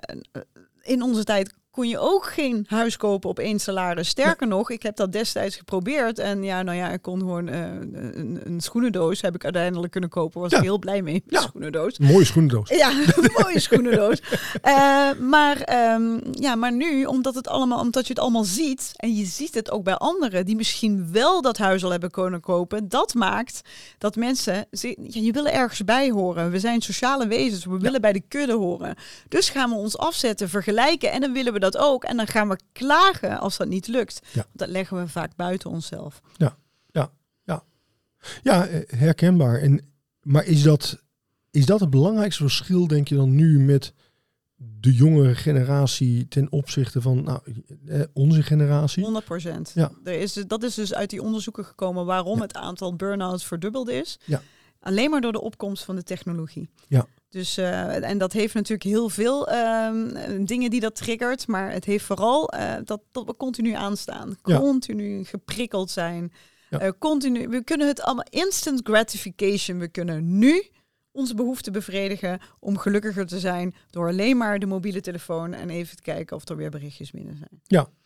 in 0.82 1.02
onze 1.02 1.24
tijd 1.24 1.54
kon 1.72 1.88
je 1.88 2.00
ook 2.00 2.26
geen 2.26 2.66
huis 2.70 2.98
kopen 2.98 3.30
op 3.30 3.40
één 3.40 3.60
salaris. 3.60 4.08
Sterker 4.08 4.48
nog, 4.48 4.70
ik 4.70 4.84
heb 4.84 4.96
dat 4.96 5.12
destijds 5.12 5.56
geprobeerd. 5.56 6.20
En 6.20 6.44
ja, 6.44 6.62
nou 6.62 6.78
ja, 6.78 6.90
ik 6.90 7.02
kon 7.02 7.20
gewoon 7.20 7.48
eh, 7.48 7.60
een, 7.62 8.40
een 8.44 8.62
schoenendoos 8.62 9.22
heb 9.22 9.36
ik 9.36 9.44
uiteindelijk 9.44 9.92
kunnen 9.92 10.10
kopen. 10.10 10.42
Was 10.42 10.52
Ja. 10.52 10.58
ik 10.58 10.64
heel 10.64 10.80
blij 10.80 11.02
mee. 11.02 11.24
Ja. 11.28 11.42
Schoenendoos. 11.42 12.00
Mooie 12.00 12.26
schoenendoos. 12.26 12.70
Ja, 12.70 12.92
mooie 13.42 13.60
schoenendoos. 13.60 14.22
Eh, 14.62 15.10
maar, 15.20 15.62
ehm, 15.62 16.20
ja, 16.32 16.56
maar 16.56 16.72
nu, 16.74 17.06
omdat, 17.06 17.36
het 17.36 17.48
allemaal, 17.48 17.80
omdat 17.80 18.08
je 18.08 18.14
het 18.14 18.22
allemaal 18.22 18.44
ziet, 18.44 18.92
en 18.96 19.16
je 19.16 19.26
ziet 19.26 19.54
het 19.54 19.72
ook 19.72 19.84
bij 19.84 19.96
anderen 19.96 20.46
die 20.46 20.56
misschien 20.56 21.08
wel 21.12 21.42
dat 21.42 21.58
huis 21.58 21.84
al 21.84 21.92
hebben 21.92 22.12
kunnen 22.12 22.40
kopen, 22.42 22.90
dat 22.90 23.14
maakt 23.14 23.62
dat 23.98 24.16
mensen, 24.16 24.54
ja, 24.72 24.94
je 25.22 25.32
willen 25.32 25.54
ergens 25.54 25.84
bij 25.84 26.10
horen. 26.10 26.52
We 26.52 26.60
zijn 26.60 26.82
sociale 26.82 27.28
wezens, 27.28 27.66
we 27.66 27.78
willen 27.80 28.02
bij 28.02 28.14
de 28.14 28.22
kudde 28.28 28.54
horen. 28.54 28.96
Dus 29.28 29.50
gaan 29.50 29.70
we 29.70 29.76
ons 29.76 29.98
afzetten, 29.98 30.50
vergelijken 30.50 31.12
en 31.12 31.22
dan 31.22 31.34
willen 31.34 31.54
we 31.54 31.60
dat 31.62 31.78
ook. 31.78 32.04
En 32.04 32.18
dan 32.18 32.28
gaan 32.28 32.50
we 32.50 32.60
klagen 32.72 33.40
als 33.40 33.58
dat 33.58 33.68
niet 33.68 33.88
lukt. 33.88 34.22
Ja. 34.34 34.46
Dat 34.54 34.70
leggen 34.70 34.98
we 34.98 35.08
vaak 35.08 35.36
buiten 35.36 35.70
onszelf. 35.70 36.22
Ja, 38.44 38.66
eh, 38.68 38.82
herkenbaar. 39.00 39.60
En, 39.60 39.92
maar 40.22 40.46
is 40.46 40.64
dat, 40.64 41.04
is 41.52 41.66
dat 41.66 41.80
het 41.80 41.90
belangrijkste 41.90 42.42
verschil, 42.44 42.88
denk 42.88 43.08
je 43.08 43.16
dan 43.16 43.36
nu 43.36 43.60
met 43.60 43.94
de 44.56 44.94
jongere 44.94 45.36
generatie 45.36 46.28
ten 46.28 46.52
opzichte 46.52 47.02
van 47.02 47.24
nou, 47.24 47.40
eh, 47.88 48.02
onze 48.14 48.44
generatie? 48.44 49.04
100 49.04 49.26
procent. 49.26 49.72
Ja. 49.76 49.92
Er 50.04 50.14
is, 50.14 50.34
dat 50.34 50.64
is 50.64 50.74
dus 50.76 50.94
uit 50.94 51.10
die 51.10 51.22
onderzoeken 51.22 51.66
gekomen 51.66 52.06
waarom 52.06 52.36
Ja. 52.38 52.42
het 52.42 52.54
aantal 52.54 52.96
burn-outs 52.96 53.46
verdubbeld 53.46 53.90
is. 53.90 54.20
Ja. 54.26 54.42
Alleen 54.82 55.10
maar 55.10 55.22
door 55.22 55.32
de 55.32 55.42
opkomst 55.42 55.84
van 55.84 55.96
de 55.96 56.04
technologie. 56.04 56.70
Ja. 56.88 57.06
Dus, 57.30 57.58
eh, 57.58 58.10
en 58.10 58.18
dat 58.18 58.34
heeft 58.34 58.54
natuurlijk 58.54 58.84
heel 58.84 59.10
veel 59.10 59.48
ehm, 59.48 60.46
dingen 60.46 60.70
die 60.70 60.80
dat 60.80 60.96
triggert. 60.96 61.48
Maar 61.48 61.72
het 61.72 61.86
heeft 61.86 62.06
vooral 62.06 62.50
eh, 62.50 62.74
dat, 62.84 63.02
dat 63.12 63.26
we 63.26 63.36
continu 63.36 63.74
aanstaan. 63.74 64.38
Ja. 64.44 64.58
Continu 64.58 65.24
geprikkeld 65.24 65.92
zijn. 65.92 66.34
Ja. 66.70 66.80
Eh, 66.80 66.92
continu, 67.00 67.48
we 67.48 67.64
kunnen 67.64 67.88
het 67.88 68.02
allemaal 68.02 68.26
instant 68.30 68.80
gratification. 68.84 69.80
We 69.80 69.88
kunnen 69.88 70.38
nu 70.38 70.70
onze 71.12 71.36
behoeften 71.36 71.72
bevredigen 71.74 72.40
om 72.60 72.78
gelukkiger 72.78 73.26
te 73.26 73.40
zijn 73.40 73.74
door 73.90 74.08
alleen 74.08 74.38
maar 74.38 74.60
de 74.60 74.66
mobiele 74.66 75.02
telefoon 75.02 75.54
en 75.54 75.70
even 75.70 75.96
te 75.96 76.02
kijken 76.02 76.36
of 76.36 76.50
er 76.50 76.56
weer 76.58 76.70
berichtjes 76.70 77.12
binnen 77.12 77.36
zijn. 77.38 77.62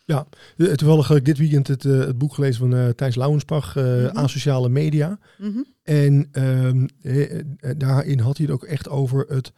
Ja, 0.07 0.27
eh, 0.57 0.71
toevallig 0.71 1.07
heb 1.07 1.17
ik 1.17 1.25
dit 1.25 1.37
weekend 1.37 1.67
het, 1.67 1.85
eh, 1.85 1.99
het 1.99 2.17
boek 2.17 2.33
gelezen 2.33 2.59
van 2.69 2.75
eh 2.75 2.89
Thijs 2.89 3.15
Lauwensbach, 3.15 3.75
eh 3.75 3.83
Mhm. 3.83 4.17
Asociale 4.17 4.69
Media. 4.69 5.19
Mhm. 5.37 5.59
En 5.83 6.27
ehm, 6.31 6.87
eh, 7.01 7.39
eh, 7.39 7.45
daarin 7.77 8.19
had 8.19 8.37
hij 8.37 8.45
het 8.45 8.55
ook 8.55 8.63
echt 8.63 8.89
over 8.89 9.25
het, 9.27 9.51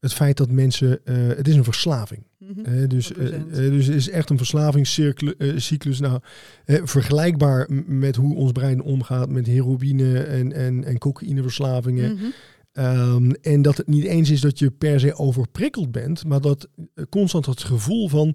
het 0.00 0.12
feit 0.12 0.36
dat 0.36 0.50
mensen, 0.50 1.00
het 1.36 1.48
is 1.48 1.54
een 1.54 1.64
verslaving. 1.64 2.22
Mhm. 2.38 2.88
Dus, 2.88 3.12
100%. 3.12 3.54
dus 3.54 3.86
het 3.86 3.96
is 3.96 4.10
echt 4.10 4.30
een 4.30 4.36
verslavingscyclus. 4.36 6.00
nou, 6.00 6.20
vergelijkbaar 6.66 7.68
met 7.86 8.16
hoe 8.16 8.36
ons 8.36 8.52
brein 8.52 8.82
omgaat 8.82 9.28
met 9.28 9.46
heroïne 9.46 10.18
en, 10.18 10.52
en, 10.52 10.84
en 10.84 10.98
cocaïneverslavingen. 10.98 12.18
Mhm. 12.72 12.84
Ehm, 12.86 13.30
en 13.30 13.62
dat 13.62 13.76
het 13.76 13.86
niet 13.86 14.04
eens 14.04 14.30
is 14.30 14.40
dat 14.40 14.58
je 14.58 14.70
per 14.70 15.00
se 15.00 15.14
overprikkeld 15.14 15.92
bent, 15.92 16.24
maar 16.26 16.40
dat 16.40 16.68
eh, 16.94 17.04
constant 17.10 17.46
het 17.46 17.62
gevoel 17.62 18.08
van 18.08 18.34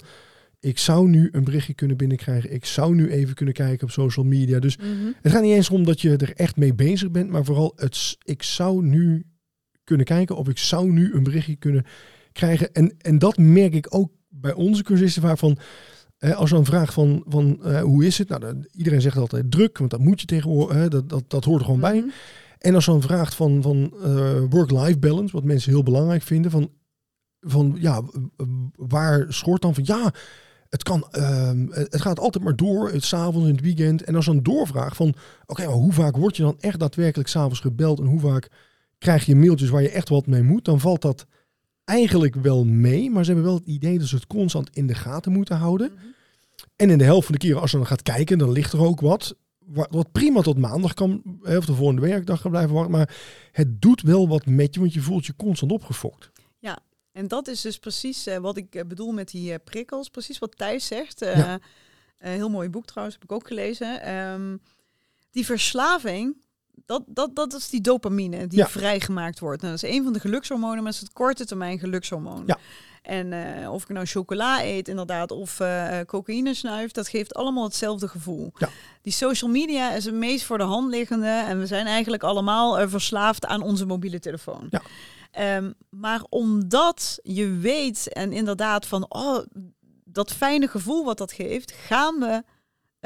ik 0.60 0.80
zou 0.80 1.10
nu 1.10 1.30
een 1.32 1.43
berichtje 1.43 1.73
kunnen 1.73 1.97
binnenkrijgen, 1.97 2.54
ik 2.54 2.65
zou 2.65 2.95
nu 2.95 3.12
even 3.12 3.36
kunnen 3.36 3.54
kijken 3.54 3.88
op 3.88 3.91
social 3.93 4.26
media. 4.26 4.60
Dus 4.60 4.78
Mhm. 4.78 4.88
het 5.21 5.32
gaat 5.32 5.41
niet 5.41 5.54
eens 5.56 5.69
om 5.69 5.84
dat 5.86 6.02
je 6.02 6.17
er 6.17 6.34
echt 6.36 6.56
mee 6.56 6.73
bezig 6.73 7.12
bent, 7.12 7.30
maar 7.30 7.45
vooral 7.45 7.73
het 7.76 8.17
ik 8.23 8.43
zou 8.43 8.86
nu 8.86 9.26
kunnen 9.84 10.06
kijken 10.06 10.38
of 10.38 10.47
ik 10.50 10.58
zou 10.58 10.91
nu 10.91 11.13
een 11.13 11.23
berichtje 11.23 11.56
kunnen 11.56 11.86
krijgen. 12.32 12.71
En, 12.73 12.95
en 12.97 13.19
dat 13.19 13.38
merk 13.38 13.73
ik 13.73 13.95
ook 13.95 14.12
bij 14.30 14.54
onze 14.54 14.84
cursisten 14.84 15.21
vaak 15.21 15.38
van. 15.38 15.58
eh, 16.17 16.36
als 16.38 16.50
dan 16.50 16.65
vraagt 16.65 16.93
van, 16.93 17.23
van 17.28 17.63
eh, 17.63 17.82
hoe 17.82 18.06
is 18.06 18.17
het? 18.17 18.30
Nou, 18.30 18.63
iedereen 18.71 19.02
zegt 19.02 19.17
altijd 19.17 19.52
druk, 19.52 19.78
want 19.78 19.91
dat 19.91 20.00
moet 20.00 20.19
je 20.19 20.26
tegenwoordig, 20.26 20.76
hè, 20.78 20.88
dat, 20.88 21.10
dat, 21.10 21.23
dat 21.28 21.43
hoort 21.43 21.60
er 21.60 21.65
gewoon 21.65 21.80
bij. 21.82 22.06
En 22.57 22.75
als 22.75 22.85
dan 22.85 23.01
vraagt 23.01 23.35
van, 23.35 23.61
van 23.61 23.93
eh, 24.03 24.41
work-life 24.49 24.99
balance, 24.99 25.33
wat 25.33 25.43
mensen 25.43 25.71
heel 25.71 25.83
belangrijk 25.83 26.21
vinden, 26.21 26.51
van, 26.51 26.71
van 27.39 27.77
ja, 27.79 28.01
waar 28.75 29.25
schort 29.29 29.61
dan 29.61 29.73
van 29.73 29.83
ja, 29.85 30.13
het 30.69 30.83
kan, 30.83 31.07
ehm, 31.11 31.67
het 31.69 32.01
gaat 32.01 32.19
altijd 32.19 32.43
maar 32.43 32.55
door, 32.55 32.91
het 32.91 33.03
s'avonds 33.03 33.47
in 33.47 33.55
het 33.55 33.63
weekend. 33.63 34.03
En 34.03 34.15
als 34.15 34.25
je 34.25 34.31
dan 34.31 34.43
doorvraagt 34.43 34.95
van, 34.95 35.13
oké, 35.45 35.65
maar 35.65 35.73
hoe 35.73 35.93
vaak 35.93 36.17
word 36.17 36.37
je 36.37 36.43
dan 36.43 36.59
echt 36.59 36.79
daadwerkelijk 36.79 37.29
s'avonds 37.29 37.59
gebeld 37.59 37.99
en 37.99 38.05
hoe 38.05 38.19
vaak 38.19 38.49
krijg 38.97 39.25
je 39.25 39.35
mailtjes 39.35 39.69
waar 39.69 39.81
je 39.81 39.89
echt 39.89 40.09
wat 40.09 40.27
mee 40.27 40.43
moet, 40.43 40.65
dan 40.65 40.79
valt 40.79 41.01
dat 41.01 41.25
eigenlijk 41.83 42.35
wel 42.35 42.65
mee. 42.65 43.09
Maar 43.09 43.25
ze 43.25 43.31
hebben 43.31 43.49
wel 43.49 43.59
het 43.59 43.67
idee 43.67 43.99
dat 43.99 44.07
ze 44.07 44.15
het 44.15 44.27
constant 44.27 44.69
in 44.73 44.87
de 44.87 44.95
gaten 44.95 45.31
moeten 45.31 45.57
houden. 45.57 45.91
Mhm. 45.93 46.05
En 46.75 46.89
in 46.89 46.97
de 46.97 47.03
helft 47.03 47.25
van 47.25 47.35
de 47.35 47.41
keren 47.41 47.61
als 47.61 47.71
je 47.71 47.77
dan 47.77 47.85
gaat 47.85 48.03
kijken, 48.03 48.37
dan 48.37 48.51
ligt 48.51 48.73
er 48.73 48.83
ook 48.83 48.99
wat. 48.99 49.35
Wa- 49.67 49.88
Wat 49.91 50.12
prima 50.12 50.41
tot 50.41 50.58
maandag 50.58 50.93
kan, 50.93 51.21
of 51.43 51.65
de 51.65 51.73
volgende 51.73 52.01
werkdag 52.01 52.41
kan 52.41 52.51
blijven 52.51 52.73
wachten. 52.73 52.91
Maar 52.91 53.15
het 53.51 53.82
doet 53.82 54.01
wel 54.01 54.27
wat 54.27 54.45
met 54.45 54.73
je, 54.73 54.80
want 54.80 54.93
je 54.93 55.01
voelt 55.01 55.25
je 55.25 55.36
constant 55.36 55.71
opgefokt. 55.71 56.32
En 57.12 57.27
dat 57.27 57.47
is 57.47 57.62
dus 57.62 57.77
precies 57.80 58.27
eh, 58.27 58.38
wat 58.38 58.58
ik 58.58 58.75
eh, 58.75 58.86
bedoel 58.86 59.12
met 59.12 59.30
die 59.32 59.53
eh, 59.53 59.60
prikkels. 59.63 60.10
Precies 60.10 60.39
wat 60.39 60.58
Thijs 60.58 60.88
zegt. 60.88 61.19
Ja. 61.19 61.60
heel 62.17 62.49
mooi 62.49 62.69
boek 62.69 62.86
trouwens, 62.86 63.15
heb 63.19 63.30
ik 63.30 63.36
ook 63.36 63.47
gelezen. 63.47 64.01
Ehm, 64.01 64.58
die 65.32 65.45
verslaving, 65.45 66.36
dat, 66.86 67.03
dat, 67.08 67.36
dat 67.36 67.53
is 67.53 67.69
die 67.69 67.82
dopamine 67.82 68.47
die 68.47 68.58
Ja. 68.60 68.67
vrijgemaakt 68.67 69.39
wordt. 69.39 69.62
Nou, 69.62 69.73
dat 69.73 69.84
is 69.84 69.95
een 69.95 70.03
van 70.03 70.13
de 70.13 70.19
gelukshormonen, 70.19 70.77
maar 70.77 70.86
het 70.86 70.95
is 70.95 70.99
het 71.01 71.13
korte 71.13 71.45
termijn 71.45 71.80
gelukshormoon. 71.80 72.43
Ja. 72.45 72.58
En 73.07 73.33
eh, 73.33 73.73
of 73.73 73.81
ik 73.81 73.89
nou 73.89 74.05
chocola 74.05 74.63
eet 74.63 74.87
inderdaad, 74.87 75.31
of 75.31 75.59
eh, 75.59 75.99
cocaïne 76.05 76.53
snuif, 76.53 76.91
dat 76.91 77.07
geeft 77.07 77.33
allemaal 77.33 77.63
hetzelfde 77.63 78.07
gevoel. 78.07 78.51
Ja. 78.57 78.69
Die 79.01 79.13
social 79.13 79.51
media 79.51 79.91
is 79.91 80.05
het 80.05 80.13
meest 80.13 80.45
voor 80.45 80.57
de 80.57 80.63
hand 80.63 80.89
liggende. 80.89 81.27
En 81.47 81.59
we 81.59 81.65
zijn 81.65 81.85
eigenlijk 81.85 82.23
allemaal 82.23 82.79
eh, 82.79 82.87
verslaafd 82.87 83.45
aan 83.45 83.61
onze 83.61 83.85
mobiele 83.85 84.19
telefoon. 84.19 84.67
Ja. 84.69 84.81
Ehm, 85.31 85.71
maar 85.89 86.21
omdat 86.29 87.19
je 87.23 87.57
weet 87.57 88.13
en 88.13 88.31
inderdaad 88.31 88.85
van 88.85 89.05
oh, 89.09 89.45
dat 90.03 90.33
fijne 90.33 90.67
gevoel 90.67 91.05
wat 91.05 91.17
dat 91.17 91.31
geeft, 91.31 91.71
gaan 91.71 92.19
we 92.19 92.25
eh, 92.25 92.37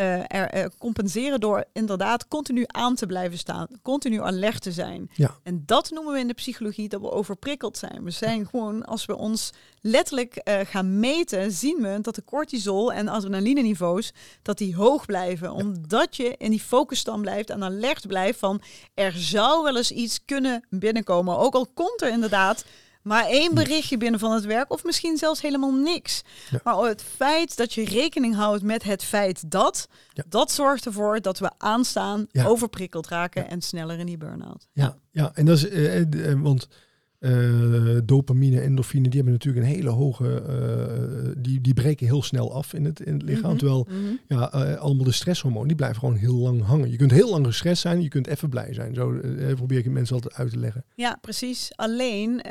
er 0.09 0.49
eh, 0.49 0.65
compenseren 0.77 1.39
door 1.39 1.65
inderdaad 1.73 2.27
continu 2.27 2.63
aan 2.67 2.95
te 2.95 3.05
blijven 3.05 3.37
staan, 3.37 3.67
continu 3.81 4.21
alert 4.21 4.61
te 4.61 4.71
zijn. 4.71 5.09
Ja. 5.13 5.35
En 5.43 5.63
dat 5.65 5.89
noemen 5.91 6.13
we 6.13 6.19
in 6.19 6.27
de 6.27 6.33
psychologie 6.33 6.89
dat 6.89 7.01
we 7.01 7.11
overprikkeld 7.11 7.77
zijn. 7.77 8.03
We 8.03 8.11
zijn 8.11 8.47
gewoon, 8.47 8.85
als 8.85 9.05
we 9.05 9.15
ons 9.15 9.53
letterlijk 9.81 10.35
eh, 10.35 10.59
gaan 10.63 10.99
meten, 10.99 11.51
zien 11.51 11.81
we 11.81 11.99
dat 12.01 12.15
de 12.15 12.23
cortisol 12.23 12.93
en 12.93 13.07
adrenaline 13.07 13.61
niveaus 13.61 14.13
dat 14.41 14.57
die 14.57 14.75
hoog 14.75 15.05
blijven, 15.05 15.51
omdat 15.51 16.15
je 16.15 16.35
in 16.37 16.51
die 16.51 16.59
focusstand 16.59 17.21
blijft 17.21 17.49
en 17.49 17.63
alert 17.63 18.07
blijft 18.07 18.39
van 18.39 18.61
er 18.93 19.11
zou 19.11 19.63
wel 19.63 19.77
eens 19.77 19.91
iets 19.91 20.25
kunnen 20.25 20.65
binnenkomen. 20.69 21.37
Ook 21.37 21.53
al 21.53 21.67
komt 21.73 22.01
er 22.01 22.09
inderdaad 22.09 22.65
maar 23.03 23.25
één 23.25 23.53
berichtje 23.53 23.97
binnen 23.97 24.19
van 24.19 24.31
het 24.31 24.45
werk 24.45 24.71
of 24.71 24.83
misschien 24.83 25.17
zelfs 25.17 25.41
helemaal 25.41 25.73
niks. 25.73 26.21
Ja. 26.49 26.59
Maar 26.63 26.77
het 26.77 27.03
feit 27.15 27.57
dat 27.57 27.73
je 27.73 27.85
rekening 27.85 28.35
houdt 28.35 28.63
met 28.63 28.83
het 28.83 29.03
feit 29.03 29.51
dat, 29.51 29.87
Ja. 30.13 30.23
dat 30.29 30.51
zorgt 30.51 30.85
ervoor 30.85 31.21
dat 31.21 31.39
we 31.39 31.51
aanstaan, 31.57 32.25
Ja. 32.31 32.45
overprikkeld 32.45 33.07
raken 33.07 33.49
en 33.49 33.61
sneller 33.61 33.99
in 33.99 34.05
die 34.05 34.17
burn-out. 34.17 34.67
Ja, 34.73 34.97
ja 35.11 35.31
en 35.33 35.45
dat 35.45 35.57
is, 35.57 35.67
eh, 35.69 35.95
eh, 36.01 36.31
eh, 36.31 36.41
want 36.41 36.67
Uh, 37.21 37.97
dopamine, 38.03 38.61
endorfine, 38.61 39.09
die 39.09 39.15
hebben 39.15 39.33
natuurlijk 39.33 39.65
een 39.65 39.71
hele 39.71 39.89
hoge, 39.89 40.43
uh, 40.49 41.31
die, 41.37 41.61
die 41.61 41.73
breken 41.73 42.05
heel 42.05 42.23
snel 42.23 42.53
af 42.53 42.73
in 42.73 42.85
het, 42.85 42.99
in 42.99 43.13
het 43.13 43.21
lichaam. 43.21 43.49
Mhm, 43.49 43.57
Terwijl 43.57 43.87
mhm. 43.89 43.97
ja, 44.27 44.53
uh, 44.55 44.75
allemaal 44.75 45.03
de 45.03 45.11
stresshormonen, 45.11 45.67
die 45.67 45.77
blijven 45.77 45.99
gewoon 45.99 46.15
heel 46.15 46.35
lang 46.35 46.63
hangen. 46.63 46.91
Je 46.91 46.97
kunt 46.97 47.11
heel 47.11 47.29
lang 47.29 47.45
gestrest 47.45 47.81
zijn, 47.81 48.01
je 48.01 48.07
kunt 48.07 48.27
even 48.27 48.49
blij 48.49 48.73
zijn. 48.73 48.95
Zo 48.95 49.19
probeer 49.55 49.77
ik 49.77 49.89
mensen 49.89 50.15
altijd 50.15 50.33
uit 50.33 50.49
te 50.49 50.57
leggen. 50.57 50.83
Ja, 50.95 51.17
precies. 51.21 51.71
Alleen 51.75 52.41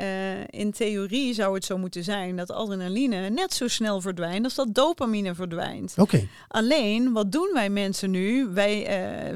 in 0.49 0.71
theorie 0.71 1.33
zou 1.33 1.53
het 1.53 1.65
zo 1.65 1.77
moeten 1.77 2.03
zijn 2.03 2.35
dat 2.35 2.51
adrenaline 2.51 3.29
net 3.29 3.53
zo 3.53 3.67
snel 3.67 4.01
verdwijnt 4.01 4.43
als 4.43 4.55
dat 4.55 4.75
dopamine 4.75 5.35
verdwijnt. 5.35 5.93
Oké. 5.97 6.27
Alleen, 6.47 7.11
wat 7.11 7.31
doen 7.31 7.49
wij 7.53 7.69
mensen 7.69 8.11
nu? 8.11 8.47
Wij 8.53 8.87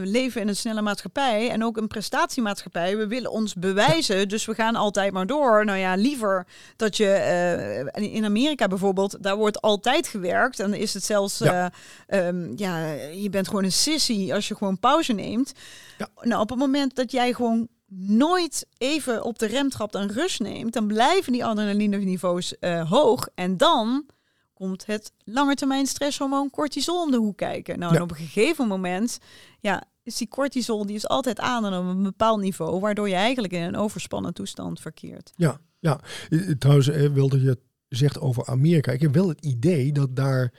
leven 0.04 0.42
in 0.42 0.48
een 0.48 0.56
snelle 0.56 0.82
maatschappij 0.82 1.50
en 1.50 1.64
ook 1.64 1.78
een 1.78 1.88
prestatiemaatschappij. 1.88 2.98
We 2.98 3.08
willen 3.08 3.32
ons 3.32 3.54
bewijzen, 3.54 4.28
dus 4.28 4.46
we 4.46 4.54
gaan 4.54 4.76
altijd 4.76 5.12
maar 5.12 5.24
door. 5.28 5.66
Nou 5.66 5.78
ja, 5.78 5.96
liever 5.96 6.48
dat 6.76 6.98
je 6.98 7.88
uh, 7.96 8.14
in 8.14 8.26
Amerika 8.26 8.68
bijvoorbeeld, 8.68 9.24
daar 9.24 9.36
wordt 9.38 9.62
altijd 9.62 10.08
gewerkt. 10.08 10.60
En 10.60 10.72
dan 10.72 10.80
is 10.80 10.94
het 10.94 11.04
zelfs, 11.04 11.38
ja. 11.38 11.72
Uh, 12.08 12.28
um, 12.28 12.54
ja, 12.56 12.92
je 12.94 13.30
bent 13.30 13.48
gewoon 13.48 13.64
een 13.64 13.72
sissy 13.72 14.34
als 14.34 14.48
je 14.48 14.56
gewoon 14.56 14.80
pauze 14.80 15.14
neemt. 15.14 15.54
Ja. 15.98 16.08
Nou, 16.22 16.42
op 16.42 16.50
het 16.50 16.60
moment 16.60 16.96
dat 16.96 17.12
jij 17.12 17.34
gewoon 17.34 17.68
nooit 17.98 18.66
even 18.78 19.24
op 19.24 19.40
de 19.40 19.46
rem 19.46 19.70
trapt 19.70 19.96
en 19.96 20.12
rust 20.12 20.40
neemt, 20.40 20.74
dan 20.74 20.88
blijven 20.88 21.32
die 21.32 21.46
adrenaline 21.46 21.98
niveaus 21.98 22.54
uh, 22.60 22.90
hoog. 22.90 23.28
En 23.36 23.58
dan 23.58 24.06
komt 24.54 24.86
het 24.86 25.12
langetermijn 25.24 25.86
stresshormoon 25.86 26.50
cortisol 26.50 27.02
om 27.02 27.12
de 27.12 27.18
hoek 27.18 27.38
kijken. 27.38 27.80
Nou, 27.80 27.92
Ja. 27.92 27.98
en 27.98 28.04
op 28.04 28.10
een 28.10 28.16
gegeven 28.16 28.68
moment, 28.68 29.20
ja, 29.60 29.84
is 30.06 30.18
die 30.18 30.28
cortisol 30.28 30.86
die 30.86 30.96
is 30.96 31.08
altijd 31.08 31.40
aan 31.40 31.66
en 31.66 31.74
op 31.80 31.86
een 31.86 32.04
bepaald 32.04 32.40
niveau, 32.42 32.80
waardoor 32.80 33.10
je 33.10 33.16
eigenlijk 33.16 33.54
in 33.54 33.62
een 33.62 33.76
overspannen 33.76 34.34
toestand 34.34 34.80
verkeert. 34.80 35.34
Ja, 35.36 35.60
ja. 35.80 36.00
Eh, 36.30 36.40
Trouwens, 36.60 36.88
eh, 36.90 37.12
wel 37.12 37.30
dat 37.30 37.42
je 37.42 37.58
zegt 37.88 38.20
over 38.20 38.46
Amerika. 38.46 38.92
Ik 38.92 39.02
heb 39.02 39.14
wel 39.14 39.28
het 39.30 39.46
idee 39.46 39.92
dat 39.92 40.16
daar, 40.16 40.54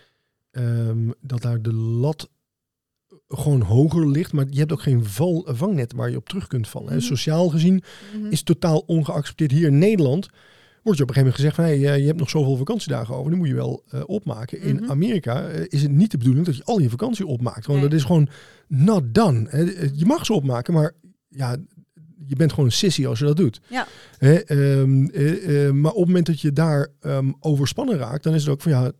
ehm, 0.50 1.10
dat 1.20 1.42
daar 1.42 1.62
de 1.62 1.72
lat 1.74 2.30
gewoon 3.28 3.60
hoger 3.60 4.08
ligt, 4.08 4.32
maar 4.32 4.46
je 4.50 4.58
hebt 4.58 4.72
ook 4.72 4.82
geen 4.82 5.04
val, 5.04 5.46
vangnet 5.50 5.92
waar 5.92 6.10
je 6.10 6.16
op 6.16 6.28
terug 6.28 6.46
kunt 6.46 6.68
vallen. 6.68 6.92
Mhm. 6.92 7.00
Sociaal 7.02 7.48
gezien 7.48 7.82
Mhm. 8.16 8.26
is 8.26 8.42
totaal 8.42 8.78
ongeaccepteerd. 8.86 9.50
Hier 9.50 9.66
in 9.66 9.78
Nederland 9.78 10.28
wordt 10.86 10.98
je 10.98 11.02
op 11.04 11.08
een 11.08 11.14
gegeven 11.14 11.16
moment 11.16 11.34
gezegd 11.34 11.54
van 11.54 11.64
hey, 11.64 11.94
eh, 11.94 12.00
je 12.00 12.06
hebt 12.06 12.18
nog 12.18 12.30
zoveel 12.30 12.56
vakantiedagen 12.56 13.14
over, 13.14 13.30
die 13.30 13.38
moet 13.38 13.48
je 13.48 13.54
wel 13.54 13.82
eh, 13.90 14.00
opmaken. 14.06 14.60
In 14.60 14.74
Mhm. 14.76 14.90
Amerika 14.90 15.48
eh, 15.48 15.64
is 15.68 15.82
het 15.82 15.90
niet 15.90 16.10
de 16.10 16.18
bedoeling 16.18 16.46
dat 16.46 16.56
je 16.56 16.64
al 16.64 16.78
je 16.78 16.90
vakantie 16.90 17.26
opmaakt. 17.26 17.68
Nee. 17.68 17.80
Dat 17.80 17.92
is 17.92 18.04
gewoon 18.04 18.28
not 18.68 19.14
done. 19.14 19.46
hè. 19.50 19.60
Je 19.94 20.04
mag 20.06 20.26
ze 20.26 20.32
opmaken, 20.32 20.74
maar 20.74 20.92
ja, 21.28 21.56
je 22.26 22.36
bent 22.36 22.50
gewoon 22.50 22.66
een 22.66 22.72
sissy 22.72 23.06
als 23.06 23.18
je 23.18 23.24
dat 23.24 23.36
doet. 23.36 23.60
Ja. 23.68 23.86
Hè, 24.18 24.34
ehm, 24.34 25.04
eh, 25.06 25.66
eh, 25.66 25.72
maar 25.72 25.90
op 25.92 25.96
het 25.98 26.06
moment 26.06 26.26
dat 26.26 26.40
je 26.40 26.52
daar 26.52 26.88
ehm, 27.00 27.32
overspannen 27.40 27.96
raakt, 27.98 28.22
dan 28.24 28.34
is 28.34 28.40
het 28.42 28.50
ook 28.52 28.62
van 28.62 28.72
ja, 28.72 28.92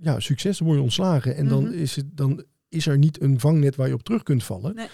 ja 0.00 0.20
succes, 0.20 0.58
dan 0.58 0.66
word 0.66 0.78
je 0.78 0.84
ontslagen. 0.84 1.36
En 1.36 1.48
dan, 1.48 1.62
Mhm. 1.64 1.72
is 1.72 1.96
het, 1.96 2.06
dan 2.16 2.44
is 2.68 2.86
er 2.86 2.98
niet 2.98 3.22
een 3.22 3.40
vangnet 3.40 3.76
waar 3.76 3.88
je 3.88 3.94
op 3.94 4.02
terug 4.02 4.22
kunt 4.22 4.44
vallen. 4.44 4.74
Nee. 4.74 4.86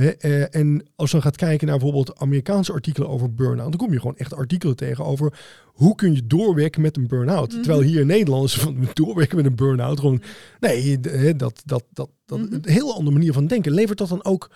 Eh, 0.00 0.54
en 0.54 0.86
als 0.96 1.10
je 1.10 1.16
dan 1.16 1.22
gaat 1.24 1.36
kijken 1.36 1.66
naar 1.66 1.78
bijvoorbeeld 1.78 2.18
Amerikaanse 2.18 2.72
artikelen 2.72 3.08
over 3.08 3.34
burn-out, 3.34 3.70
dan 3.70 3.80
kom 3.80 3.92
je 3.92 4.00
gewoon 4.00 4.16
echt 4.16 4.34
artikelen 4.34 4.76
tegen 4.76 5.04
over 5.04 5.38
hoe 5.66 5.94
kun 5.94 6.14
je 6.14 6.26
doorwerken 6.26 6.80
met 6.80 6.96
een 6.96 7.06
burn-out. 7.06 7.52
Mhm. 7.52 7.62
Terwijl 7.62 7.82
hier 7.82 8.00
in 8.00 8.06
Nederland 8.06 8.44
is 8.44 8.54
van 8.58 8.88
doorwerken 8.92 9.36
met 9.36 9.46
een 9.46 9.54
burn-out 9.54 9.98
gewoon, 10.00 10.22
nee, 10.60 11.00
d- 11.00 11.10
hè, 11.10 11.36
dat, 11.36 11.62
dat, 11.64 11.84
dat, 11.92 12.10
dat 12.26 12.38
Mhm. 12.38 12.54
een 12.54 12.62
heel 12.64 12.94
andere 12.94 13.16
manier 13.16 13.32
van 13.32 13.46
denken. 13.46 13.72
Levert 13.72 13.98
dat 13.98 14.08
dan 14.08 14.24
ook 14.24 14.50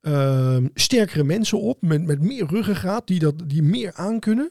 ehm, 0.00 0.66
sterkere 0.74 1.24
mensen 1.24 1.60
op 1.60 1.82
met, 1.82 2.02
met 2.06 2.20
meer 2.22 2.46
ruggengraat 2.46 3.06
die, 3.06 3.18
dat, 3.18 3.34
die 3.46 3.62
meer 3.62 3.92
aankunnen? 3.94 4.50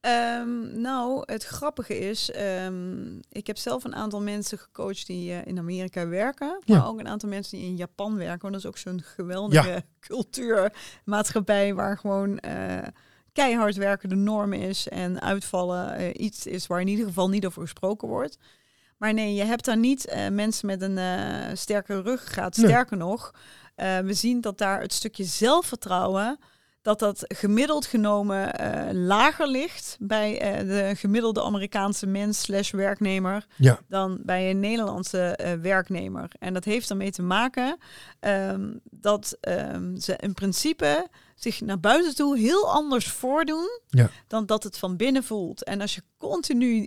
Ehm, 0.00 0.80
nou, 0.80 1.22
het 1.26 1.44
grappige 1.44 1.98
is, 1.98 2.30
ehm, 2.30 3.16
ik 3.28 3.46
heb 3.46 3.56
zelf 3.56 3.84
een 3.84 3.94
aantal 3.94 4.20
mensen 4.20 4.58
gecoacht 4.58 5.06
die 5.06 5.32
eh, 5.32 5.46
in 5.46 5.58
Amerika 5.58 6.06
werken, 6.06 6.60
Ja. 6.64 6.76
maar 6.78 6.86
ook 6.86 6.98
een 6.98 7.08
aantal 7.08 7.28
mensen 7.28 7.58
die 7.58 7.66
in 7.66 7.76
Japan 7.76 8.16
werken. 8.16 8.40
Want 8.50 8.52
dat 8.52 8.62
is 8.62 8.66
ook 8.68 8.78
zo'n 8.78 9.02
geweldige 9.02 9.84
cultuurmaatschappij 10.08 11.74
waar 11.74 11.98
gewoon 11.98 12.38
eh, 12.38 12.86
keihard 13.32 13.76
werken 13.76 14.08
de 14.08 14.14
norm 14.14 14.52
is 14.52 14.88
en 14.88 15.20
uitvallen 15.20 15.94
eh, 15.94 16.24
iets 16.24 16.46
is 16.46 16.66
waar 16.66 16.80
in 16.80 16.88
ieder 16.88 17.06
geval 17.06 17.28
niet 17.28 17.46
over 17.46 17.62
gesproken 17.62 18.08
wordt. 18.08 18.38
Maar 18.96 19.14
nee, 19.14 19.34
je 19.34 19.44
hebt 19.44 19.64
daar 19.64 19.76
niet 19.76 20.28
mensen 20.32 20.66
met 20.66 20.82
een 20.82 20.98
sterke 21.56 22.00
ruggengraat. 22.02 22.56
Nee. 22.56 22.66
Sterker 22.66 22.96
nog, 22.96 23.34
we 23.76 24.14
zien 24.14 24.40
dat 24.40 24.58
daar 24.58 24.80
het 24.80 24.92
stukje 24.92 25.24
zelfvertrouwen 25.24 26.38
dat 26.82 26.98
dat 26.98 27.24
gemiddeld 27.28 27.86
genomen 27.86 28.54
eh, 28.54 28.92
lager 28.92 29.48
ligt 29.48 29.96
bij 30.00 30.40
eh, 30.40 30.58
de 30.68 30.96
gemiddelde 30.96 31.42
Amerikaanse 31.42 32.06
mens 32.06 32.40
slash 32.40 32.70
werknemer 32.70 33.46
Ja. 33.56 33.80
dan 33.88 34.18
bij 34.22 34.50
een 34.50 34.60
Nederlandse 34.60 35.20
eh, 35.20 35.52
werknemer. 35.52 36.30
En 36.38 36.54
dat 36.54 36.64
heeft 36.64 36.90
ermee 36.90 37.10
te 37.10 37.22
maken 37.22 37.78
ehm, 38.20 38.72
dat 38.90 39.36
ehm, 39.40 39.96
ze 39.96 40.16
in 40.16 40.34
principe 40.34 41.06
zich 41.34 41.60
naar 41.60 41.80
buiten 41.80 42.14
toe 42.14 42.38
heel 42.38 42.72
anders 42.72 43.08
voordoen 43.08 43.80
Ja. 43.88 44.10
dan 44.26 44.46
dat 44.46 44.62
het 44.62 44.78
van 44.78 44.96
binnen 44.96 45.24
voelt. 45.24 45.64
En 45.64 45.80
als 45.80 45.94
je 45.94 46.02
continu 46.18 46.86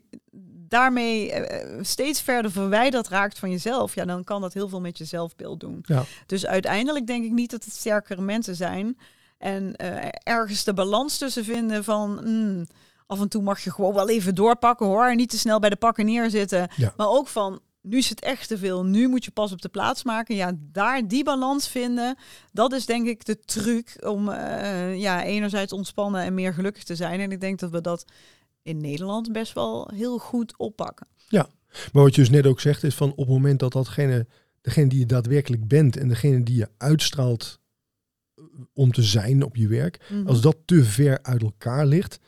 daarmee 0.67 1.33
steeds 1.81 2.21
verder 2.21 2.51
verwijderd 2.51 3.07
raakt 3.07 3.39
van 3.39 3.51
jezelf, 3.51 3.95
ja, 3.95 4.05
dan 4.05 4.23
kan 4.23 4.41
dat 4.41 4.53
heel 4.53 4.69
veel 4.69 4.81
met 4.81 4.97
je 4.97 5.05
zelfbeeld 5.05 5.59
doen. 5.59 5.79
Ja. 5.81 6.03
Dus 6.25 6.45
uiteindelijk 6.45 7.07
denk 7.07 7.23
ik 7.25 7.31
niet 7.31 7.51
dat 7.51 7.63
het 7.65 7.73
sterkere 7.73 8.21
mensen 8.21 8.55
zijn. 8.55 8.97
En 9.43 9.75
eh, 9.75 10.09
ergens 10.23 10.63
de 10.63 10.73
balans 10.73 11.17
tussen 11.17 11.43
vinden 11.43 11.83
van 11.83 12.21
mm, 12.23 12.67
af 13.05 13.21
en 13.21 13.29
toe 13.29 13.41
mag 13.41 13.63
je 13.63 13.71
gewoon 13.71 13.93
wel 13.93 14.09
even 14.09 14.35
doorpakken 14.35 14.85
hoor. 14.85 15.05
En 15.05 15.17
niet 15.17 15.29
te 15.29 15.37
snel 15.37 15.59
bij 15.59 15.69
de 15.69 15.75
pakken 15.75 16.05
neerzitten. 16.05 16.67
Ja. 16.75 16.93
Maar 16.97 17.07
ook 17.07 17.27
van 17.27 17.59
nu 17.81 17.97
is 17.97 18.09
het 18.09 18.21
echt 18.21 18.47
te 18.47 18.57
veel. 18.57 18.85
Nu 18.85 19.07
moet 19.07 19.25
je 19.25 19.31
pas 19.31 19.51
op 19.51 19.61
de 19.61 19.69
plaats 19.69 20.03
maken. 20.03 20.35
Ja, 20.35 20.51
daar 20.57 21.07
die 21.07 21.23
balans 21.23 21.67
vinden. 21.67 22.17
Dat 22.51 22.73
is 22.73 22.85
denk 22.85 23.07
ik 23.07 23.25
de 23.25 23.39
truc 23.39 23.97
om 24.05 24.29
eh, 24.29 24.99
ja, 24.99 25.23
enerzijds 25.23 25.73
ontspannen 25.73 26.21
en 26.21 26.33
meer 26.33 26.53
gelukkig 26.53 26.83
te 26.83 26.95
zijn. 26.95 27.19
En 27.19 27.31
ik 27.31 27.41
denk 27.41 27.59
dat 27.59 27.71
we 27.71 27.81
dat 27.81 28.05
in 28.61 28.81
Nederland 28.81 29.31
best 29.31 29.53
wel 29.53 29.89
heel 29.93 30.17
goed 30.17 30.57
oppakken. 30.57 31.07
Maar 31.93 32.03
wat 32.03 32.15
je 32.15 32.21
dus 32.21 32.29
net 32.29 32.45
ook 32.45 32.59
zegt 32.59 32.83
is 32.83 32.95
van 32.95 33.11
op 33.11 33.17
het 33.17 33.27
moment 33.27 33.59
dat 33.59 33.71
datgene, 33.71 34.27
degene 34.61 34.87
die 34.87 34.99
je 34.99 35.05
daadwerkelijk 35.05 35.67
bent 35.67 35.97
en 35.97 36.07
degene 36.07 36.43
die 36.43 36.55
je 36.55 36.69
uitstraalt 36.77 37.61
om 38.73 38.91
te 38.91 39.03
zijn 39.03 39.43
op 39.43 39.55
je 39.55 39.67
werk, 39.67 40.05
Mhm. 40.09 40.27
als 40.27 40.41
dat 40.41 40.57
te 40.65 40.83
ver 40.83 41.19
uit 41.23 41.41
elkaar 41.41 41.85
ligt, 41.85 42.19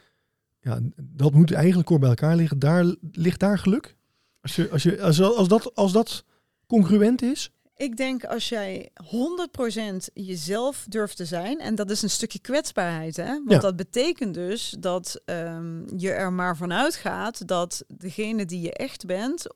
ja, 0.62 0.80
dat 1.02 1.34
moet 1.34 1.52
eigenlijk 1.52 1.88
kort 1.88 2.00
bij 2.00 2.10
elkaar 2.10 2.36
liggen. 2.36 2.60
Daar 2.60 2.96
ligt 3.12 3.40
daar 3.40 3.60
geluk. 3.60 3.96
Als, 4.42 4.56
je, 4.56 4.70
als, 4.70 4.84
je, 4.84 5.02
als, 5.02 5.22
als, 5.22 5.48
dat, 5.48 5.76
als 5.76 5.92
dat 5.92 6.24
congruent 6.68 7.22
is. 7.22 7.50
Ik 7.76 7.98
denk 7.98 8.24
als 8.26 8.50
jij 8.50 8.90
100% 9.04 10.10
jezelf 10.14 10.86
durft 10.90 11.18
te 11.18 11.26
zijn, 11.26 11.60
en 11.60 11.76
dat 11.76 11.90
is 11.90 12.02
een 12.02 12.10
stukje 12.10 12.40
kwetsbaarheid, 12.40 13.16
hè? 13.18 13.26
Want 13.28 13.52
Ja. 13.52 13.60
dat 13.60 13.76
betekent 13.76 14.34
dus 14.34 14.76
dat 14.80 15.22
ehm, 15.26 15.98
je 15.98 16.12
er 16.12 16.34
maar 16.34 16.58
vanuit 16.58 16.96
gaat 16.96 17.48
dat 17.48 17.84
degene 17.88 18.46
die 18.46 18.62
je 18.62 18.74
echt 18.74 19.06
bent, 19.06 19.48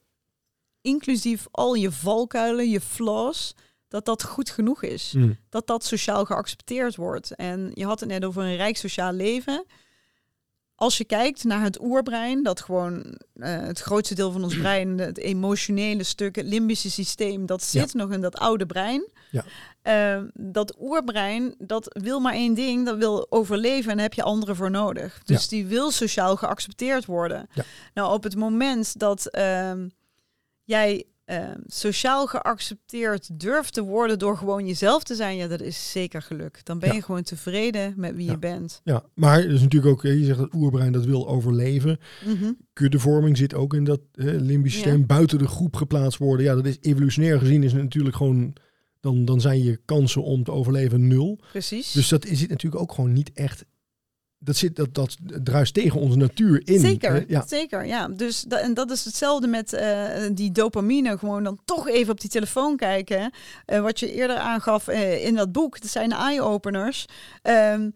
inclusief 0.82 1.48
al 1.52 1.74
je 1.74 1.92
valkuilen, 1.92 2.70
je 2.70 2.82
flaws, 2.82 3.54
dat 3.90 4.06
dat 4.06 4.24
goed 4.24 4.50
genoeg 4.50 4.84
is. 4.84 5.16
Dat 5.50 5.68
dat 5.68 5.84
sociaal 5.84 6.26
geaccepteerd 6.26 6.96
wordt. 6.96 7.36
En 7.36 7.72
je 7.74 7.86
had 7.86 8.00
het 8.00 8.10
net 8.10 8.26
over 8.26 8.44
een 8.44 8.56
rijk 8.56 8.78
sociaal 8.78 9.12
leven. 9.12 9.66
Als 10.76 10.98
je 10.98 11.06
kijkt 11.06 11.44
naar 11.44 11.62
het 11.62 11.82
oerbrein, 11.82 12.44
dat 12.44 12.62
gewoon 12.62 13.18
eh, 13.34 13.60
het 13.60 13.80
grootste 13.80 14.16
deel 14.16 14.32
van 14.32 14.44
ons 14.44 14.58
brein, 14.64 14.98
het 15.00 15.18
emotionele 15.18 16.04
stuk, 16.04 16.36
het 16.36 16.46
limbische 16.46 16.92
systeem, 16.92 17.46
dat 17.46 17.64
zit 17.64 17.94
nog 17.94 18.12
in 18.12 18.22
dat 18.22 18.38
oude 18.38 18.66
brein. 18.66 19.10
Ja. 19.32 19.44
Eh, 19.82 20.24
dat 20.34 20.76
oerbrein, 20.80 21.56
dat 21.58 22.00
wil 22.02 22.20
maar 22.20 22.34
één 22.34 22.54
ding, 22.54 22.86
dat 22.86 22.98
wil 22.98 23.32
overleven 23.32 23.90
en 23.90 23.96
daar 23.96 24.06
heb 24.06 24.14
je 24.14 24.24
anderen 24.24 24.56
voor 24.56 24.72
nodig. 24.72 25.22
Dus 25.24 25.48
die 25.48 25.66
wil 25.66 25.92
sociaal 25.92 26.36
geaccepteerd 26.36 27.06
worden. 27.06 27.48
Ja. 27.54 27.64
Nou, 27.94 28.14
op 28.14 28.24
het 28.24 28.36
moment 28.36 29.00
dat 29.00 29.26
ehm, 29.26 29.88
jij 30.64 31.06
ehm, 31.30 31.60
sociaal 31.68 32.28
geaccepteerd 32.28 33.40
durft 33.40 33.74
te 33.74 33.82
worden 33.82 34.20
door 34.20 34.38
gewoon 34.38 34.66
jezelf 34.68 35.04
te 35.04 35.16
zijn, 35.16 35.38
ja, 35.38 35.48
dat 35.48 35.62
is 35.62 35.92
zeker 35.92 36.22
geluk. 36.22 36.60
Dan 36.66 36.80
ben 36.80 36.90
Ja. 36.90 36.96
je 36.96 37.02
gewoon 37.02 37.24
tevreden 37.24 37.94
met 37.98 38.16
wie 38.16 38.26
Ja. 38.26 38.32
je 38.32 38.38
bent. 38.38 38.82
Ja, 38.84 39.04
maar 39.14 39.40
er 39.40 39.50
is 39.52 39.62
natuurlijk 39.62 39.92
ook, 39.94 40.04
hè, 40.04 40.10
je 40.10 40.26
zegt 40.26 40.38
dat 40.38 40.54
oerbrein 40.54 40.92
dat 40.92 41.06
wil 41.06 41.28
overleven. 41.28 42.00
Mhm. 42.26 42.52
Kuddevorming 42.74 43.38
zit 43.38 43.54
ook 43.54 43.74
in 43.74 43.84
dat 43.84 44.00
eh, 44.14 44.26
limbisch 44.26 44.74
Ja. 44.76 44.82
systeem, 44.82 45.06
buiten 45.06 45.38
de 45.38 45.48
groep 45.48 45.76
geplaatst 45.76 46.20
worden. 46.20 46.46
Ja, 46.46 46.56
dat 46.56 46.66
is 46.66 46.78
evolutionair 46.82 47.40
gezien 47.40 47.64
is 47.64 47.74
natuurlijk 47.74 48.16
gewoon, 48.16 48.54
dan, 49.00 49.26
dan 49.26 49.42
zijn 49.42 49.64
je 49.64 49.80
kansen 49.86 50.24
om 50.24 50.44
te 50.44 50.52
overleven 50.52 51.08
nul. 51.08 51.40
Precies. 51.52 51.92
Dus 51.92 52.08
dat 52.10 52.26
is 52.26 52.42
het 52.42 52.50
natuurlijk 52.50 52.82
ook 52.82 52.94
gewoon 52.94 53.14
niet 53.14 53.32
echt. 53.34 53.66
Dat, 54.40 54.56
zit, 54.56 54.76
dat, 54.76 54.96
dat 54.96 55.18
druist 55.44 55.74
tegen 55.74 56.00
onze 56.00 56.18
natuur 56.18 56.62
in. 56.66 56.80
Zeker, 56.80 57.14
hè? 57.14 57.24
Ja, 57.28 57.48
zeker. 57.48 57.86
Ja, 57.86 58.08
dus 58.08 58.42
da 58.42 58.60
en 58.60 58.74
dat 58.74 58.92
is 58.92 59.06
hetzelfde 59.06 59.48
met 59.48 59.74
eh, 59.74 60.08
die 60.32 60.52
dopamine. 60.52 61.18
Gewoon 61.18 61.44
dan 61.44 61.60
toch 61.66 61.88
even 61.88 62.12
op 62.12 62.22
die 62.22 62.30
telefoon 62.30 62.78
kijken. 62.78 63.32
Eh, 63.66 63.82
wat 63.82 64.00
je 64.00 64.14
eerder 64.14 64.38
aangaf 64.38 64.88
eh, 64.88 65.26
in 65.26 65.36
dat 65.36 65.52
boek, 65.52 65.82
dat 65.82 65.90
zijn 65.90 66.12
eye-openers. 66.12 67.06
Ehm, 67.42 67.90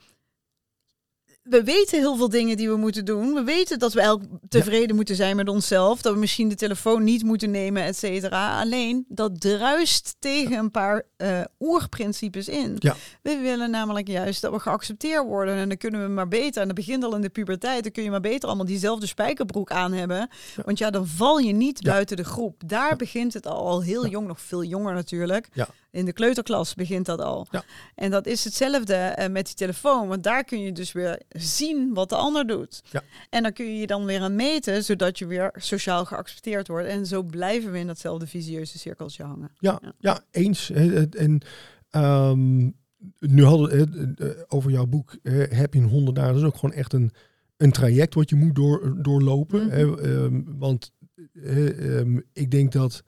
we 1.43 1.63
weten 1.63 1.99
heel 1.99 2.15
veel 2.15 2.29
dingen 2.29 2.57
die 2.57 2.69
we 2.69 2.75
moeten 2.75 3.05
doen. 3.05 3.33
We 3.33 3.43
weten 3.43 3.79
dat 3.79 3.93
we 3.93 4.01
elk 4.01 4.21
tevreden 4.49 4.95
moeten 4.95 5.15
zijn 5.15 5.35
met 5.35 5.49
onszelf. 5.49 6.01
Dat 6.01 6.13
we 6.13 6.19
misschien 6.19 6.49
de 6.49 6.55
telefoon 6.55 7.03
niet 7.03 7.23
moeten 7.23 7.51
nemen, 7.51 7.83
et 7.83 7.97
cetera. 7.97 8.59
Alleen 8.61 9.05
dat 9.07 9.41
druist 9.41 10.15
tegen 10.19 10.57
een 10.57 10.71
paar 10.71 11.03
uh, 11.17 11.41
oerprincipes 11.59 12.47
in. 12.47 12.75
Ja. 12.79 12.95
We 13.21 13.37
willen 13.37 13.71
namelijk 13.71 14.07
juist 14.07 14.41
dat 14.41 14.51
we 14.51 14.59
geaccepteerd 14.59 15.25
worden. 15.25 15.55
En 15.55 15.67
dan 15.67 15.77
kunnen 15.77 16.03
we 16.03 16.07
maar 16.07 16.27
beter. 16.27 16.61
En 16.61 16.67
dat 16.67 16.75
begint 16.75 17.03
al 17.03 17.15
in 17.15 17.21
de 17.21 17.29
puberteit. 17.29 17.83
Dan 17.83 17.91
kun 17.91 18.03
je 18.03 18.09
maar 18.09 18.19
beter 18.19 18.47
allemaal 18.47 18.65
diezelfde 18.65 19.07
spijkerbroek 19.07 19.71
aan 19.71 19.93
hebben. 19.93 20.29
Want 20.65 20.77
ja, 20.77 20.89
dan 20.89 21.07
val 21.07 21.37
je 21.37 21.53
niet 21.53 21.81
buiten 21.81 22.17
de 22.17 22.23
groep. 22.23 22.61
Daar 22.65 22.95
begint 22.95 23.33
het 23.33 23.45
al, 23.45 23.67
al 23.67 23.81
heel 23.81 24.07
jong, 24.07 24.27
nog 24.27 24.41
veel 24.41 24.63
jonger 24.63 24.93
natuurlijk. 24.93 25.47
Ja. 25.53 25.67
In 25.91 26.05
de 26.05 26.13
kleuterklas 26.13 26.73
begint 26.73 27.05
dat 27.05 27.21
al. 27.21 27.47
Ja. 27.51 27.63
En 27.95 28.11
dat 28.11 28.25
is 28.25 28.43
hetzelfde 28.43 29.17
uh, 29.19 29.27
met 29.27 29.45
die 29.45 29.55
telefoon. 29.55 30.07
Want 30.07 30.23
daar 30.23 30.43
kun 30.43 30.61
je 30.61 30.71
dus 30.71 30.91
weer 30.91 31.21
zien 31.33 31.93
wat 31.93 32.09
de 32.09 32.15
ander 32.15 32.47
doet. 32.47 32.81
Ja. 32.91 33.01
En 33.29 33.43
dan 33.43 33.53
kun 33.53 33.65
je 33.65 33.79
je 33.79 33.87
dan 33.87 34.05
weer 34.05 34.21
aan 34.21 34.35
meten, 34.35 34.83
zodat 34.83 35.19
je 35.19 35.25
weer 35.25 35.51
sociaal 35.55 36.05
geaccepteerd 36.05 36.67
wordt. 36.67 36.87
En 36.87 37.05
zo 37.05 37.23
blijven 37.23 37.71
we 37.71 37.79
in 37.79 37.87
datzelfde 37.87 38.27
visieuze 38.27 38.79
cirkeltje 38.79 39.23
hangen. 39.23 39.51
Ja, 39.59 39.79
ja. 39.81 39.93
ja 39.99 40.23
eens. 40.31 40.71
En 40.71 41.41
um, 41.91 42.75
nu 43.19 43.43
hadden 43.43 43.69
we 43.69 44.45
over 44.47 44.71
jouw 44.71 44.85
boek 44.85 45.17
heb 45.49 45.73
je 45.73 45.79
een 45.79 45.89
honderd 45.89 46.15
dagen. 46.15 46.33
Dat 46.33 46.41
is 46.41 46.47
ook 46.47 46.57
gewoon 46.57 46.75
echt 46.75 46.93
een, 46.93 47.11
een 47.57 47.71
traject 47.71 48.13
wat 48.13 48.29
je 48.29 48.35
moet 48.35 48.55
door, 48.55 48.97
doorlopen. 49.01 49.63
Mm 49.63 49.69
-hmm. 49.69 49.97
um, 49.99 50.45
want 50.57 50.91
um, 51.33 52.23
ik 52.33 52.51
denk 52.51 52.71
dat 52.71 53.03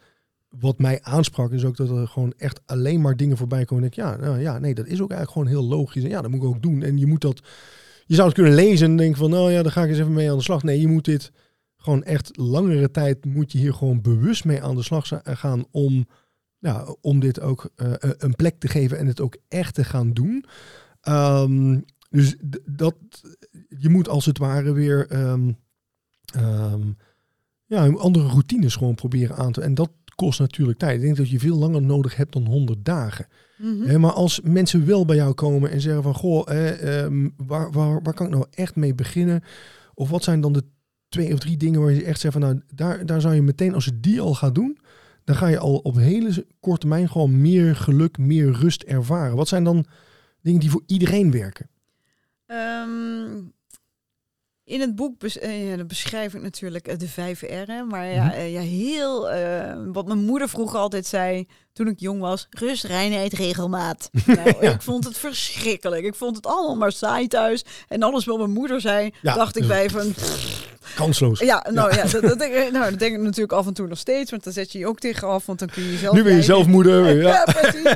wat 0.59 0.79
mij 0.79 1.01
aansprak 1.01 1.51
is 1.51 1.65
ook 1.65 1.77
dat 1.77 1.89
er 1.89 2.07
gewoon 2.07 2.33
echt 2.37 2.61
alleen 2.65 3.01
maar 3.01 3.17
dingen 3.17 3.37
voorbij 3.37 3.65
komen. 3.65 3.83
En 3.83 3.89
ik, 3.89 3.95
ja, 3.95 4.15
nou 4.15 4.39
ja, 4.39 4.59
nee, 4.59 4.73
dat 4.73 4.85
is 4.85 5.01
ook 5.01 5.11
eigenlijk 5.11 5.31
gewoon 5.31 5.47
heel 5.47 5.77
logisch. 5.77 6.03
En 6.03 6.09
ja, 6.09 6.21
dat 6.21 6.31
moet 6.31 6.41
ik 6.41 6.47
ook 6.47 6.61
doen. 6.61 6.83
En 6.83 6.97
je 6.97 7.07
moet 7.07 7.21
dat, 7.21 7.41
je 8.05 8.15
zou 8.15 8.27
het 8.27 8.37
kunnen 8.37 8.55
lezen 8.55 8.89
en 8.89 8.97
denken 8.97 9.17
van, 9.17 9.29
nou 9.29 9.51
ja, 9.51 9.63
daar 9.63 9.71
ga 9.71 9.83
ik 9.83 9.89
eens 9.89 9.99
even 9.99 10.13
mee 10.13 10.31
aan 10.31 10.37
de 10.37 10.43
slag. 10.43 10.63
Nee, 10.63 10.79
je 10.79 10.87
moet 10.87 11.05
dit 11.05 11.31
gewoon 11.77 12.03
echt 12.03 12.37
langere 12.37 12.91
tijd, 12.91 13.25
moet 13.25 13.51
je 13.51 13.57
hier 13.57 13.73
gewoon 13.73 14.01
bewust 14.01 14.45
mee 14.45 14.63
aan 14.63 14.75
de 14.75 14.83
slag 14.83 15.11
gaan 15.23 15.65
om, 15.71 16.07
ja, 16.59 16.95
om 17.01 17.19
dit 17.19 17.41
ook 17.41 17.69
uh, 17.75 17.93
een 17.99 18.35
plek 18.35 18.59
te 18.59 18.67
geven 18.67 18.97
en 18.97 19.07
het 19.07 19.21
ook 19.21 19.37
echt 19.47 19.75
te 19.75 19.83
gaan 19.83 20.13
doen. 20.13 20.45
Um, 21.07 21.85
dus 22.09 22.35
dat, 22.65 22.95
je 23.77 23.89
moet 23.89 24.09
als 24.09 24.25
het 24.25 24.37
ware 24.37 24.71
weer 24.71 25.27
um, 25.29 25.57
um, 26.37 26.97
ja, 27.65 27.87
andere 27.87 28.27
routines 28.27 28.75
gewoon 28.75 28.95
proberen 28.95 29.35
aan 29.35 29.51
te. 29.51 29.61
En 29.61 29.73
dat 29.73 29.91
kost 30.15 30.39
natuurlijk 30.39 30.79
tijd. 30.79 30.95
Ik 30.95 31.01
denk 31.01 31.17
dat 31.17 31.29
je 31.29 31.39
veel 31.39 31.57
langer 31.57 31.81
nodig 31.81 32.15
hebt 32.15 32.33
dan 32.33 32.45
100 32.45 32.85
dagen. 32.85 33.27
Mhm. 33.57 33.99
Maar 33.99 34.11
als 34.11 34.41
mensen 34.41 34.85
wel 34.85 35.05
bij 35.05 35.15
jou 35.15 35.33
komen 35.33 35.71
en 35.71 35.81
zeggen 35.81 36.03
van 36.03 36.13
goh, 36.13 36.49
eh, 36.51 37.03
um, 37.03 37.33
waar, 37.37 37.71
waar, 37.71 38.01
waar 38.01 38.13
kan 38.13 38.25
ik 38.25 38.31
nou 38.31 38.45
echt 38.51 38.75
mee 38.75 38.95
beginnen? 38.95 39.43
Of 39.93 40.09
wat 40.09 40.23
zijn 40.23 40.41
dan 40.41 40.53
de 40.53 40.63
twee 41.09 41.33
of 41.33 41.39
drie 41.39 41.57
dingen 41.57 41.81
waar 41.81 41.91
je 41.91 42.03
echt 42.03 42.19
zegt 42.19 42.33
van 42.33 42.41
nou, 42.41 42.61
daar, 42.73 43.05
daar 43.05 43.21
zou 43.21 43.35
je 43.35 43.41
meteen, 43.41 43.73
als 43.73 43.85
je 43.85 43.99
die 43.99 44.21
al 44.21 44.35
gaat 44.35 44.55
doen, 44.55 44.77
dan 45.23 45.35
ga 45.35 45.47
je 45.47 45.57
al 45.57 45.77
op 45.77 45.95
hele 45.95 46.45
korte 46.59 46.79
termijn 46.79 47.09
gewoon 47.09 47.41
meer 47.41 47.75
geluk, 47.75 48.17
meer 48.17 48.51
rust 48.51 48.83
ervaren. 48.83 49.35
Wat 49.35 49.47
zijn 49.47 49.63
dan 49.63 49.85
dingen 50.41 50.59
die 50.59 50.69
voor 50.69 50.83
iedereen 50.85 51.31
werken? 51.31 51.69
Um, 52.47 53.53
in 54.65 54.81
het 54.81 54.95
boek 54.95 55.19
bes 55.19 55.37
uh, 55.37 55.83
beschrijf 55.87 56.33
ik 56.33 56.41
natuurlijk 56.41 56.87
uh, 56.87 56.97
de 56.97 57.07
vijf 57.07 57.41
R'en. 57.41 57.87
Maar 57.87 58.05
ja, 58.05 58.35
uh, 58.35 58.53
ja 58.53 58.61
heel, 58.61 59.29
wat 59.93 60.07
mijn 60.07 60.25
moeder 60.25 60.49
vroeger 60.49 60.79
altijd 60.79 61.05
zei 61.05 61.47
toen 61.75 61.87
ik 61.87 61.99
jong 61.99 62.19
was. 62.19 62.47
Rust, 62.49 62.83
reinheid, 62.83 63.33
regelmaat. 63.33 64.09
nou, 64.25 64.53
ja. 64.61 64.71
Ik 64.71 64.81
vond 64.81 65.03
het 65.03 65.17
verschrikkelijk. 65.17 66.05
Ik 66.05 66.15
vond 66.15 66.35
het 66.35 66.45
allemaal 66.45 66.75
maar 66.75 66.91
saai 66.91 67.27
thuis. 67.27 67.65
En 67.87 68.03
alles 68.03 68.25
wat 68.25 68.37
mijn 68.37 68.51
moeder 68.51 68.81
zei, 68.81 69.11
ja. 69.21 69.33
dacht 69.33 69.57
ik 69.57 69.67
bij 69.67 69.89
van... 69.89 70.13
Kansloos. 70.95 71.39
Ja, 71.39 71.65
nou 71.71 71.95
ja, 71.95 72.03
dat, 72.03 72.21
dat, 72.21 72.39
denk, 72.49 72.71
nou, 72.71 72.89
dat 72.89 72.99
denk 72.99 73.15
ik 73.15 73.21
natuurlijk 73.21 73.51
af 73.51 73.67
en 73.67 73.73
toe 73.73 73.87
nog 73.87 73.97
steeds. 73.97 74.31
Want 74.31 74.43
dan 74.43 74.53
zet 74.53 74.71
je 74.71 74.79
je 74.79 74.87
ook 74.87 74.99
tegen 74.99 75.27
af, 75.27 75.45
want 75.45 75.59
dan 75.59 75.67
kun 75.67 75.83
je 75.83 75.91
jezelf... 75.91 76.15
Nu 76.15 76.23
ben 76.23 76.35
je 76.35 76.43
zelf 76.43 76.67
moeder. 76.67 77.21
Ja 77.21 77.43
precies. 77.43 77.95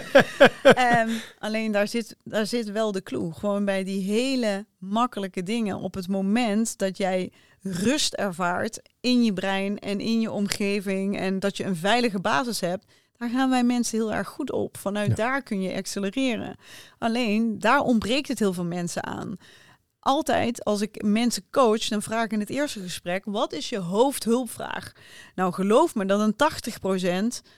Um, 0.64 1.22
alleen 1.40 1.72
daar 1.72 1.88
zit, 1.88 2.16
daar 2.24 2.46
zit 2.46 2.72
wel 2.72 2.92
de 2.92 3.04
clue. 3.04 3.34
Gewoon 3.34 3.66
bij 3.66 3.84
die 3.84 4.12
hele 4.12 4.66
makkelijke 4.78 5.44
dingen. 5.44 5.80
Op 5.80 5.94
het 5.94 6.08
moment 6.08 6.78
dat 6.78 6.98
jij 6.98 7.32
rust 7.62 8.14
ervaart 8.14 8.82
in 9.00 9.24
je 9.24 9.34
brein 9.34 9.80
en 9.80 10.00
in 10.00 10.22
je 10.22 10.32
omgeving... 10.32 11.18
en 11.18 11.40
dat 11.40 11.58
je 11.58 11.64
een 11.64 11.76
veilige 11.76 12.20
basis 12.20 12.60
hebt... 12.60 12.86
Daar 13.18 13.30
gaan 13.30 13.50
wij 13.50 13.64
mensen 13.64 13.98
heel 13.98 14.14
erg 14.14 14.28
goed 14.28 14.52
op. 14.52 14.78
Vanuit 14.78 15.10
ja. 15.10 15.16
daar 15.16 15.44
kun 15.44 15.62
je 15.62 15.76
accelereren. 15.76 16.56
Alleen, 16.98 17.60
daar 17.60 17.80
ontbreekt 17.80 18.28
het 18.28 18.40
heel 18.40 18.54
veel 18.54 18.66
mensen 18.66 19.04
aan 19.04 19.38
altijd 20.00 20.64
als 20.64 20.82
ik 20.82 21.04
mensen 21.04 21.44
coach, 21.52 21.88
dan 21.88 22.02
vraag 22.02 22.24
ik 22.24 22.32
in 22.32 22.40
het 22.40 22.50
eerste 22.50 22.82
gesprek: 22.82 23.24
wat 23.26 23.54
is 23.54 23.70
je 23.70 23.80
hoofdhulpvraag? 23.80 24.92
Nou, 25.36 25.54
geloof 25.54 25.96
me 25.96 26.06
dat 26.06 26.20
een 26.20 26.36
80% 27.44 27.50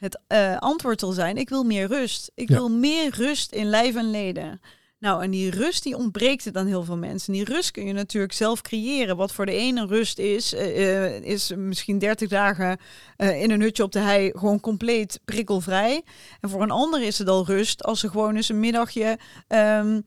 het 0.00 0.20
uh, 0.28 0.56
antwoord 0.58 1.00
zal 1.00 1.12
zijn: 1.12 1.36
ik 1.36 1.48
wil 1.48 1.64
meer 1.64 1.86
rust. 1.86 2.30
Ik 2.34 2.48
ja. 2.48 2.54
wil 2.54 2.68
meer 2.68 3.14
rust 3.14 3.52
in 3.52 3.66
lijf 3.66 3.96
en 3.96 4.10
leden. 4.10 4.60
Nou, 4.98 5.22
en 5.22 5.30
die 5.30 5.50
rust 5.50 5.82
die 5.82 5.96
ontbreekt 5.96 6.44
het 6.44 6.56
aan 6.56 6.66
heel 6.66 6.84
veel 6.84 6.96
mensen. 6.96 7.32
Die 7.32 7.44
rust 7.44 7.70
kun 7.70 7.86
je 7.86 7.92
natuurlijk 7.92 8.32
zelf 8.32 8.62
creëren. 8.62 9.16
Wat 9.16 9.32
voor 9.32 9.46
de 9.46 9.52
ene 9.52 9.86
rust 9.86 10.18
is, 10.18 10.54
uh, 10.54 11.20
is 11.20 11.52
misschien 11.56 11.98
30 11.98 12.28
dagen 12.28 12.78
uh, 13.16 13.42
in 13.42 13.50
een 13.50 13.60
hutje 13.60 13.82
op 13.82 13.92
de 13.92 13.98
hei 13.98 14.30
gewoon 14.34 14.60
compleet 14.60 15.20
prikkelvrij. 15.24 16.02
En 16.40 16.50
voor 16.50 16.62
een 16.62 16.70
ander 16.70 17.02
is 17.02 17.18
het 17.18 17.28
al 17.28 17.46
rust 17.46 17.84
als 17.84 18.00
ze 18.00 18.08
gewoon 18.08 18.36
eens 18.36 18.48
een 18.48 18.60
middagje 18.60 19.18
um, 19.48 20.04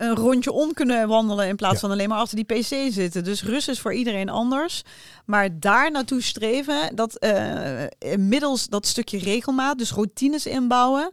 een 0.00 0.16
rondje 0.16 0.52
om 0.52 0.72
kunnen 0.72 1.08
wandelen 1.08 1.48
in 1.48 1.56
plaats 1.56 1.74
ja. 1.74 1.80
van 1.80 1.90
alleen 1.90 2.08
maar 2.08 2.18
achter 2.18 2.36
die 2.36 2.44
pc 2.44 2.92
zitten. 2.92 3.24
Dus 3.24 3.42
rust 3.42 3.68
is 3.68 3.80
voor 3.80 3.94
iedereen 3.94 4.28
anders. 4.28 4.82
Maar 5.24 5.60
daar 5.60 5.90
naartoe 5.90 6.22
streven, 6.22 6.96
dat 6.96 7.24
uh, 7.24 8.16
middels 8.16 8.66
dat 8.66 8.86
stukje 8.86 9.18
regelmaat, 9.18 9.78
dus 9.78 9.92
routines 9.92 10.46
inbouwen. 10.46 11.10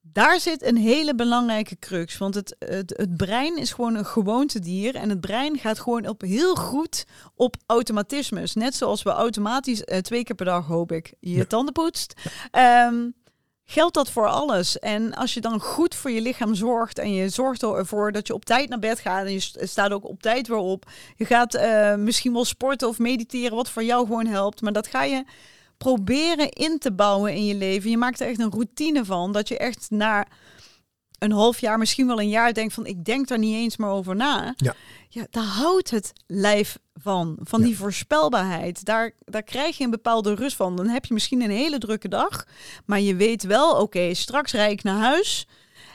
Daar 0.00 0.40
zit 0.40 0.62
een 0.62 0.76
hele 0.76 1.14
belangrijke 1.14 1.76
crux. 1.78 2.18
Want 2.18 2.34
het, 2.34 2.56
het, 2.58 2.94
het 2.96 3.16
brein 3.16 3.56
is 3.56 3.72
gewoon 3.72 3.94
een 3.94 4.06
gewoontedier. 4.06 4.94
En 4.94 5.08
het 5.08 5.20
brein 5.20 5.58
gaat 5.58 5.80
gewoon 5.80 6.08
op 6.08 6.20
heel 6.20 6.54
goed 6.54 7.04
op 7.34 7.56
automatismes. 7.66 8.54
Net 8.54 8.74
zoals 8.74 9.02
we 9.02 9.10
automatisch 9.10 9.82
uh, 9.84 9.98
twee 9.98 10.24
keer 10.24 10.36
per 10.36 10.46
dag, 10.46 10.66
hoop 10.66 10.92
ik, 10.92 11.14
je 11.20 11.36
ja. 11.36 11.44
tanden 11.44 11.72
poetst. 11.72 12.14
Um, 12.88 13.14
geldt 13.64 13.94
dat 13.94 14.10
voor 14.10 14.28
alles. 14.28 14.78
En 14.78 15.14
als 15.14 15.34
je 15.34 15.40
dan 15.40 15.60
goed 15.60 15.94
voor 15.94 16.10
je 16.10 16.20
lichaam 16.20 16.54
zorgt 16.54 16.98
en 16.98 17.12
je 17.12 17.28
zorgt 17.28 17.62
ervoor 17.62 18.12
dat 18.12 18.26
je 18.26 18.34
op 18.34 18.44
tijd 18.44 18.68
naar 18.68 18.78
bed 18.78 18.98
gaat 18.98 19.26
en 19.26 19.32
je 19.32 19.52
staat 19.60 19.92
ook 19.92 20.04
op 20.04 20.22
tijd 20.22 20.48
weer 20.48 20.56
op. 20.56 20.90
Je 21.16 21.24
gaat 21.24 21.54
uh, 21.54 21.94
misschien 21.94 22.32
wel 22.32 22.44
sporten 22.44 22.88
of 22.88 22.98
mediteren, 22.98 23.56
wat 23.56 23.70
voor 23.70 23.84
jou 23.84 24.06
gewoon 24.06 24.26
helpt. 24.26 24.60
Maar 24.60 24.72
dat 24.72 24.86
ga 24.86 25.02
je 25.02 25.24
proberen 25.76 26.48
in 26.48 26.78
te 26.78 26.92
bouwen 26.92 27.34
in 27.34 27.46
je 27.46 27.54
leven. 27.54 27.90
Je 27.90 27.96
maakt 27.96 28.20
er 28.20 28.28
echt 28.28 28.38
een 28.38 28.50
routine 28.50 29.04
van. 29.04 29.32
Dat 29.32 29.48
je 29.48 29.58
echt 29.58 29.86
na 29.90 30.26
een 31.24 31.32
half 31.32 31.60
jaar, 31.60 31.78
misschien 31.78 32.06
wel 32.06 32.20
een 32.20 32.28
jaar 32.28 32.54
denkt 32.54 32.74
van 32.74 32.86
ik 32.86 33.04
denk 33.04 33.28
daar 33.28 33.38
niet 33.38 33.54
eens 33.54 33.76
meer 33.76 33.88
over 33.88 34.16
na. 34.16 34.54
Ja. 34.56 34.74
Ja, 35.08 35.26
daar 35.30 35.44
houdt 35.44 35.90
het 35.90 36.12
lijf 36.26 36.78
van. 36.94 37.38
Van 37.40 37.60
ja. 37.60 37.66
die 37.66 37.76
voorspelbaarheid. 37.76 38.84
Daar, 38.84 39.10
daar 39.24 39.42
krijg 39.42 39.78
je 39.78 39.84
een 39.84 39.90
bepaalde 39.90 40.34
rust 40.34 40.56
van. 40.56 40.76
Dan 40.76 40.88
heb 40.88 41.04
je 41.04 41.14
misschien 41.14 41.42
een 41.42 41.50
hele 41.50 41.78
drukke 41.78 42.08
dag. 42.08 42.46
Maar 42.84 43.00
je 43.00 43.14
weet 43.14 43.42
wel, 43.42 43.70
oké, 43.70 43.80
okay, 43.80 44.14
straks 44.14 44.52
rijd 44.52 44.72
ik 44.72 44.82
naar 44.82 44.98
huis. 44.98 45.46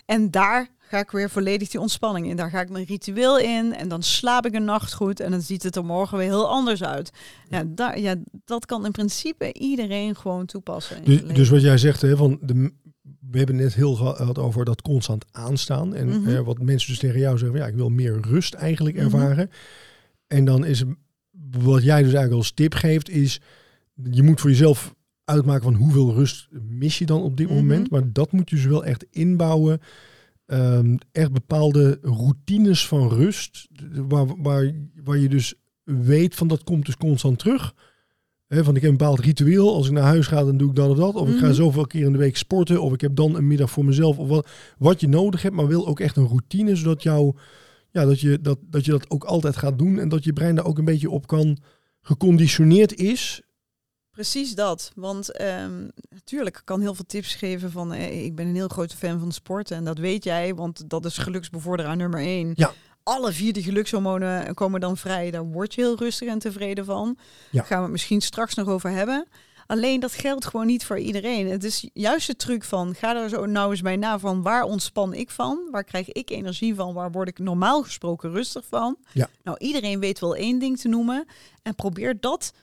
En 0.05 0.31
daar 0.31 0.67
ga 0.79 0.99
ik 0.99 1.11
weer 1.11 1.29
volledig 1.29 1.69
die 1.69 1.79
ontspanning 1.79 2.27
in. 2.27 2.35
Daar 2.35 2.49
ga 2.49 2.61
ik 2.61 2.69
mijn 2.69 2.85
ritueel 2.85 3.37
in. 3.37 3.75
En 3.75 3.87
dan 3.87 4.03
slaap 4.03 4.45
ik 4.45 4.53
een 4.53 4.65
nacht 4.65 4.93
goed. 4.93 5.19
En 5.19 5.31
dan 5.31 5.41
ziet 5.41 5.63
het 5.63 5.75
er 5.75 5.85
morgen 5.85 6.17
weer 6.17 6.27
heel 6.27 6.49
anders 6.49 6.83
uit. 6.83 7.11
Ja, 7.49 7.63
daar, 7.67 7.99
ja 7.99 8.15
dat 8.45 8.65
kan 8.65 8.85
in 8.85 8.91
principe 8.91 9.53
iedereen 9.53 10.15
gewoon 10.15 10.45
toepassen. 10.45 11.03
Dus, 11.03 11.23
dus 11.23 11.49
wat 11.49 11.61
jij 11.61 11.77
zegt, 11.77 12.01
hè, 12.01 12.17
van 12.17 12.37
de, 12.41 12.73
we 13.31 13.37
hebben 13.37 13.55
net 13.55 13.73
heel 13.73 13.95
gehad 13.95 14.37
over 14.37 14.65
dat 14.65 14.81
constant 14.81 15.25
aanstaan. 15.31 15.95
En 15.95 16.07
mm 16.07 16.13
-hmm. 16.13 16.27
uh, 16.27 16.39
wat 16.39 16.61
mensen 16.61 16.89
dus 16.89 16.99
tegen 16.99 17.19
jou 17.19 17.37
zeggen, 17.37 17.57
ja, 17.57 17.67
ik 17.67 17.75
wil 17.75 17.89
meer 17.89 18.19
rust 18.21 18.53
eigenlijk 18.53 18.97
ervaren. 18.97 19.29
Mm 19.31 19.37
-hmm. 19.37 20.37
En 20.37 20.45
dan 20.45 20.65
is 20.65 20.83
wat 21.49 21.83
jij 21.83 22.03
dus 22.03 22.13
eigenlijk 22.13 22.33
als 22.33 22.51
tip 22.51 22.73
geeft, 22.73 23.09
is 23.09 23.41
je 24.11 24.23
moet 24.23 24.39
voor 24.39 24.49
jezelf 24.49 24.95
uitmaken 25.23 25.63
van 25.63 25.73
hoeveel 25.73 26.13
rust 26.13 26.47
mis 26.69 26.97
je 26.97 27.05
dan 27.05 27.21
op 27.21 27.37
dit 27.37 27.49
mm 27.49 27.55
-hmm. 27.55 27.65
moment. 27.65 27.89
Maar 27.89 28.13
dat 28.13 28.31
moet 28.31 28.49
je 28.49 28.55
dus 28.55 28.65
wel 28.65 28.85
echt 28.85 29.05
inbouwen. 29.09 29.79
Um, 30.45 30.97
echt 31.11 31.31
bepaalde 31.31 31.99
routines 32.01 32.87
van 32.87 33.09
rust, 33.09 33.67
waar, 33.91 34.41
waar, 34.41 34.71
waar 35.03 35.17
je 35.17 35.29
dus 35.29 35.53
weet 35.83 36.35
van 36.35 36.47
dat 36.47 36.63
komt 36.63 36.85
dus 36.85 36.97
constant 36.97 37.39
terug. 37.39 37.73
He, 38.49 38.63
van 38.63 38.75
ik 38.75 38.81
heb 38.81 38.91
een 38.91 38.97
bepaald 38.97 39.19
ritueel. 39.19 39.73
Als 39.73 39.87
ik 39.87 39.91
naar 39.91 40.03
huis 40.03 40.27
ga, 40.27 40.43
dan 40.43 40.57
doe 40.57 40.69
ik 40.69 40.75
dat 40.75 40.89
of 40.89 40.97
dat. 40.97 41.15
Of 41.15 41.21
mm 41.21 41.27
-hmm. 41.27 41.35
ik 41.35 41.39
ga 41.39 41.51
zoveel 41.51 41.87
keer 41.87 42.05
in 42.05 42.11
de 42.11 42.17
week 42.17 42.37
sporten. 42.37 42.81
Of 42.81 42.93
ik 42.93 43.01
heb 43.01 43.15
dan 43.15 43.35
een 43.35 43.47
middag 43.47 43.71
voor 43.71 43.85
mezelf. 43.85 44.17
Of 44.17 44.27
wat, 44.27 44.47
wat 44.77 44.99
je 44.99 45.07
nodig 45.07 45.41
hebt, 45.41 45.55
maar 45.55 45.67
wil 45.67 45.87
ook 45.87 45.99
echt 45.99 46.17
een 46.17 46.27
routine. 46.27 46.75
Zodat, 46.75 47.03
jou, 47.03 47.35
ja, 47.91 48.05
dat, 48.05 48.19
je, 48.19 48.41
dat, 48.41 48.57
dat 48.61 48.85
je 48.85 48.91
dat 48.91 49.09
ook 49.09 49.23
altijd 49.23 49.57
gaat 49.57 49.77
doen. 49.77 49.99
En 49.99 50.09
dat 50.09 50.23
je 50.23 50.33
brein 50.33 50.55
daar 50.55 50.65
ook 50.65 50.77
een 50.77 50.85
beetje 50.85 51.09
op 51.09 51.27
kan 51.27 51.57
geconditioneerd 52.01 52.95
is. 52.95 53.41
Precies 54.11 54.55
dat. 54.55 54.91
Want 54.95 55.41
um, 55.41 55.89
natuurlijk 56.09 56.57
ik 56.57 56.65
kan 56.65 56.81
heel 56.81 56.95
veel 56.95 57.05
tips 57.05 57.35
geven 57.35 57.71
van 57.71 57.93
eh, 57.93 58.23
ik 58.23 58.35
ben 58.35 58.47
een 58.47 58.55
heel 58.55 58.67
grote 58.67 58.97
fan 58.97 59.19
van 59.19 59.31
sport. 59.31 59.71
En 59.71 59.83
dat 59.83 59.97
weet 59.97 60.23
jij, 60.23 60.55
want 60.55 60.89
dat 60.89 61.05
is 61.05 61.17
geluksbevorderaar 61.17 61.95
nummer 61.95 62.19
één. 62.19 62.51
Ja. 62.55 62.73
Alle 63.09 63.31
vier 63.31 63.53
de 63.53 63.63
gelukshormonen 63.63 64.53
komen 64.53 64.79
dan 64.79 64.97
vrij. 64.97 65.31
Daar 65.31 65.45
word 65.45 65.73
je 65.73 65.81
heel 65.81 65.97
rustig 65.97 66.27
en 66.27 66.39
tevreden 66.39 66.85
van. 66.85 67.17
Ja. 67.17 67.25
Daar 67.51 67.65
gaan 67.65 67.77
we 67.77 67.83
het 67.83 67.91
misschien 67.91 68.21
straks 68.21 68.53
nog 68.53 68.67
over 68.67 68.89
hebben. 68.89 69.27
Alleen 69.67 69.99
dat 69.99 70.11
geldt 70.11 70.45
gewoon 70.45 70.65
niet 70.65 70.85
voor 70.85 70.99
iedereen. 70.99 71.49
Het 71.49 71.63
is 71.63 71.89
juist 71.93 72.27
de 72.27 72.35
truc 72.35 72.63
van, 72.63 72.95
ga 72.95 73.15
er 73.15 73.29
zo 73.29 73.45
nou 73.45 73.71
eens 73.71 73.81
bij 73.81 73.95
na 73.95 74.19
van 74.19 74.41
waar 74.41 74.63
ontspan 74.63 75.13
ik 75.13 75.29
van? 75.29 75.67
Waar 75.71 75.83
krijg 75.83 76.11
ik 76.11 76.29
energie 76.29 76.75
van? 76.75 76.93
Waar 76.93 77.11
word 77.11 77.27
ik 77.27 77.39
normaal 77.39 77.83
gesproken 77.83 78.31
rustig 78.31 78.65
van? 78.69 78.97
Ja. 79.13 79.29
Nou, 79.43 79.57
iedereen 79.57 79.99
weet 79.99 80.19
wel 80.19 80.35
één 80.35 80.59
ding 80.59 80.79
te 80.79 80.87
noemen. 80.87 81.25
En 81.61 81.75
probeer 81.75 82.19
dat 82.19 82.53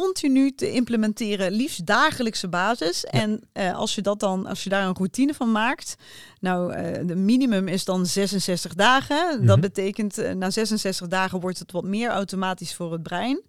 continu 0.00 0.52
te 0.54 0.72
implementeren, 0.72 1.52
liefst 1.52 1.86
dagelijkse 1.86 2.48
basis. 2.48 3.04
En 3.04 3.40
eh, 3.52 3.76
als 3.76 3.94
je 3.94 4.02
dat 4.02 4.20
dan, 4.20 4.46
als 4.46 4.64
je 4.64 4.70
daar 4.70 4.86
een 4.86 4.94
routine 4.94 5.34
van 5.34 5.52
maakt, 5.52 5.94
nou, 6.40 6.72
eh, 6.72 7.06
de 7.06 7.14
minimum 7.14 7.68
is 7.68 7.84
dan 7.84 8.06
66 8.06 8.74
dagen. 8.74 9.36
Mhm. 9.36 9.46
Dat 9.46 9.60
betekent 9.60 10.18
eh, 10.18 10.32
na 10.32 10.50
66 10.50 11.08
dagen 11.08 11.40
wordt 11.40 11.58
het 11.58 11.72
wat 11.72 11.84
meer 11.84 12.08
automatisch 12.08 12.74
voor 12.74 12.92
het 12.92 13.02
brein. 13.02 13.42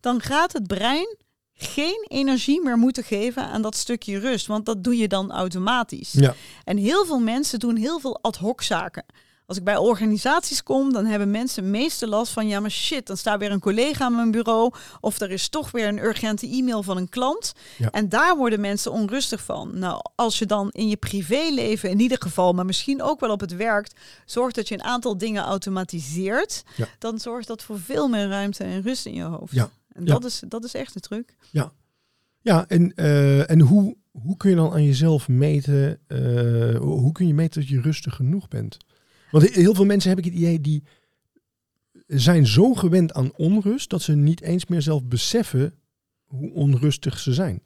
Dan 0.00 0.20
gaat 0.20 0.52
het 0.52 0.66
brein 0.66 1.16
geen 1.54 2.06
energie 2.08 2.62
meer 2.62 2.76
moeten 2.76 3.04
geven 3.04 3.42
aan 3.42 3.62
dat 3.62 3.76
stukje 3.76 4.18
rust, 4.18 4.46
want 4.46 4.66
dat 4.66 4.84
doe 4.84 4.96
je 4.96 5.08
dan 5.08 5.32
automatisch. 5.32 6.12
Ja. 6.12 6.34
En 6.64 6.76
heel 6.76 7.04
veel 7.06 7.20
mensen 7.20 7.58
doen 7.58 7.76
heel 7.76 8.00
veel 8.00 8.18
ad 8.22 8.36
hoc 8.36 8.62
zaken. 8.62 9.04
Als 9.50 9.58
ik 9.58 9.64
bij 9.64 9.76
organisaties 9.76 10.62
kom, 10.62 10.92
dan 10.92 11.06
hebben 11.06 11.30
mensen 11.30 11.70
meeste 11.70 12.06
last 12.06 12.32
van, 12.32 12.48
ja 12.48 12.60
maar 12.60 12.70
shit, 12.70 13.06
dan 13.06 13.16
staat 13.16 13.38
weer 13.38 13.50
een 13.50 13.60
collega 13.60 14.04
aan 14.04 14.14
mijn 14.14 14.30
bureau 14.30 14.72
of 15.00 15.20
er 15.20 15.30
is 15.30 15.48
toch 15.48 15.70
weer 15.70 15.88
een 15.88 15.98
urgente 15.98 16.46
e-mail 16.48 16.82
van 16.82 16.96
een 16.96 17.08
klant. 17.08 17.52
Ja. 17.78 17.90
En 17.90 18.08
daar 18.08 18.36
worden 18.36 18.60
mensen 18.60 18.92
onrustig 18.92 19.42
van. 19.42 19.78
Nou, 19.78 20.02
als 20.14 20.38
je 20.38 20.46
dan 20.46 20.68
in 20.70 20.88
je 20.88 20.96
privéleven 20.96 21.90
in 21.90 22.00
ieder 22.00 22.18
geval, 22.20 22.52
maar 22.52 22.64
misschien 22.64 23.02
ook 23.02 23.20
wel 23.20 23.30
op 23.30 23.40
het 23.40 23.56
werk, 23.56 23.90
zorgt 24.24 24.54
dat 24.54 24.68
je 24.68 24.74
een 24.74 24.82
aantal 24.82 25.18
dingen 25.18 25.42
automatiseert, 25.42 26.62
Ja. 26.76 26.86
dan 26.98 27.18
zorgt 27.18 27.46
dat 27.46 27.62
voor 27.62 27.80
veel 27.80 28.08
meer 28.08 28.28
ruimte 28.28 28.64
en 28.64 28.82
rust 28.82 29.06
in 29.06 29.14
je 29.14 29.22
hoofd. 29.22 29.52
Ja. 29.54 29.70
En 29.92 30.04
Ja. 30.04 30.12
dat, 30.12 30.24
is, 30.24 30.42
dat 30.48 30.64
is 30.64 30.74
echt 30.74 30.94
de 30.94 31.00
truc. 31.00 31.34
Ja, 32.42 32.64
en, 32.68 32.92
eh, 32.94 33.50
en 33.50 33.60
hoe, 33.60 33.96
hoe 34.10 34.36
kun 34.36 34.50
je 34.50 34.56
dan 34.56 34.72
aan 34.72 34.84
jezelf 34.84 35.28
meten, 35.28 35.98
eh, 36.06 36.18
hoe 36.78 37.12
kun 37.12 37.26
je 37.26 37.34
meten 37.34 37.60
dat 37.60 37.70
je 37.70 37.80
rustig 37.80 38.14
genoeg 38.14 38.48
bent? 38.48 38.76
Want 39.30 39.44
he- 39.44 39.60
heel 39.60 39.74
veel 39.74 39.84
mensen 39.84 40.10
heb 40.10 40.18
ik 40.18 40.24
het 40.24 40.34
idee, 40.34 40.60
die 40.60 40.82
zijn 42.06 42.46
zo 42.46 42.74
gewend 42.74 43.12
aan 43.12 43.34
onrust, 43.34 43.90
dat 43.90 44.02
ze 44.02 44.14
niet 44.16 44.40
eens 44.40 44.66
meer 44.66 44.82
zelf 44.82 45.04
beseffen 45.04 45.74
hoe 46.24 46.52
onrustig 46.52 47.18
ze 47.18 47.34
zijn. 47.34 47.62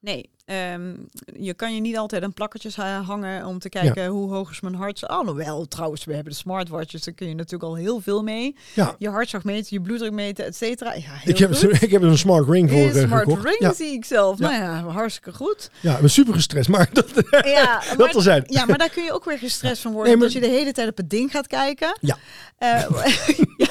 Nee, 0.00 0.30
ehm, 0.44 0.94
je 1.38 1.54
kan 1.54 1.74
je 1.74 1.80
niet 1.80 1.96
altijd 1.96 2.22
aan 2.22 2.32
plakkertjes 2.32 2.76
ha- 2.76 3.00
hangen 3.02 3.46
om 3.46 3.58
te 3.58 3.68
kijken 3.68 4.06
hoe 4.06 4.30
hoog 4.32 4.50
is 4.50 4.60
mijn 4.60 4.74
hartslag. 4.74 5.10
Alhoewel, 5.10 5.68
trouwens, 5.68 6.04
we 6.04 6.14
hebben 6.14 6.32
de 6.32 6.38
smartwatches, 6.38 7.02
daar 7.04 7.14
kun 7.14 7.28
je 7.28 7.34
natuurlijk 7.34 7.62
al 7.70 7.74
heel 7.76 8.00
veel 8.00 8.22
mee. 8.22 8.56
Ja, 8.74 8.94
Je 8.98 9.08
hartslag 9.10 9.44
meten, 9.44 9.66
je 9.70 9.80
bloeddruk 9.80 10.12
meten, 10.12 10.44
et 10.44 10.56
cetera. 10.56 10.94
Ja, 10.94 11.00
heel 11.02 11.32
ik 11.32 11.38
heb, 11.38 11.50
ik 11.82 11.90
heb 11.90 12.02
een 12.02 12.18
smart 12.18 12.48
ring 12.48 12.70
voor 12.70 12.78
Een 12.80 12.92
eh, 12.94 13.04
smart 13.06 13.22
gekocht. 13.24 13.44
ring 13.44 13.58
Ja, 13.58 13.72
zie 13.72 13.92
ik 13.92 14.04
zelf. 14.04 14.38
Ja. 14.38 14.48
Nou 14.50 14.62
ja, 14.62 14.92
hartstikke 14.92 15.32
goed. 15.32 15.70
ja, 15.80 15.94
ik 15.94 16.00
ben 16.00 16.10
super 16.10 16.34
gestrest, 16.34 16.68
maar 16.68 16.88
dat, 16.92 17.10
Ja, 17.44 17.82
dat 17.88 17.98
maar, 17.98 18.12
al 18.14 18.20
zijn. 18.20 18.44
ja, 18.46 18.64
maar 18.66 18.78
daar 18.78 18.90
kun 18.90 19.02
je 19.04 19.12
ook 19.12 19.24
weer 19.24 19.38
gestrest 19.38 19.82
van 19.82 19.92
worden. 19.92 20.08
Nee, 20.08 20.16
maar- 20.16 20.24
Als 20.24 20.34
je 20.34 20.40
de 20.48 20.54
hele 20.56 20.72
tijd 20.72 20.88
op 20.88 20.96
het 20.96 21.10
ding 21.10 21.30
gaat 21.30 21.46
kijken. 21.46 21.98
Ja. 22.00 22.16
Eh, 22.58 22.90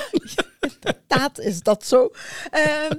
inderdaad 0.86 1.40
is 1.40 1.62
dat 1.62 1.86
zo. 1.86 2.10
Ehm, 2.52 2.96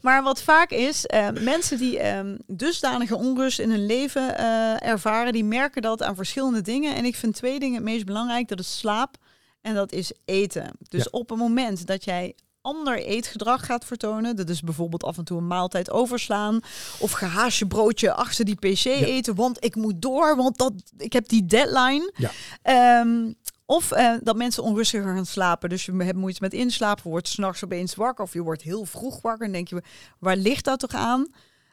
maar 0.00 0.22
wat 0.22 0.42
vaak 0.42 0.70
is, 0.70 1.06
eh, 1.06 1.28
mensen 1.30 1.78
die 1.78 1.98
ehm, 1.98 2.36
dusdanige 2.46 3.16
onrust 3.16 3.58
in 3.58 3.70
hun 3.70 3.86
leven 3.86 4.38
eh, 4.38 4.88
ervaren, 4.88 5.32
die 5.32 5.44
merken 5.44 5.82
dat 5.82 6.02
aan 6.02 6.16
verschillende 6.16 6.60
dingen. 6.62 6.94
En 6.94 7.04
ik 7.04 7.16
vind 7.16 7.34
twee 7.34 7.58
dingen 7.58 7.74
het 7.74 7.84
meest 7.84 8.04
belangrijk. 8.06 8.48
Dat 8.48 8.58
is 8.60 8.78
slaap 8.78 9.16
en 9.60 9.74
dat 9.74 9.92
is 9.92 10.12
eten. 10.24 10.70
Dus 10.88 11.02
Ja. 11.02 11.08
op 11.10 11.28
het 11.28 11.38
moment 11.38 11.86
dat 11.86 12.04
jij 12.04 12.34
ander 12.60 12.98
eetgedrag 12.98 13.66
gaat 13.66 13.84
vertonen. 13.84 14.36
Dat 14.36 14.48
is 14.48 14.60
bijvoorbeeld 14.60 15.04
af 15.04 15.18
en 15.18 15.24
toe 15.24 15.38
een 15.38 15.46
maaltijd 15.46 15.90
overslaan. 15.90 16.60
Of 16.98 17.12
gehaast 17.12 17.58
je 17.58 17.66
broodje 17.66 18.12
achter 18.12 18.44
die 18.44 18.54
pc 18.54 18.84
eten. 18.84 19.34
Want 19.34 19.64
ik 19.64 19.74
moet 19.74 20.02
door, 20.02 20.36
want 20.36 20.58
dat, 20.58 20.72
ik 20.96 21.12
heb 21.12 21.28
die 21.28 21.46
deadline. 21.46 22.12
Ja. 22.16 22.30
Ehm, 22.62 23.32
of 23.66 23.92
eh, 23.92 24.14
dat 24.22 24.36
mensen 24.36 24.62
onrustiger 24.62 25.14
gaan 25.14 25.26
slapen. 25.26 25.68
Dus 25.68 25.84
je 25.84 25.92
hebt 25.92 26.18
moeite 26.18 26.42
met 26.42 26.52
inslapen. 26.52 27.10
Wordt 27.10 27.28
s'nachts 27.28 27.64
opeens 27.64 27.94
wakker. 27.94 28.24
Of 28.24 28.32
je 28.32 28.42
wordt 28.42 28.62
heel 28.62 28.84
vroeg 28.84 29.22
wakker. 29.22 29.46
En 29.46 29.52
denk 29.52 29.68
je, 29.68 29.82
waar 30.18 30.36
ligt 30.36 30.64
dat 30.64 30.78
toch 30.78 30.94
aan? 30.94 31.28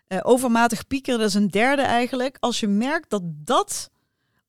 Eh, 0.08 0.20
overmatig 0.24 0.88
piekeren, 0.88 1.20
dat 1.20 1.28
is 1.28 1.34
een 1.34 1.50
derde 1.50 1.82
eigenlijk. 1.82 2.38
Als 2.40 2.60
je 2.60 2.68
merkt 2.68 3.10
dat 3.10 3.22
dat 3.26 3.90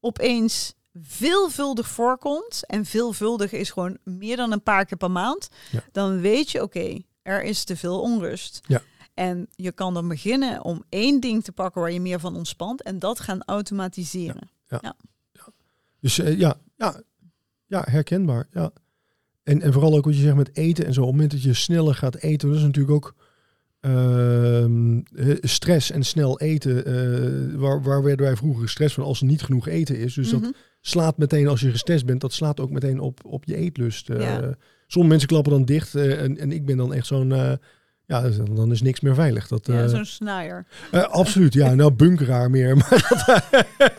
opeens 0.01 0.75
veelvuldig 1.01 1.89
voorkomt. 1.89 2.67
En 2.67 2.85
veelvuldig 2.85 3.53
is 3.53 3.71
gewoon 3.71 3.99
meer 4.05 4.37
dan 4.37 4.53
een 4.53 4.63
paar 4.63 4.85
keer 4.85 4.97
per 4.97 5.11
maand. 5.11 5.49
Ja. 5.71 5.81
Dan 5.93 6.21
weet 6.21 6.51
je, 6.51 6.63
oké, 6.63 7.03
er 7.23 7.43
is 7.43 7.65
te 7.65 7.77
veel 7.77 8.01
onrust. 8.01 8.61
Ja. 8.67 8.83
En 9.15 9.47
je 9.51 9.73
kan 9.73 9.95
dan 9.95 10.09
beginnen 10.09 10.65
om 10.65 10.85
één 10.89 11.21
ding 11.21 11.45
te 11.45 11.53
pakken 11.53 11.81
waar 11.81 11.93
je 11.93 12.01
meer 12.01 12.21
van 12.21 12.37
ontspant. 12.37 12.83
En 12.83 12.99
dat 12.99 13.21
gaan 13.21 13.43
automatiseren. 13.45 14.51
Dus 16.01 16.19
eh, 16.19 16.39
ja, 16.39 16.57
ja, 16.77 17.01
ja, 17.67 17.85
herkenbaar. 17.91 18.47
Ja. 18.53 18.71
En, 19.43 19.61
en 19.63 19.73
vooral 19.73 19.97
ook 19.97 20.05
wat 20.05 20.15
je 20.17 20.21
zegt 20.23 20.37
met 20.37 20.57
eten 20.57 20.87
en 20.87 20.93
zo. 20.93 21.01
Op 21.01 21.07
het 21.07 21.15
moment 21.15 21.33
dat 21.33 21.43
je 21.43 21.55
sneller 21.55 21.95
gaat 21.95 22.17
eten, 22.17 22.49
dat 22.49 22.57
is 22.59 22.63
natuurlijk 22.65 22.95
ook 22.95 23.15
ehm, 23.81 24.99
eh, 25.15 25.37
stress 25.41 25.91
en 25.91 26.03
snel 26.05 26.41
eten. 26.41 26.85
eh, 26.85 27.55
waar, 27.59 27.83
waar 27.83 28.03
werden 28.03 28.27
wij 28.27 28.37
vroeger 28.37 28.63
gestrest 28.63 28.95
van 28.95 29.05
als 29.05 29.21
er 29.21 29.27
niet 29.27 29.43
genoeg 29.43 29.69
eten 29.69 29.99
is. 29.99 30.15
Dus 30.15 30.33
Mhm. 30.33 30.43
dat 30.43 30.55
slaat 30.81 31.19
meteen 31.19 31.49
als 31.49 31.61
je 31.61 31.71
gestrest 31.71 32.07
bent, 32.07 32.21
dat 32.21 32.33
slaat 32.33 32.61
ook 32.61 32.71
meteen 32.71 33.01
op, 33.01 33.21
op 33.25 33.45
je 33.45 33.57
eetlust. 33.57 34.11
eh. 34.11 34.21
Ja. 34.21 34.55
Sommige 34.87 35.11
mensen 35.13 35.29
klappen 35.29 35.53
dan 35.53 35.65
dicht 35.65 35.95
eh, 35.95 36.23
en, 36.23 36.39
en 36.39 36.53
ik 36.53 36.65
ben 36.67 36.77
dan 36.77 36.95
echt 36.95 37.07
zo'n... 37.07 37.59
eh, 38.07 38.23
ja, 38.23 38.29
dan 38.45 38.55
dan 38.55 38.71
is 38.73 38.83
niks 38.83 39.01
meer 39.01 39.15
veilig. 39.15 39.49
Dat, 39.49 39.67
Ja, 39.67 39.83
eh, 39.83 39.89
zo'n 39.89 40.05
snaaier. 40.05 40.67
eh, 40.91 41.03
absoluut, 41.03 41.53
ja. 41.55 41.75
Nou, 41.75 41.91
bunkeraar 41.93 42.51
meer. 42.51 42.77
Maar, 42.87 43.25
dat, 43.27 43.93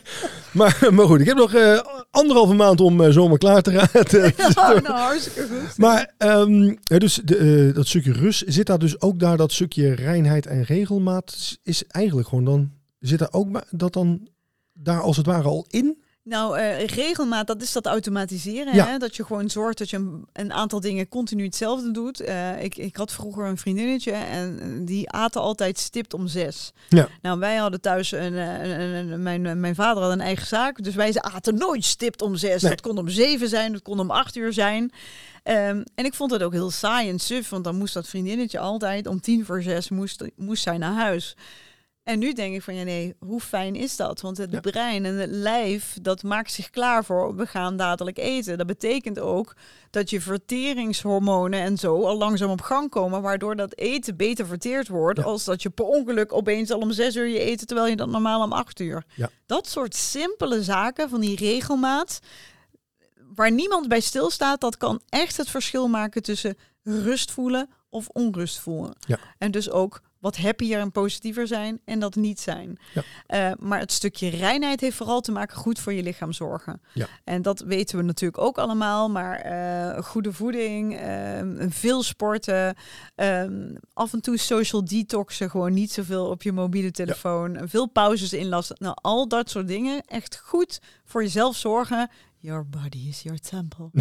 maar, 0.52 0.94
maar 0.94 1.06
goed, 1.06 1.20
ik 1.20 1.26
heb 1.26 1.38
nog 1.38 1.54
eh, 1.54 1.80
anderhalve 2.12 2.54
maand 2.54 2.82
om 2.82 3.02
eh, 3.02 3.12
zomer 3.12 3.38
klaar 3.38 3.62
te 3.62 3.72
raden. 3.72 4.34
Oh, 4.56 4.70
nou, 4.70 4.88
hartstikke 4.88 5.48
goed. 5.48 5.78
Maar 5.78 6.14
ehm, 6.18 6.76
dus 6.84 7.22
de, 7.24 7.38
eh, 7.68 7.76
dat 7.76 7.88
stukje 7.88 8.12
rust, 8.12 8.44
zit 8.48 8.66
daar 8.66 8.80
dus 8.80 9.02
ook 9.02 9.20
daar 9.20 9.38
dat 9.38 9.52
stukje 9.52 9.94
reinheid 9.94 10.46
en 10.46 10.64
regelmaat? 10.64 11.58
Is 11.64 11.84
eigenlijk 11.88 12.28
gewoon 12.28 12.46
dan, 12.46 12.72
zit 13.00 13.20
daar 13.20 13.32
ook 13.32 13.64
dat 13.70 13.94
dan 13.94 14.28
daar 14.74 15.02
als 15.02 15.18
het 15.18 15.26
ware 15.26 15.48
al 15.48 15.66
in? 15.70 16.04
Nou, 16.26 16.58
eh, 16.58 16.86
regelmaat, 16.86 17.48
dat 17.48 17.62
is 17.62 17.72
dat 17.72 17.86
automatiseren. 17.86 18.76
Ja. 18.76 18.86
Hè? 18.88 18.98
Dat 18.98 19.16
je 19.16 19.26
gewoon 19.26 19.50
zorgt 19.50 19.78
dat 19.78 19.90
je 19.90 19.98
een, 19.98 20.28
een 20.34 20.54
aantal 20.54 20.80
dingen 20.80 21.08
continu 21.08 21.44
hetzelfde 21.44 21.92
doet. 21.92 22.20
Eh, 22.20 22.64
ik, 22.64 22.78
ik 22.78 22.96
had 22.96 23.12
vroeger 23.12 23.46
een 23.46 23.58
vriendinnetje 23.58 24.12
en 24.12 24.60
eh, 24.60 24.68
die 24.82 25.10
aten 25.12 25.42
altijd 25.42 25.80
stipt 25.80 26.14
om 26.14 26.28
zes. 26.28 26.72
Ja. 26.90 27.08
Nou, 27.22 27.40
wij 27.40 27.56
hadden 27.56 27.82
thuis, 27.82 28.12
een, 28.12 28.34
een, 28.34 28.80
een- 28.82 29.12
een- 29.12 29.24
mijn, 29.24 29.60
mijn 29.60 29.76
vader 29.76 30.04
had 30.04 30.12
een 30.12 30.22
eigen 30.22 30.48
zaak. 30.48 30.84
Dus 30.84 30.96
wij 30.96 31.14
aten 31.22 31.56
nooit 31.56 31.84
stipt 31.86 32.22
om 32.22 32.36
zes. 32.36 32.62
Nee. 32.62 32.72
Dat 32.72 32.82
kon 32.82 32.98
om 32.98 33.10
zeven 33.10 33.50
zijn, 33.50 33.72
dat 33.72 33.82
kon 33.82 34.00
om 34.00 34.12
acht 34.12 34.36
uur 34.36 34.54
zijn. 34.54 34.92
Ehm, 35.44 35.84
en 35.96 36.06
ik 36.06 36.14
vond 36.14 36.32
het 36.32 36.44
ook 36.44 36.54
heel 36.54 36.72
saai 36.72 37.10
en 37.10 37.20
suf, 37.20 37.50
want 37.50 37.64
dan 37.64 37.76
moest 37.78 37.94
dat 37.94 38.08
vriendinnetje 38.08 38.60
altijd 38.60 39.08
om 39.08 39.20
tien 39.22 39.46
voor 39.46 39.62
zes 39.62 39.90
moest, 39.90 40.24
moest 40.36 40.64
zij 40.64 40.78
naar 40.78 40.94
huis. 40.94 41.36
En 42.06 42.20
nu 42.20 42.34
denk 42.34 42.56
ik 42.56 42.62
van 42.62 42.76
ja 42.76 42.84
nee, 42.84 43.16
hoe 43.20 43.40
fijn 43.40 43.76
is 43.76 43.96
dat? 43.96 44.22
Want 44.22 44.38
het 44.38 44.52
Ja. 44.52 44.60
brein 44.60 45.06
en 45.06 45.16
het 45.16 45.30
lijf, 45.30 45.98
dat 46.02 46.24
maakt 46.24 46.52
zich 46.52 46.70
klaar 46.70 47.06
voor 47.06 47.36
we 47.36 47.46
gaan 47.46 47.78
dadelijk 47.78 48.18
eten. 48.18 48.58
Dat 48.58 48.68
betekent 48.68 49.20
ook 49.20 49.56
dat 49.90 50.10
je 50.10 50.22
verteringshormonen 50.22 51.60
en 51.60 51.78
zo 51.78 52.04
al 52.04 52.18
langzaam 52.18 52.50
op 52.50 52.62
gang 52.62 52.90
komen, 52.90 53.22
waardoor 53.22 53.56
dat 53.56 53.76
eten 53.78 54.16
beter 54.18 54.46
verteerd 54.48 54.88
wordt, 54.88 55.20
Ja. 55.20 55.26
als 55.26 55.44
dat 55.44 55.62
je 55.62 55.70
per 55.70 55.86
ongeluk 55.86 56.34
opeens 56.34 56.72
al 56.72 56.80
om 56.80 56.92
zes 56.92 57.16
uur 57.16 57.28
je 57.28 57.40
eten, 57.40 57.68
terwijl 57.68 57.88
je 57.90 57.96
dat 57.96 58.10
normaal 58.10 58.44
om 58.44 58.52
acht 58.54 58.80
uur. 58.80 59.04
Ja. 59.16 59.30
Dat 59.46 59.68
soort 59.68 59.96
simpele 59.96 60.64
zaken 60.64 61.10
van 61.10 61.20
die 61.22 61.36
regelmaat, 61.36 62.20
waar 63.36 63.52
niemand 63.52 63.88
bij 63.88 64.00
stilstaat, 64.00 64.62
dat 64.62 64.78
kan 64.78 65.02
echt 65.10 65.38
het 65.38 65.50
verschil 65.50 65.88
maken 65.88 66.22
tussen 66.24 66.58
rust 66.84 67.32
voelen 67.32 67.70
of 67.90 68.08
onrust 68.08 68.60
voelen. 68.60 68.96
Ja. 69.08 69.18
En 69.38 69.52
dus 69.52 69.70
ook 69.70 70.02
wat 70.20 70.38
happier 70.38 70.80
en 70.80 70.92
positiever 70.92 71.48
zijn 71.48 71.80
en 71.86 72.00
dat 72.00 72.16
niet 72.16 72.40
zijn. 72.40 72.78
Ja. 72.94 73.04
Eh, 73.28 73.52
maar 73.60 73.80
het 73.80 73.92
stukje 73.92 74.30
reinheid 74.30 74.82
heeft 74.82 74.98
vooral 74.98 75.22
te 75.22 75.32
maken 75.32 75.58
goed 75.58 75.80
voor 75.80 75.94
je 75.94 76.04
lichaam 76.04 76.32
zorgen. 76.32 76.82
Ja. 76.94 77.08
En 77.24 77.42
dat 77.42 77.60
weten 77.60 77.98
we 77.98 78.04
natuurlijk 78.04 78.42
ook 78.42 78.58
allemaal. 78.58 79.10
Maar 79.10 79.40
eh, 79.40 80.04
goede 80.04 80.34
voeding, 80.34 80.98
ehm, 80.98 81.70
veel 81.70 82.04
sporten, 82.04 82.76
ehm, 83.16 83.76
af 83.94 84.14
en 84.14 84.22
toe 84.22 84.38
social 84.38 84.86
detoxen, 84.86 85.50
gewoon 85.50 85.74
niet 85.74 85.92
zoveel 85.92 86.26
op 86.26 86.44
je 86.44 86.52
mobiele 86.52 86.92
telefoon, 86.92 87.60
veel 87.64 87.86
pauzes 87.86 88.34
inlassen. 88.34 88.76
Nou, 88.80 88.98
al 89.02 89.28
dat 89.28 89.50
soort 89.50 89.68
dingen. 89.68 90.02
Echt 90.06 90.42
goed 90.44 90.80
voor 91.04 91.24
jezelf 91.24 91.56
zorgen. 91.56 92.10
Your 92.46 92.64
body 92.64 93.08
is 93.10 93.24
your 93.24 93.40
temple. 93.40 93.90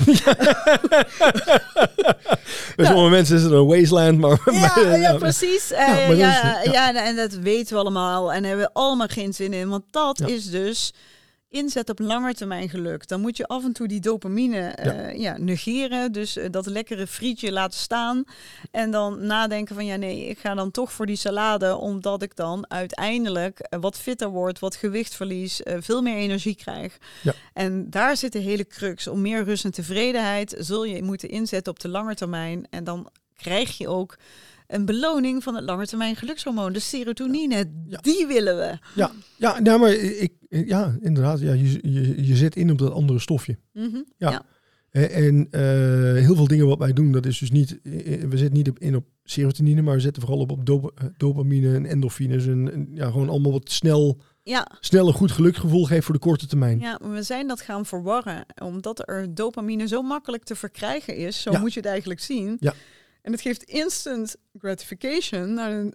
Bij 2.76 2.86
sommige 2.86 3.11
mensen 3.11 3.36
is 3.36 3.42
het 3.42 3.53
een 3.53 3.66
wasteland, 3.66 4.18
maar... 4.18 4.40
Ja, 4.45 4.61
maar, 4.61 4.99
ja, 4.99 5.16
precies. 5.16 5.70
Eh, 5.70 6.09
ja, 6.09 6.14
ja, 6.14 6.62
ja. 6.62 7.05
en 7.05 7.16
dat 7.16 7.32
weten 7.32 7.74
we 7.74 7.80
allemaal 7.80 8.32
en 8.32 8.45
hebben 8.45 8.64
we 8.64 8.72
allemaal 8.72 9.07
geen 9.07 9.34
zin 9.34 9.53
in. 9.53 9.68
Want 9.68 9.84
dat 9.90 10.20
is 10.20 10.51
dus 10.51 10.92
inzet 11.55 11.91
op 11.91 11.99
langer 11.99 12.35
termijn 12.35 12.69
geluk. 12.69 13.09
Dan 13.09 13.21
moet 13.21 13.37
je 13.37 13.47
af 13.47 13.65
en 13.65 13.73
toe 13.73 13.89
die 13.89 14.01
dopamine 14.01 14.69
eh, 14.69 15.19
ja. 15.19 15.37
negeren. 15.39 16.13
Dus 16.13 16.37
eh, 16.37 16.51
dat 16.51 16.67
lekkere 16.67 17.07
frietje 17.07 17.53
laten 17.53 17.79
staan. 17.79 18.25
En 18.71 18.91
dan 18.91 19.27
nadenken 19.27 19.75
van 19.75 19.87
ja 19.87 19.97
nee, 19.97 20.27
ik 20.27 20.39
ga 20.39 20.55
dan 20.55 20.71
toch 20.71 20.93
voor 20.93 21.07
die 21.07 21.17
salade. 21.17 21.77
Omdat 21.77 22.23
ik 22.23 22.37
dan 22.37 22.71
uiteindelijk 22.71 23.59
eh, 23.59 23.81
wat 23.81 23.99
fitter 23.99 24.29
word, 24.29 24.59
wat 24.59 24.77
gewicht 24.77 25.15
verlies, 25.15 25.61
veel 25.65 26.03
meer 26.03 26.17
energie 26.17 26.57
krijg. 26.57 26.99
Ja. 27.23 27.33
En 27.53 27.91
daar 27.91 28.17
zit 28.17 28.33
de 28.33 28.39
hele 28.39 28.67
crux. 28.67 29.07
Om 29.07 29.21
meer 29.21 29.45
rust 29.45 29.65
en 29.65 29.73
tevredenheid 29.73 30.55
zul 30.59 30.85
je 30.85 31.03
moeten 31.03 31.29
inzetten 31.29 31.73
op 31.73 31.81
de 31.81 31.89
lange 31.89 32.15
termijn. 32.15 32.67
En 32.71 32.85
dan 32.85 33.09
krijg 33.37 33.79
je 33.79 33.89
ook 33.89 34.17
een 34.67 34.85
beloning 34.85 35.43
van 35.43 35.55
het 35.55 35.65
langetermijn 35.65 36.17
gelukshormoon, 36.17 36.73
de 36.73 36.79
serotonine. 36.79 37.71
Die 38.01 38.27
willen 38.27 38.57
we. 38.57 38.79
Ja, 38.95 39.11
ja 39.37 39.61
nou, 39.61 39.81
maar 39.81 39.93
ik, 39.93 40.33
ja 40.49 40.97
inderdaad. 41.01 41.41
Ja, 41.41 41.53
je, 41.53 41.79
je, 41.93 42.27
je 42.27 42.37
zet 42.37 42.57
in 42.57 42.71
op 42.71 42.79
dat 42.79 42.93
andere 42.93 43.19
stofje. 43.19 43.59
Mhm, 43.73 44.03
ja. 44.17 44.45
En 44.95 45.49
uh, 45.51 45.61
heel 46.25 46.37
veel 46.37 46.47
dingen 46.47 46.67
wat 46.67 46.79
wij 46.79 46.93
doen, 46.93 47.12
dat 47.12 47.27
is 47.27 47.39
dus 47.39 47.51
niet, 47.51 47.79
we 47.83 48.29
zetten 48.31 48.53
niet 48.53 48.69
op, 48.69 48.79
in 48.79 48.97
op 48.97 49.05
serotonine, 49.25 49.83
maar 49.83 49.95
we 49.95 50.01
zetten 50.01 50.23
vooral 50.23 50.41
op, 50.41 50.51
op 50.51 50.93
eh, 50.95 51.07
dopamine 51.17 51.75
en 51.75 51.87
endorfines. 51.87 52.47
En, 52.47 52.89
ja, 52.93 53.11
gewoon 53.11 53.29
allemaal 53.29 53.53
wat 53.53 53.71
snel, 53.71 54.21
ja. 54.43 54.69
snel 54.81 55.07
een 55.07 55.12
goed 55.12 55.33
gelukgevoel 55.33 55.85
geeft 55.85 56.05
voor 56.05 56.15
de 56.15 56.21
korte 56.21 56.47
termijn. 56.47 56.81
Ja, 56.81 56.99
we 57.03 57.23
zijn 57.23 57.49
dat 57.49 57.61
gaan 57.61 57.87
verwarren, 57.87 58.47
omdat 58.62 59.09
er 59.09 59.35
dopamine 59.35 59.89
zo 59.89 60.03
makkelijk 60.03 60.45
te 60.45 60.55
verkrijgen 60.55 61.17
is. 61.17 61.43
Zo 61.43 61.53
moet 61.59 61.73
je 61.73 61.81
het 61.81 61.89
eigenlijk 61.89 62.21
zien. 62.21 62.57
Ja. 62.61 62.75
En 63.25 63.33
het 63.33 63.41
geeft 63.41 63.62
instant 63.62 64.37
gratification. 64.59 65.55
Nou, 65.55 65.93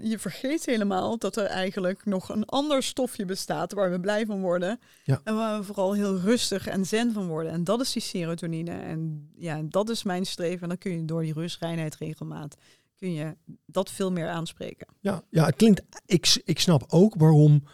je 0.00 0.18
vergeet 0.18 0.66
helemaal 0.66 1.18
dat 1.18 1.36
er 1.36 1.46
eigenlijk 1.46 2.04
nog 2.04 2.28
een 2.28 2.44
ander 2.44 2.82
stofje 2.82 3.24
bestaat 3.24 3.72
waar 3.72 3.90
we 3.90 4.00
blij 4.00 4.26
van 4.26 4.40
worden. 4.40 4.80
Ja. 5.04 5.20
En 5.24 5.34
waar 5.34 5.58
we 5.58 5.64
vooral 5.64 5.92
heel 5.92 6.18
rustig 6.18 6.66
en 6.66 6.86
zen 6.86 7.12
van 7.12 7.26
worden. 7.26 7.52
En 7.52 7.64
dat 7.64 7.80
is 7.80 7.92
die 7.92 8.02
serotonine. 8.02 8.70
En 8.70 9.30
ja, 9.36 9.62
dat 9.68 9.88
is 9.88 10.02
mijn 10.02 10.26
streven. 10.26 10.62
En 10.62 10.68
dan 10.68 10.78
kun 10.78 10.92
je 10.92 11.04
door 11.04 11.22
die 11.22 11.32
rust, 11.32 11.60
reinheid, 11.60 11.96
regelmaat, 11.96 12.56
kun 12.96 13.12
je 13.12 13.36
dat 13.66 13.90
veel 13.90 14.12
meer 14.12 14.28
aanspreken. 14.28 14.86
Ja, 15.00 15.22
ja 15.30 15.44
het 15.44 15.56
klinkt. 15.56 15.82
Ik, 16.06 16.40
ik 16.44 16.60
snap 16.60 16.84
ook 16.88 17.14
waarom. 17.14 17.64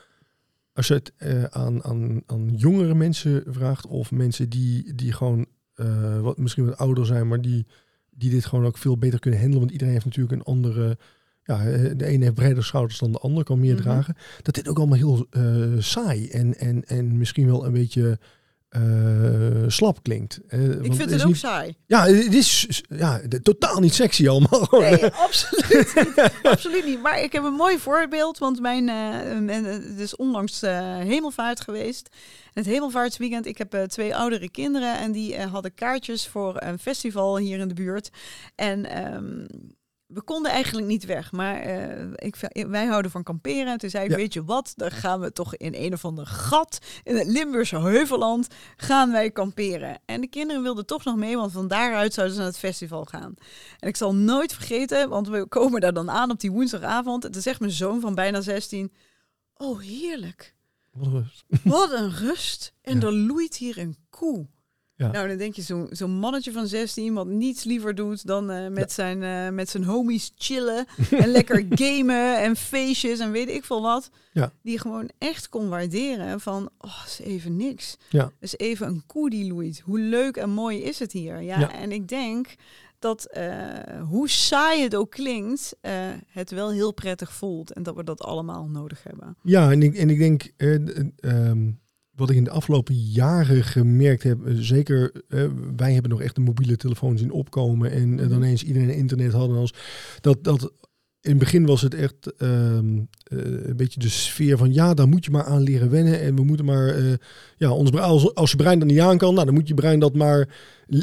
Als 0.73 0.87
je 0.87 0.95
het 0.95 1.13
uh, 1.19 1.45
aan, 1.45 1.85
aan, 1.85 2.23
aan 2.27 2.55
jongere 2.55 2.95
mensen 2.95 3.45
vraagt, 3.47 3.87
of 3.87 4.11
mensen 4.11 4.49
die, 4.49 4.95
die 4.95 5.13
gewoon 5.13 5.47
uh, 5.75 6.21
wat, 6.21 6.39
misschien 6.39 6.67
wat 6.67 6.79
ouder 6.79 7.07
zijn, 7.07 7.29
maar 7.29 7.41
die 7.41 7.67
die 8.17 8.31
dit 8.31 8.47
gewoon 8.47 8.67
ook 8.67 8.79
veel 8.79 8.99
beter 8.99 9.19
kunnen 9.19 9.41
handelen. 9.41 9.63
Want 9.63 9.73
iedereen 9.73 9.95
heeft 9.95 10.07
natuurlijk 10.07 10.35
een 10.35 10.45
andere. 10.45 10.99
Ja, 11.43 11.65
de 11.95 12.05
ene 12.05 12.25
heeft 12.25 12.35
breder 12.35 12.65
schouders 12.65 12.99
dan 12.99 13.13
de 13.13 13.19
ander, 13.19 13.45
kan 13.45 13.61
meer 13.61 13.75
mhm. 13.75 13.83
dragen. 13.83 14.17
Dat 14.43 14.55
dit 14.55 14.69
ook 14.69 14.77
allemaal 14.77 14.97
heel 14.97 15.27
uh, 15.31 15.81
saai 15.81 16.29
en, 16.29 16.59
en, 16.59 16.85
en 16.85 17.19
misschien 17.19 17.47
wel 17.47 17.67
een 17.67 17.73
beetje 17.73 18.19
uh, 18.77 19.65
slap 19.67 20.03
klinkt. 20.03 20.41
Uh, 20.49 20.71
ik 20.71 20.95
vind 20.95 21.11
het, 21.11 21.21
ook 21.21 21.27
niet... 21.27 21.37
saai. 21.37 21.77
Ja, 21.87 22.05
het 22.07 22.35
is 22.35 22.83
ja, 22.89 23.21
totaal 23.43 23.81
niet 23.81 23.95
sexy 23.95 24.29
allemaal. 24.29 24.69
Nee, 24.71 25.05
absoluut 25.05 25.95
niet. 25.95 26.31
absoluut 26.43 26.85
niet. 26.85 27.03
Maar 27.03 27.23
ik 27.23 27.33
heb 27.33 27.45
een 27.45 27.53
mooi 27.53 27.79
voorbeeld, 27.79 28.39
want 28.39 28.61
mijn, 28.61 28.89
uh, 28.89 29.65
het 29.65 29.99
is 29.99 30.17
onlangs 30.17 30.61
hemelvaart 30.61 31.61
geweest. 31.61 32.09
Het 32.53 32.67
hemelvaartsweekend, 32.67 33.47
ik 33.47 33.59
heb 33.59 33.87
twee 33.89 34.17
oudere 34.17 34.51
kinderen 34.51 34.99
en 34.99 35.13
die 35.13 35.41
hadden 35.41 35.75
kaartjes 35.75 36.27
voor 36.27 36.55
een 36.57 36.79
festival 36.79 37.39
hier 37.39 37.59
in 37.59 37.69
de 37.69 37.75
buurt. 37.75 38.11
En 38.55 39.05
um, 39.15 39.47
we 40.07 40.23
konden 40.23 40.53
eigenlijk 40.53 40.87
niet 40.87 41.05
weg, 41.05 41.33
maar 41.33 41.67
uh, 41.67 42.11
ik, 42.15 42.37
wij 42.69 42.87
houden 42.87 43.11
van 43.11 43.23
kamperen. 43.23 43.79
Toen 43.79 43.91
zei 43.91 44.05
ik, 44.09 44.17
weet 44.17 44.33
je 44.33 44.45
wat, 44.45 44.73
dan 44.77 44.91
gaan 44.91 45.21
we 45.21 45.33
toch 45.33 45.57
in 45.57 45.75
een 45.75 45.93
of 45.93 46.05
ander 46.05 46.27
gat 46.27 46.79
in 47.03 47.17
het 47.17 47.27
Limburgse 47.27 47.79
Heuvelland 47.79 48.49
gaan 48.77 49.13
wij 49.13 49.31
kamperen. 49.31 49.99
En 50.05 50.21
de 50.21 50.27
kinderen 50.27 50.63
wilden 50.63 50.87
toch 50.87 51.05
nog 51.05 51.17
mee, 51.17 51.37
want 51.37 51.53
van 51.53 51.69
daaruit 51.69 52.15
zouden 52.15 52.35
ze 52.35 52.43
naar 52.43 52.51
het 52.51 52.61
festival 52.61 53.05
gaan. 53.05 53.35
En 53.79 53.89
ik 53.89 53.97
zal 53.97 54.15
nooit 54.15 54.53
vergeten, 54.55 55.09
want 55.09 55.29
we 55.29 55.47
komen 55.47 55.81
daar 55.81 55.95
dan 55.95 56.11
aan 56.11 56.31
op 56.31 56.41
die 56.41 56.53
woensdagavond. 56.53 57.25
En 57.25 57.31
toen 57.31 57.43
zegt 57.43 57.61
mijn 57.61 57.73
zoon 57.73 58.01
van 58.01 58.15
bijna 58.15 58.41
16, 58.41 58.93
oh 59.57 59.81
heerlijk. 59.81 60.55
Wat 60.93 61.07
een 61.07 61.13
rust. 61.13 61.45
Wat 61.65 61.93
een 61.93 62.17
rust. 62.17 62.73
En 62.83 63.03
er 63.03 63.13
loeit 63.13 63.57
hier 63.57 63.79
een 63.79 63.97
koe. 64.11 64.47
Ja. 64.97 65.11
Nou, 65.11 65.29
dan 65.29 65.37
denk 65.37 65.55
je 65.55 65.63
zo'n 65.63 65.87
zo 65.91 66.09
mannetje 66.09 66.53
van 66.53 66.67
16 66.67 67.15
wat 67.15 67.27
niets 67.27 67.65
liever 67.65 67.95
doet 67.95 68.27
dan 68.27 68.51
uh, 68.51 68.69
met, 68.69 68.93
zijn, 68.93 69.23
uh, 69.23 69.49
met 69.49 69.69
zijn 69.69 69.85
homies 69.85 70.33
chillen 70.37 70.87
en 71.11 71.29
lekker 71.29 71.67
gamen 71.71 72.43
en 72.43 72.57
feestjes 72.57 73.19
en 73.19 73.31
weet 73.31 73.49
ik 73.49 73.65
veel 73.65 73.83
wat. 73.83 74.11
Ja. 74.33 74.53
Die 74.63 74.81
gewoon 74.81 75.11
echt 75.19 75.49
kon 75.49 75.69
waarderen 75.69 76.41
van, 76.41 76.71
oh, 76.79 77.03
is 77.07 77.21
even 77.21 77.57
niks. 77.57 77.97
Ja. 78.09 78.31
is 78.41 78.57
even 78.57 78.87
een 78.87 79.03
koe 79.07 79.31
die 79.31 79.53
loeit. 79.53 79.83
Hoe 79.85 80.01
leuk 80.01 80.37
en 80.37 80.51
mooi 80.51 80.83
is 80.83 80.99
het 80.99 81.13
hier? 81.13 81.43
Ja, 81.43 81.59
ja. 81.59 81.73
en 81.73 81.93
ik 81.93 82.09
denk 82.09 82.55
dat 82.99 83.29
uh, 83.37 84.03
hoe 84.09 84.29
saai 84.29 84.83
het 84.83 84.95
ook 84.95 85.11
klinkt, 85.11 85.77
het 86.27 86.51
wel 86.51 86.71
heel 86.71 86.93
prettig 86.93 87.33
voelt 87.33 87.73
en 87.73 87.83
dat 87.83 87.97
we 87.97 88.05
dat 88.05 88.21
allemaal 88.21 88.69
nodig 88.69 89.03
hebben. 89.03 89.37
Ja, 89.43 89.71
en 89.71 89.83
ik, 89.83 89.97
en 89.97 90.11
ik 90.11 90.19
denk, 90.19 90.53
um 91.21 91.79
wat 92.17 92.31
ik 92.31 92.37
in 92.37 92.45
de 92.45 92.51
afgelopen 92.51 92.95
jaren 92.95 93.65
gemerkt 93.65 94.23
heb, 94.23 94.47
eh, 94.47 94.55
zeker 94.57 95.13
uh, 95.29 95.45
wij 95.77 95.93
hebben 95.93 96.11
nog 96.11 96.21
echt 96.21 96.35
de 96.35 96.41
mobiele 96.41 96.77
telefoons 96.77 97.23
in 97.23 97.31
opkomen 97.31 97.91
en 97.91 98.13
uh, 98.13 98.19
dan 98.19 98.39
mhm. 98.39 98.43
eens 98.43 98.65
iedereen 98.65 98.95
internet 98.95 99.33
hadden 99.33 99.57
als 99.57 99.75
dat 100.21 100.45
dat 100.45 100.73
in 101.21 101.33
het 101.33 101.41
begin 101.41 101.67
was 101.67 101.83
het 101.83 101.95
echt 101.95 102.33
ehm, 102.37 102.99
een 103.25 103.77
beetje 103.77 104.01
de 104.01 104.09
sfeer 104.09 104.59
van 104.59 104.73
ja, 104.73 104.95
daar 104.95 105.09
moet 105.09 105.25
je 105.25 105.31
maar 105.31 105.45
aan 105.45 105.63
leren 105.63 105.91
wennen 105.91 106.21
en 106.21 106.37
we 106.37 106.45
moeten 106.45 106.67
maar 106.67 106.95
ja, 107.57 107.71
ons 107.71 107.93
als, 107.93 108.35
als 108.35 108.51
je 108.51 108.57
brein 108.57 108.79
dat 108.79 108.89
niet 108.89 109.01
aan 109.01 109.19
kan, 109.19 109.35
nou 109.35 109.47
dan 109.47 109.55
moet 109.55 109.69
je 109.69 109.75
brein 109.75 109.99
dat 109.99 110.15
maar 110.15 110.49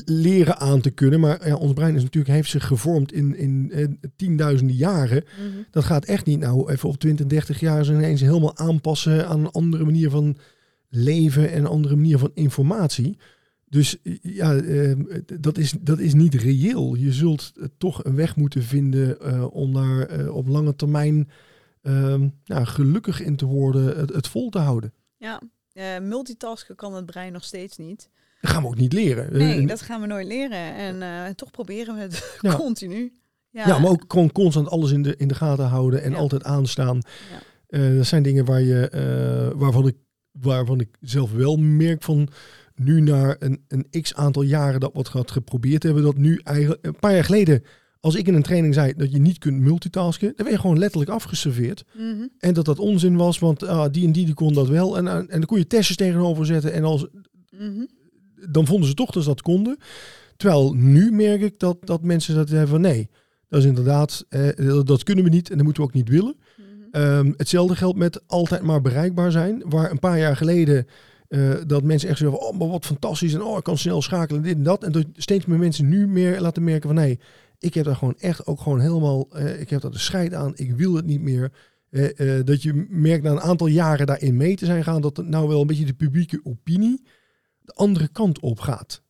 leren 0.05 0.59
aan 0.59 0.82
te 0.82 0.89
kunnen. 0.89 1.20
Maar 1.20 1.47
ja, 1.47 1.55
ons 1.55 1.74
brein 1.74 1.95
is 1.95 2.03
natuurlijk 2.03 2.34
heeft 2.34 2.49
zich 2.49 2.68
gevormd 2.68 3.14
in, 3.14 3.38
in 3.38 3.99
tienduizenden 4.16 4.76
jaren. 4.76 5.24
Mhm. 5.38 5.61
Dat 5.72 5.84
gaat 5.84 6.05
echt 6.05 6.26
niet 6.26 6.39
nou 6.39 6.72
even 6.72 6.89
op 6.89 6.97
20, 6.97 7.26
30 7.26 7.59
jaar 7.59 7.86
ineens 7.86 8.22
helemaal 8.22 8.57
aanpassen 8.57 9.28
aan 9.28 9.39
een 9.39 9.51
andere 9.51 9.86
manier 9.86 10.09
van 10.09 10.38
leven 10.96 11.52
en 11.52 11.60
een 11.60 11.66
andere 11.66 11.96
manier 11.96 12.18
van 12.18 12.32
informatie. 12.34 13.18
Dus 13.74 13.98
ja, 14.22 14.56
ehm, 14.56 15.04
dat, 15.39 15.58
is, 15.58 15.74
dat 15.82 16.00
is 16.00 16.14
niet 16.14 16.34
reëel. 16.34 16.96
Je 16.96 17.12
zult 17.12 17.54
toch 17.78 18.04
een 18.04 18.16
weg 18.16 18.36
moeten 18.36 18.64
vinden 18.64 19.18
uh, 19.22 19.46
om 19.54 19.74
daar 19.74 20.06
eh, 20.06 20.36
op 20.36 20.48
lange 20.48 20.76
termijn 20.76 21.30
uh, 21.82 22.22
gelukkig 22.46 23.22
in 23.22 23.36
te 23.36 23.46
worden, 23.46 23.98
het, 23.98 24.14
het 24.14 24.28
vol 24.28 24.50
te 24.50 24.60
houden. 24.60 24.94
Ja, 25.18 25.41
multitasken 26.02 26.76
kan 26.76 26.94
het 26.94 27.06
brein 27.06 27.34
nog 27.34 27.44
steeds 27.44 27.78
niet. 27.78 28.10
Dat 28.41 28.52
gaan 28.52 28.62
we 28.62 28.68
ook 28.68 28.78
niet 28.78 28.94
leren. 28.94 29.38
Nee, 29.38 29.68
dat 29.68 29.82
gaan 29.82 30.02
we 30.02 30.08
nooit 30.08 30.28
leren. 30.28 30.76
En 30.76 31.36
toch 31.36 31.52
proberen 31.52 31.96
we 31.96 32.02
het 32.02 32.38
continu. 32.56 33.18
Ja. 33.50 33.68
ja, 33.68 33.80
maar 33.80 33.91
ook 33.91 34.04
gewoon 34.08 34.32
constant 34.32 34.70
alles 34.70 34.91
in 34.91 35.02
de, 35.02 35.16
in 35.18 35.28
de 35.28 35.36
gaten 35.36 35.66
houden 35.66 36.04
en 36.04 36.16
altijd 36.16 36.44
aanstaan. 36.44 37.02
Ja. 37.68 37.96
dat 37.96 38.06
zijn 38.06 38.24
dingen 38.24 38.46
waar 38.46 38.62
je, 38.62 38.89
waarvan 39.56 39.88
ik 39.88 39.96
waarvan 40.42 40.80
ik 40.80 40.90
zelf 41.00 41.32
wel 41.32 41.56
merk 41.56 42.04
van 42.04 42.28
nu 42.76 43.02
na 43.02 43.36
een, 43.40 43.64
een 43.68 44.02
x 44.02 44.14
aantal 44.14 44.42
jaren 44.42 44.80
dat 44.80 44.94
wat 44.94 45.10
gaat 45.10 45.32
geprobeerd 45.32 45.84
hebben, 45.84 46.04
dat 46.04 46.18
nu 46.18 46.42
eigenlijk 46.44 46.86
een 46.86 47.00
paar 47.00 47.14
jaar 47.14 47.24
geleden, 47.24 47.64
als 48.00 48.16
ik 48.16 48.28
in 48.28 48.34
een 48.34 48.42
training 48.42 48.74
zei 48.74 48.94
dat 48.98 49.12
je 49.12 49.20
niet 49.20 49.38
kunt 49.38 49.60
multitasken, 49.60 50.28
dan 50.28 50.46
werd 50.46 50.50
je 50.50 50.62
gewoon 50.62 50.80
letterlijk 50.80 51.12
afgeserveerd. 51.12 51.84
Mhm. 51.94 52.28
En 52.40 52.54
dat 52.54 52.66
dat 52.66 52.80
onzin 52.80 53.16
was, 53.16 53.40
want 53.40 53.64
ah, 53.64 53.92
die 53.92 54.06
en 54.06 54.12
die, 54.12 54.26
die 54.26 54.34
kon 54.34 54.54
dat 54.54 54.68
wel. 54.68 54.98
En, 54.98 55.08
en 55.08 55.28
dan 55.28 55.46
kon 55.46 55.58
je 55.58 55.68
testjes 55.68 55.98
tegenover 55.98 56.46
zetten 56.46 56.74
en 56.74 56.84
als, 56.84 57.08
mhm. 57.52 57.86
dan 58.50 58.66
vonden 58.66 58.88
ze 58.88 58.94
toch 58.94 59.12
dat 59.12 59.24
ze 59.24 59.30
dat 59.30 59.42
konden. 59.42 59.78
Terwijl 60.38 60.74
nu 60.74 61.12
merk 61.12 61.42
ik 61.42 61.60
dat, 61.60 61.78
dat 61.82 62.04
mensen 62.04 62.36
dat 62.36 62.50
hebben 62.50 62.68
van 62.68 62.82
nee, 62.82 63.10
dat 63.50 63.60
is 63.60 63.68
inderdaad, 63.68 64.26
eh, 64.30 64.82
dat 64.84 65.04
kunnen 65.04 65.24
we 65.24 65.30
niet 65.30 65.50
en 65.50 65.56
dat 65.56 65.66
moeten 65.66 65.84
we 65.84 65.90
ook 65.90 65.96
niet 65.96 66.10
willen. 66.10 66.36
Ehm, 66.94 67.32
hetzelfde 67.38 67.76
geldt 67.76 67.98
met 67.98 68.28
altijd 68.28 68.62
maar 68.62 68.82
bereikbaar 68.82 69.32
zijn. 69.32 69.64
Waar 69.66 69.91
een 69.91 70.00
paar 70.00 70.20
jaar 70.20 70.38
geleden 70.38 70.88
uh, 71.30 71.56
dat 71.68 71.84
mensen 71.84 72.10
echt 72.10 72.20
van, 72.20 72.38
oh, 72.38 72.58
maar 72.58 72.68
wat 72.68 72.86
fantastisch. 72.86 73.34
En 73.34 73.41
oh, 73.41 73.58
ik 73.58 73.64
kan 73.64 73.78
snel 73.78 74.02
schakelen, 74.02 74.41
dit 74.41 74.56
en 74.56 74.64
dat. 74.64 74.84
En 74.84 74.91
dat 74.91 75.06
steeds 75.14 75.46
meer 75.46 75.60
mensen 75.60 75.89
nu 75.89 76.08
meer 76.08 76.41
laten 76.41 76.64
merken 76.64 76.89
van, 76.89 76.98
nee, 76.98 77.20
ik 77.60 77.74
heb 77.74 77.86
daar 77.86 77.96
gewoon 77.96 78.18
echt 78.18 78.46
ook 78.46 78.62
gewoon 78.62 78.80
helemaal, 78.80 79.28
uh, 79.36 79.60
ik 79.62 79.70
heb 79.70 79.82
daar 79.82 79.91
de 79.91 79.98
scheid 79.98 80.34
aan. 80.34 80.52
Ik 80.56 80.76
wil 80.76 80.94
het 80.94 81.06
niet 81.06 81.22
meer. 81.22 81.52
Uh, 81.89 82.39
dat 82.44 82.64
je 82.64 82.86
merkt 82.89 83.24
na 83.24 83.32
een 83.32 83.41
aantal 83.41 83.68
jaren 83.68 84.06
daarin 84.06 84.38
mee 84.38 84.56
te 84.56 84.66
zijn 84.66 84.84
gaan, 84.84 85.02
dat 85.02 85.18
het 85.18 85.28
nou 85.28 85.48
wel 85.48 85.62
een 85.62 85.68
beetje 85.68 85.86
de 85.86 85.94
publieke 85.94 86.39
opinie 86.44 87.04
de 87.62 87.74
andere 87.74 88.08
kant 88.08 88.39
op 88.39 88.60
gaat. 88.60 89.03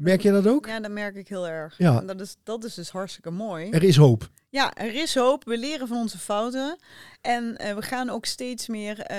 Merk 0.00 0.22
je 0.22 0.30
dat 0.30 0.46
ook? 0.46 0.66
Ja, 0.66 0.80
dat 0.80 0.90
merk 0.90 1.16
ik 1.16 1.28
heel 1.28 1.48
erg. 1.48 1.74
Ja. 1.78 2.00
En 2.00 2.06
dat 2.06 2.20
is, 2.20 2.36
dat 2.42 2.64
is 2.64 2.74
dus 2.74 2.90
hartstikke 2.90 3.30
mooi. 3.30 3.70
Er 3.70 3.82
is 3.82 3.96
hoop. 3.96 4.28
Ja, 4.48 4.74
er 4.74 4.94
is 4.94 5.14
hoop. 5.14 5.44
We 5.44 5.58
leren 5.58 5.88
van 5.88 5.96
onze 5.96 6.18
fouten. 6.18 6.78
En 7.20 7.44
uh, 7.60 7.74
we 7.74 7.82
gaan 7.82 8.10
ook 8.10 8.24
steeds 8.24 8.66
meer. 8.68 9.10
Uh, 9.10 9.16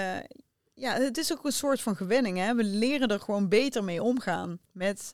ja, 0.73 0.93
het 0.93 1.17
is 1.17 1.31
ook 1.31 1.45
een 1.45 1.51
soort 1.51 1.81
van 1.81 1.95
gewenning. 1.95 2.37
Hè? 2.37 2.55
We 2.55 2.63
leren 2.63 3.07
er 3.07 3.19
gewoon 3.19 3.49
beter 3.49 3.83
mee 3.83 4.03
omgaan 4.03 4.59
met 4.71 5.13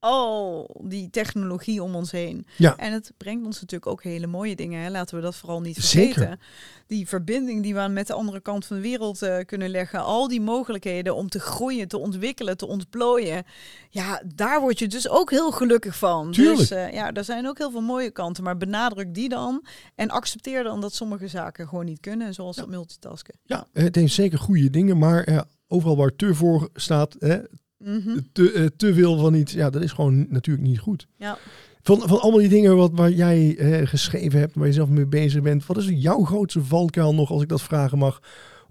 al 0.00 0.70
die 0.82 1.10
technologie 1.10 1.82
om 1.82 1.94
ons 1.94 2.10
heen. 2.10 2.46
Ja. 2.56 2.76
En 2.76 2.92
het 2.92 3.12
brengt 3.16 3.46
ons 3.46 3.60
natuurlijk 3.60 3.90
ook 3.90 4.02
hele 4.02 4.26
mooie 4.26 4.56
dingen. 4.56 4.82
Hè? 4.82 4.90
Laten 4.90 5.16
we 5.16 5.22
dat 5.22 5.36
vooral 5.36 5.60
niet 5.60 5.76
Zeker. 5.76 6.12
vergeten. 6.14 6.40
Die 6.86 7.08
verbinding 7.08 7.62
die 7.62 7.74
we 7.74 7.80
aan 7.80 7.92
met 7.92 8.06
de 8.06 8.12
andere 8.12 8.40
kant 8.40 8.66
van 8.66 8.76
de 8.76 8.82
wereld 8.82 9.22
eh, 9.22 9.44
kunnen 9.46 9.68
leggen. 9.68 10.04
Al 10.04 10.28
die 10.28 10.40
mogelijkheden 10.40 11.14
om 11.14 11.28
te 11.28 11.40
groeien, 11.40 11.88
te 11.88 11.98
ontwikkelen, 11.98 12.56
te 12.56 12.66
ontplooien. 12.66 13.44
Ja, 13.90 14.22
daar 14.34 14.60
word 14.60 14.78
je 14.78 14.86
dus 14.86 15.08
ook 15.08 15.30
heel 15.30 15.50
gelukkig 15.50 15.96
van. 15.96 16.32
Tuurlijk. 16.32 16.58
Dus 16.58 16.70
eh, 16.70 16.92
ja, 16.92 17.12
er 17.12 17.24
zijn 17.24 17.48
ook 17.48 17.58
heel 17.58 17.70
veel 17.70 17.80
mooie 17.80 18.10
kanten. 18.10 18.44
Maar 18.44 18.56
benadruk 18.56 19.14
die 19.14 19.28
dan. 19.28 19.64
En 19.94 20.10
accepteer 20.10 20.62
dan 20.62 20.80
dat 20.80 20.94
sommige 20.94 21.28
zaken 21.28 21.68
gewoon 21.68 21.84
niet 21.84 22.00
kunnen. 22.00 22.34
Zoals 22.34 22.56
dat 22.56 22.68
multitasken. 22.68 23.34
Ja, 23.44 23.66
het 23.72 23.94
heeft 23.94 24.14
zeker 24.14 24.38
goede 24.38 24.70
dingen, 24.70 24.98
maar 24.98 25.24
eh, 25.24 25.40
overal 25.68 25.96
waar 25.96 26.16
te 26.16 26.34
voor 26.34 26.68
staat, 26.74 27.16
hè, 27.18 27.38
Mhm. 27.78 28.18
te, 28.32 28.52
eh, 28.52 28.66
te 28.76 28.94
veel 28.94 29.18
van 29.18 29.34
iets, 29.34 29.52
ja, 29.52 29.70
dat 29.70 29.82
is 29.82 29.92
gewoon 29.92 30.26
natuurlijk 30.28 30.66
niet 30.66 30.78
goed. 30.78 31.06
Ja. 31.16 31.38
Van, 31.82 31.98
van 32.00 32.20
allemaal 32.20 32.40
die 32.40 32.48
dingen 32.48 32.76
wat, 32.76 32.90
waar 32.94 33.10
jij 33.10 33.56
eh, 33.56 33.86
geschreven 33.86 34.38
hebt, 34.38 34.54
waar 34.54 34.66
je 34.66 34.72
zelf 34.72 34.88
mee 34.88 35.06
bezig 35.06 35.42
bent, 35.42 35.66
wat 35.66 35.76
is 35.76 35.88
jouw 35.88 36.24
grootste 36.24 36.64
valkuil 36.64 37.14
nog, 37.14 37.30
als 37.30 37.42
ik 37.42 37.48
dat 37.48 37.62
vragen 37.62 37.98
mag, 37.98 38.20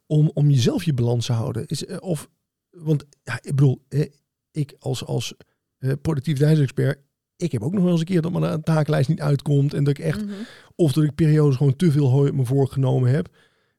om, 0.05 0.31
om 0.33 0.49
jezelf 0.49 0.83
je 0.83 0.93
balans 0.93 1.25
te 1.25 1.33
houden? 1.33 1.65
Is, 1.65 1.85
eh, 1.85 1.97
of, 1.99 2.29
want 2.69 3.05
ja, 3.23 3.33
ik 3.41 3.55
bedoel, 3.55 3.81
eh, 3.89 4.05
ik 4.51 4.75
als, 4.79 5.05
als 5.05 5.33
eh, 5.77 5.91
productiviteitsexpert, 6.01 6.99
ik 7.35 7.51
heb 7.51 7.61
ook 7.61 7.73
nog 7.73 7.81
wel 7.83 7.91
eens 7.91 7.99
een 7.99 8.05
keer 8.05 8.21
dat 8.21 8.31
mijn 8.31 8.63
takenlijst 8.63 9.09
niet 9.09 9.21
uitkomt 9.21 9.73
en 9.73 9.83
dat 9.83 9.97
ik 9.97 10.03
echt 10.05 10.25
Mhm. 10.25 10.33
of 10.75 10.93
dat 10.93 11.03
ik 11.03 11.15
periodes 11.15 11.55
gewoon 11.55 11.75
te 11.75 11.91
veel 11.91 12.09
hooi 12.09 12.29
op 12.29 12.35
me 12.35 12.45
voorgenomen 12.45 13.11
heb. 13.11 13.29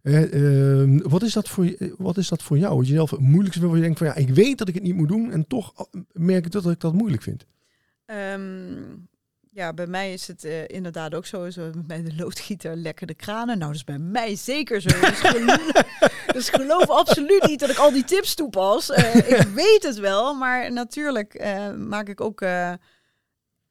Ehm, 0.03 0.99
wat, 1.09 1.23
is 1.23 1.33
dat 1.33 1.49
voor, 1.49 1.65
je- 1.65 1.95
wat 1.99 2.17
is 2.17 2.29
dat 2.29 2.43
voor 2.43 2.59
jou? 2.59 2.77
Wat 2.77 2.87
je 2.89 2.95
zelf 2.95 3.11
het 3.11 3.21
moeilijkste 3.21 3.61
wil, 3.61 3.75
je 3.75 3.83
denkt 3.83 3.99
van 3.99 4.07
ja, 4.07 4.15
ik 4.15 4.29
weet 4.29 4.59
dat 4.59 4.69
ik 4.69 4.75
het 4.75 4.83
niet 4.83 4.95
moet 4.95 5.09
doen 5.09 5.31
en 5.33 5.47
toch 5.47 5.73
eh, 5.77 6.01
merk 6.13 6.45
ik 6.47 6.53
dat 6.53 6.67
ik 6.71 6.81
dat 6.81 6.93
moeilijk 6.93 7.23
vind. 7.23 7.47
Ehm, 8.07 8.77
ja, 9.51 9.73
bij 9.73 9.87
mij 9.87 10.13
is 10.13 10.27
het 10.27 10.45
eh, 10.45 10.69
inderdaad 10.69 11.15
ook 11.15 11.27
zo. 11.27 11.51
Zo 11.51 11.71
met 11.87 12.07
de 12.07 12.17
loodgieter 12.17 12.77
lekker 12.77 13.07
de 13.07 13.15
kranen. 13.15 13.59
Nou, 13.59 13.67
dat 13.67 13.75
is 13.75 13.85
bij 13.85 13.99
mij 13.99 14.37
zeker 14.37 14.81
zo. 14.81 14.89
Dus 14.89 15.21
geloof, 15.21 15.73
dus 16.37 16.49
geloof 16.49 16.89
absoluut 16.91 17.47
niet 17.47 17.61
dat 17.61 17.71
ik 17.71 17.77
al 17.79 17.93
die 17.93 18.05
tips 18.05 18.35
toepas. 18.35 18.91
Eh, 18.91 19.15
ik 19.15 19.47
weet 19.55 19.83
het 19.83 19.99
wel, 19.99 20.35
maar 20.35 20.73
natuurlijk 20.73 21.35
eh, 21.35 21.73
maak 21.75 22.09
ik 22.09 22.21
ook 22.21 22.41
eh, 22.41 22.73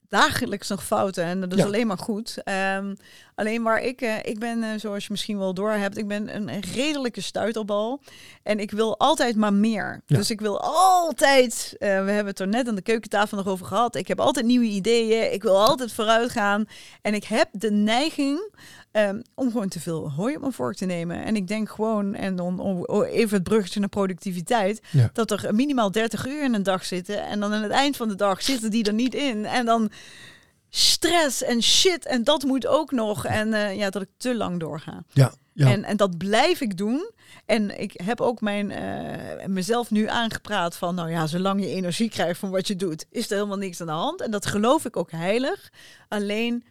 dagelijks 0.09 0.67
nog 0.67 0.83
fouten. 0.85 1.23
En 1.23 1.39
dat 1.41 1.51
is 1.53 1.57
Ja. 1.59 1.65
alleen 1.65 1.87
maar 1.87 1.97
goed. 1.97 2.37
Ehm, 2.43 2.95
alleen 3.35 3.63
waar 3.63 3.81
ik, 3.81 4.01
eh, 4.01 4.15
ik 4.23 4.39
ben, 4.39 4.63
eh, 4.63 4.69
zoals 4.77 5.03
je 5.03 5.11
misschien 5.11 5.37
wel 5.37 5.53
door 5.53 5.71
hebt, 5.71 5.97
ik 5.97 6.07
ben 6.07 6.35
een 6.35 6.59
redelijke 6.59 7.21
stuiterbal. 7.21 8.01
En 8.43 8.59
ik 8.59 8.71
wil 8.71 8.97
altijd 8.99 9.35
maar 9.35 9.53
meer. 9.53 10.01
Ja. 10.05 10.17
Dus 10.17 10.29
ik 10.29 10.39
wil 10.39 10.61
altijd, 10.61 11.75
eh, 11.77 11.87
we 11.87 12.11
hebben 12.11 12.25
het 12.25 12.39
er 12.39 12.47
net 12.47 12.67
aan 12.67 12.75
de 12.75 12.81
keukentafel 12.81 13.37
nog 13.37 13.47
over 13.47 13.65
gehad. 13.65 13.95
Ik 13.95 14.07
heb 14.07 14.19
altijd 14.19 14.45
nieuwe 14.45 14.65
ideeën. 14.65 15.33
Ik 15.33 15.43
wil 15.43 15.57
altijd 15.65 15.91
vooruit 15.93 16.31
gaan. 16.31 16.65
En 17.01 17.13
ik 17.13 17.23
heb 17.23 17.49
de 17.51 17.71
neiging 17.71 18.55
ehm, 18.97 19.21
om 19.35 19.51
gewoon 19.51 19.67
te 19.67 19.79
veel 19.79 20.11
hooi 20.11 20.35
op 20.35 20.41
mijn 20.41 20.53
vork 20.53 20.75
te 20.75 20.85
nemen. 20.85 21.23
En 21.23 21.35
ik 21.35 21.47
denk 21.47 21.69
gewoon, 21.69 22.13
en 22.15 22.35
dan 22.35 22.59
om 22.59 22.85
even 23.03 23.33
het 23.35 23.43
bruggetje 23.43 23.79
naar 23.79 23.89
productiviteit, 23.89 24.81
Ja. 24.91 25.09
dat 25.13 25.31
er 25.31 25.55
minimaal 25.55 25.91
30 25.91 26.27
uur 26.27 26.43
in 26.43 26.53
een 26.53 26.63
dag 26.63 26.85
zitten. 26.85 27.25
En 27.25 27.39
dan 27.39 27.53
aan 27.53 27.63
het 27.63 27.71
eind 27.71 27.97
van 27.97 28.07
de 28.07 28.15
dag 28.15 28.41
zitten 28.43 28.71
die 28.71 28.83
er 28.83 28.93
niet 28.93 29.15
in. 29.15 29.45
En 29.45 29.65
dan 29.65 29.91
stress 30.69 31.43
en 31.43 31.61
shit. 31.63 32.05
En 32.05 32.23
dat 32.23 32.43
moet 32.43 32.67
ook 32.67 32.91
nog. 32.91 33.25
En 33.25 33.53
eh, 33.53 33.75
ja, 33.77 33.89
dat 33.89 34.01
ik 34.01 34.09
te 34.17 34.35
lang 34.35 34.59
doorga. 34.59 35.03
Ja, 35.13 35.33
ja. 35.53 35.71
En, 35.71 35.83
en 35.83 35.97
dat 35.97 36.17
blijf 36.17 36.61
ik 36.61 36.77
doen. 36.77 37.11
En 37.45 37.79
ik 37.79 37.91
heb 38.03 38.21
ook 38.21 38.41
mijn, 38.41 38.71
eh, 38.71 39.45
mezelf 39.47 39.91
nu 39.91 40.07
aangepraat 40.07 40.75
van, 40.77 40.95
nou 40.95 41.09
ja, 41.11 41.27
zolang 41.27 41.61
je 41.61 41.69
energie 41.69 42.09
krijgt 42.09 42.39
van 42.39 42.49
wat 42.49 42.67
je 42.67 42.75
doet, 42.75 43.05
is 43.11 43.29
er 43.29 43.35
helemaal 43.35 43.57
niks 43.57 43.81
aan 43.81 43.87
de 43.87 43.93
hand. 43.93 44.21
En 44.21 44.31
dat 44.31 44.45
geloof 44.45 44.85
ik 44.85 44.97
ook 44.97 45.11
heilig. 45.11 45.69
Alleen 46.07 46.63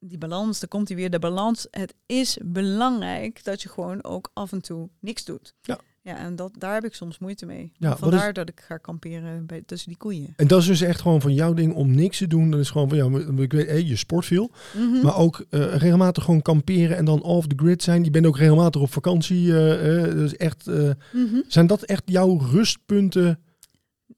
die 0.00 0.18
balans, 0.18 0.60
daar 0.60 0.68
komt 0.68 0.88
hij 0.88 0.96
weer, 0.96 1.10
de 1.10 1.18
balans. 1.18 1.66
Het 1.70 1.94
is 2.06 2.38
belangrijk 2.44 3.44
dat 3.44 3.62
je 3.62 3.68
gewoon 3.68 4.04
ook 4.04 4.30
af 4.32 4.52
en 4.52 4.60
toe 4.62 4.88
niks 5.00 5.24
doet. 5.24 5.54
Ja. 5.62 5.78
Ja, 6.02 6.16
en 6.18 6.36
dat, 6.36 6.52
daar 6.58 6.74
heb 6.74 6.84
ik 6.84 6.94
soms 6.94 7.18
moeite 7.18 7.46
mee. 7.46 7.72
Ja, 7.78 7.96
Vandaar 7.96 8.28
is- 8.28 8.34
dat 8.34 8.48
ik 8.48 8.60
ga 8.60 8.76
kamperen 8.76 9.46
bij, 9.46 9.62
tussen 9.66 9.88
die 9.88 9.98
koeien. 9.98 10.32
En 10.36 10.46
dat 10.46 10.60
is 10.60 10.66
dus 10.66 10.80
echt 10.80 11.00
gewoon 11.00 11.20
van 11.20 11.34
jouw 11.34 11.54
ding 11.54 11.74
om 11.74 11.94
niks 11.94 12.18
te 12.18 12.26
doen. 12.26 12.50
Dat 12.50 12.60
is 12.60 12.70
gewoon 12.70 12.88
van 12.88 12.98
ja, 12.98 13.18
ik 13.42 13.52
weet, 13.52 13.66
hé, 13.66 13.74
je 13.74 13.96
sport 13.96 14.24
veel, 14.26 14.50
Mhm. 14.76 15.02
maar 15.02 15.16
ook 15.16 15.44
eh, 15.50 15.74
regelmatig 15.74 16.24
gewoon 16.24 16.42
kamperen 16.42 16.96
en 16.96 17.04
dan 17.04 17.22
off 17.22 17.46
the 17.46 17.54
grid 17.56 17.82
zijn. 17.82 18.04
Je 18.04 18.10
bent 18.10 18.26
ook 18.26 18.38
regelmatig 18.38 18.80
op 18.80 18.92
vakantie. 18.92 19.52
eh, 19.52 20.04
eh, 20.04 20.12
dus 20.12 20.36
echt, 20.36 20.66
Mhm. 20.66 21.40
zijn 21.48 21.66
dat 21.66 21.82
echt 21.82 22.02
jouw 22.04 22.38
rustpunten? 22.38 23.40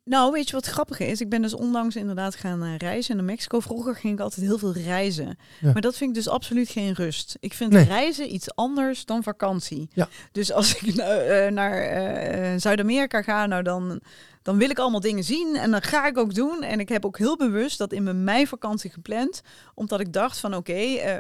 Nou, 0.09 0.33
weet 0.33 0.47
je 0.49 0.53
wat 0.55 0.67
grappig 0.67 0.99
is? 0.99 1.21
Ik 1.21 1.29
ben 1.29 1.43
dus 1.43 1.55
onlangs 1.55 1.97
inderdaad 1.97 2.35
gaan 2.35 2.63
eh, 2.63 2.77
reizen 2.77 3.17
naar 3.17 3.25
Mexico. 3.25 3.61
Vroeger 3.61 3.95
ging 3.97 4.13
ik 4.15 4.21
altijd 4.21 4.47
heel 4.47 4.59
veel 4.59 4.73
reizen. 4.73 5.39
Ja. 5.61 5.73
Maar 5.73 5.83
dat 5.83 5.97
vind 5.97 6.11
ik 6.11 6.17
dus 6.17 6.29
absoluut 6.29 6.69
geen 6.69 6.93
rust. 6.95 7.37
Ik 7.41 7.55
vind 7.55 7.73
Nee. 7.73 7.85
reizen 7.85 8.35
iets 8.35 8.55
anders 8.55 9.05
dan 9.05 9.23
vakantie. 9.23 9.89
Ja. 9.93 10.09
Dus 10.33 10.53
als 10.53 10.75
ik 10.75 10.95
nou, 10.95 11.51
naar 11.51 11.83
eh, 11.83 12.61
Zuid-Amerika 12.61 13.23
ga, 13.23 13.47
nou 13.47 13.63
dan, 13.63 14.01
dan 14.43 14.59
wil 14.59 14.71
ik 14.71 14.79
allemaal 14.79 15.01
dingen 15.01 15.25
zien. 15.25 15.57
En 15.57 15.71
dat 15.71 15.87
ga 15.87 16.07
ik 16.07 16.19
ook 16.19 16.35
doen. 16.35 16.63
En 16.63 16.81
ik 16.81 16.89
heb 16.89 17.05
ook 17.07 17.19
heel 17.19 17.37
bewust 17.37 17.79
dat 17.79 17.93
in 17.93 18.03
mijn 18.03 18.25
meivakantie 18.25 18.91
gepland. 18.91 19.41
Omdat 19.75 20.01
ik 20.01 20.13
dacht 20.13 20.39
van 20.39 20.55
oké, 20.57 20.73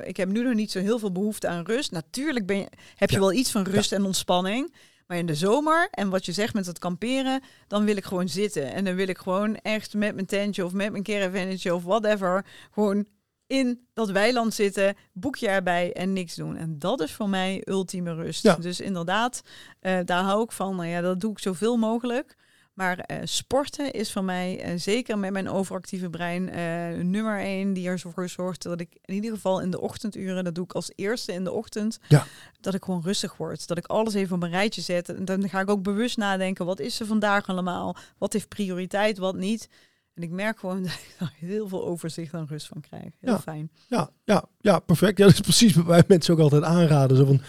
ik 0.05 0.17
heb 0.17 0.29
nu 0.29 0.43
nog 0.43 0.55
niet 0.55 0.71
zo 0.71 0.79
heel 0.81 0.99
veel 0.99 1.13
behoefte 1.13 1.49
aan 1.49 1.65
rust. 1.65 1.91
Natuurlijk 1.93 2.47
ben 2.47 2.57
je, 2.57 2.67
heb 2.95 3.09
je 3.11 3.15
Ja. 3.17 3.21
wel 3.23 3.33
iets 3.33 3.51
van 3.51 3.63
rust 3.63 3.93
en 3.93 4.05
ontspanning. 4.05 4.73
Maar 5.09 5.19
in 5.19 5.27
de 5.27 5.35
zomer, 5.35 5.89
en 5.91 6.09
wat 6.09 6.27
je 6.27 6.33
zegt 6.33 6.55
met 6.55 6.67
het 6.67 6.79
kamperen, 6.79 7.43
dan 7.67 7.85
wil 7.85 7.97
ik 7.97 8.05
gewoon 8.05 8.29
zitten. 8.29 8.73
En 8.73 8.85
dan 8.85 8.95
wil 8.95 9.09
ik 9.09 9.19
gewoon 9.19 9.57
echt 9.57 9.95
met 9.95 10.15
mijn 10.15 10.27
tentje 10.27 10.65
of 10.65 10.73
met 10.73 10.91
mijn 10.91 11.03
caravannetje 11.03 11.75
of 11.75 11.85
whatever, 11.85 12.45
gewoon 12.71 13.07
in 13.47 13.87
dat 13.93 14.11
weiland 14.11 14.55
zitten, 14.55 14.97
boekje 15.13 15.49
erbij 15.49 15.93
en 15.93 16.13
niks 16.13 16.35
doen. 16.35 16.57
En 16.57 16.79
dat 16.79 17.01
is 17.01 17.13
voor 17.13 17.29
mij 17.29 17.63
ultieme 17.65 18.15
rust. 18.15 18.43
Ja. 18.43 18.57
Dus 18.57 18.81
inderdaad, 18.81 19.43
eh, 19.81 19.99
daar 20.05 20.23
hou 20.23 20.43
ik 20.43 20.53
van. 20.53 20.77
Nou 20.77 20.89
ja, 20.89 21.01
dat 21.01 21.21
doe 21.21 21.31
ik 21.31 21.39
zoveel 21.39 21.77
mogelijk. 21.77 22.37
Maar 22.79 22.99
eh, 22.99 23.19
sporten 23.25 23.93
is 23.93 24.13
voor 24.13 24.25
mij, 24.25 24.61
eh, 24.61 24.73
zeker 24.77 25.19
met 25.19 25.31
mijn 25.33 25.49
overactieve 25.49 26.11
brein, 26.11 26.49
eh, 26.49 27.03
nummer 27.05 27.39
één 27.41 27.73
die 27.73 27.89
ervoor 27.89 28.29
zorgt 28.29 28.63
dat 28.63 28.81
ik 28.81 28.89
in 29.05 29.15
ieder 29.15 29.31
geval 29.31 29.61
in 29.61 29.71
de 29.71 29.81
ochtenduren, 29.81 30.45
dat 30.45 30.55
doe 30.55 30.65
ik 30.65 30.73
als 30.73 30.93
eerste 30.95 31.33
in 31.33 31.45
de 31.45 31.53
ochtend, 31.53 31.99
Ja. 32.09 32.25
dat 32.61 32.75
ik 32.75 32.85
gewoon 32.85 33.03
rustig 33.03 33.37
word. 33.37 33.67
Dat 33.67 33.79
ik 33.79 33.87
alles 33.87 34.15
even 34.15 34.37
op 34.37 34.43
een 34.43 34.51
rijtje 34.51 34.81
zet. 34.81 35.09
En 35.09 35.25
dan 35.25 35.49
ga 35.49 35.61
ik 35.61 35.71
ook 35.71 35.83
bewust 35.83 36.17
nadenken, 36.17 36.67
wat 36.67 36.81
is 36.81 37.01
er 37.01 37.07
vandaag 37.07 37.47
allemaal? 37.47 37.97
Wat 38.19 38.33
heeft 38.33 38.49
prioriteit, 38.49 39.19
wat 39.19 39.37
niet? 39.37 39.69
En 40.15 40.23
ik 40.23 40.31
merk 40.31 40.59
gewoon 40.59 40.83
dat 40.83 40.93
ik 40.93 41.15
daar 41.19 41.33
heel 41.37 41.69
veel 41.69 41.87
overzicht 41.87 42.33
en 42.33 42.47
rust 42.49 42.67
van 42.67 42.81
krijg. 42.81 43.13
Heel 43.21 43.33
Ja. 43.33 43.41
fijn. 43.41 43.71
Ja, 43.89 44.11
ja, 44.25 44.45
ja, 44.61 44.79
perfect. 44.79 45.19
Ja, 45.19 45.25
dat 45.25 45.35
is 45.35 45.41
precies 45.41 45.75
wat 45.75 45.85
wij 45.87 46.03
mensen 46.09 46.35
ook 46.35 46.41
altijd 46.41 46.63
aanraden. 46.63 47.17
Zo 47.17 47.25
van, 47.25 47.41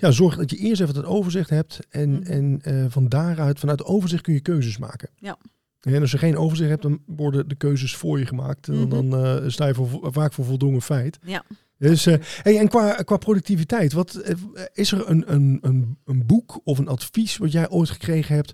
ja, 0.00 0.10
zorg 0.10 0.36
dat 0.36 0.50
je 0.50 0.56
eerst 0.56 0.80
even 0.80 0.96
het 0.96 1.04
overzicht 1.04 1.50
hebt. 1.50 1.78
En, 1.90 2.10
Mhm. 2.10 2.22
en 2.22 2.58
eh, 2.62 2.84
van 2.88 3.08
daaruit, 3.08 3.58
vanuit 3.58 3.78
het 3.78 3.88
overzicht 3.88 4.22
kun 4.22 4.34
je 4.34 4.40
keuzes 4.40 4.78
maken. 4.78 5.08
Ja. 5.16 5.38
En 5.80 6.00
als 6.00 6.10
je 6.10 6.18
geen 6.18 6.36
overzicht 6.36 6.70
hebt, 6.70 6.82
dan 6.82 7.00
worden 7.06 7.48
de 7.48 7.54
keuzes 7.54 7.96
voor 7.96 8.18
je 8.18 8.26
gemaakt. 8.26 8.68
En 8.68 8.74
Mhm. 8.80 8.88
dan 8.88 9.16
eh, 9.24 9.48
sta 9.48 9.66
je 9.66 9.74
voor, 9.74 9.98
vaak 10.12 10.32
voor 10.32 10.44
voldongen 10.44 10.82
feit. 10.82 11.18
Ja. 11.22 11.44
Dus, 11.78 12.06
eh, 12.06 12.16
hey, 12.42 12.58
en 12.58 12.68
qua, 12.68 12.92
qua 12.94 13.16
productiviteit, 13.16 13.92
wat, 13.92 14.36
is 14.72 14.92
er 14.92 15.08
een, 15.08 15.32
een, 15.34 15.58
een, 15.60 15.98
een 16.04 16.26
boek 16.26 16.60
of 16.64 16.78
een 16.78 16.88
advies 16.88 17.36
wat 17.36 17.52
jij 17.52 17.68
ooit 17.70 17.90
gekregen 17.90 18.34
hebt 18.34 18.52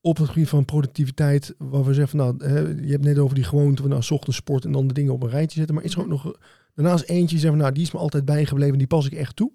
op 0.00 0.16
het 0.16 0.28
gebied 0.28 0.48
van 0.48 0.64
productiviteit, 0.64 1.54
waar 1.58 1.84
we 1.84 1.94
zeggen 1.94 2.18
van 2.18 2.36
nou, 2.38 2.52
hè, 2.52 2.58
je 2.84 2.90
hebt 2.92 3.04
net 3.04 3.18
over 3.18 3.34
die 3.34 3.44
gewoonte 3.44 3.82
van 3.82 3.90
nou, 3.90 4.02
's 4.02 4.10
ochtends 4.10 4.36
sport 4.36 4.64
en 4.64 4.72
dan 4.72 4.86
de 4.86 4.94
dingen 4.94 5.12
op 5.12 5.22
een 5.22 5.30
rijtje 5.30 5.56
zetten, 5.58 5.74
maar 5.74 5.84
is 5.84 5.94
er 5.94 6.00
ook 6.00 6.06
nog 6.08 6.36
daarnaast 6.74 7.04
eentje 7.08 7.40
van 7.40 7.56
nou, 7.56 7.72
die 7.72 7.82
is 7.82 7.92
me 7.92 7.98
altijd 7.98 8.24
bijgebleven, 8.24 8.78
die 8.78 8.86
pas 8.86 9.06
ik 9.06 9.12
echt 9.12 9.36
toe? 9.36 9.50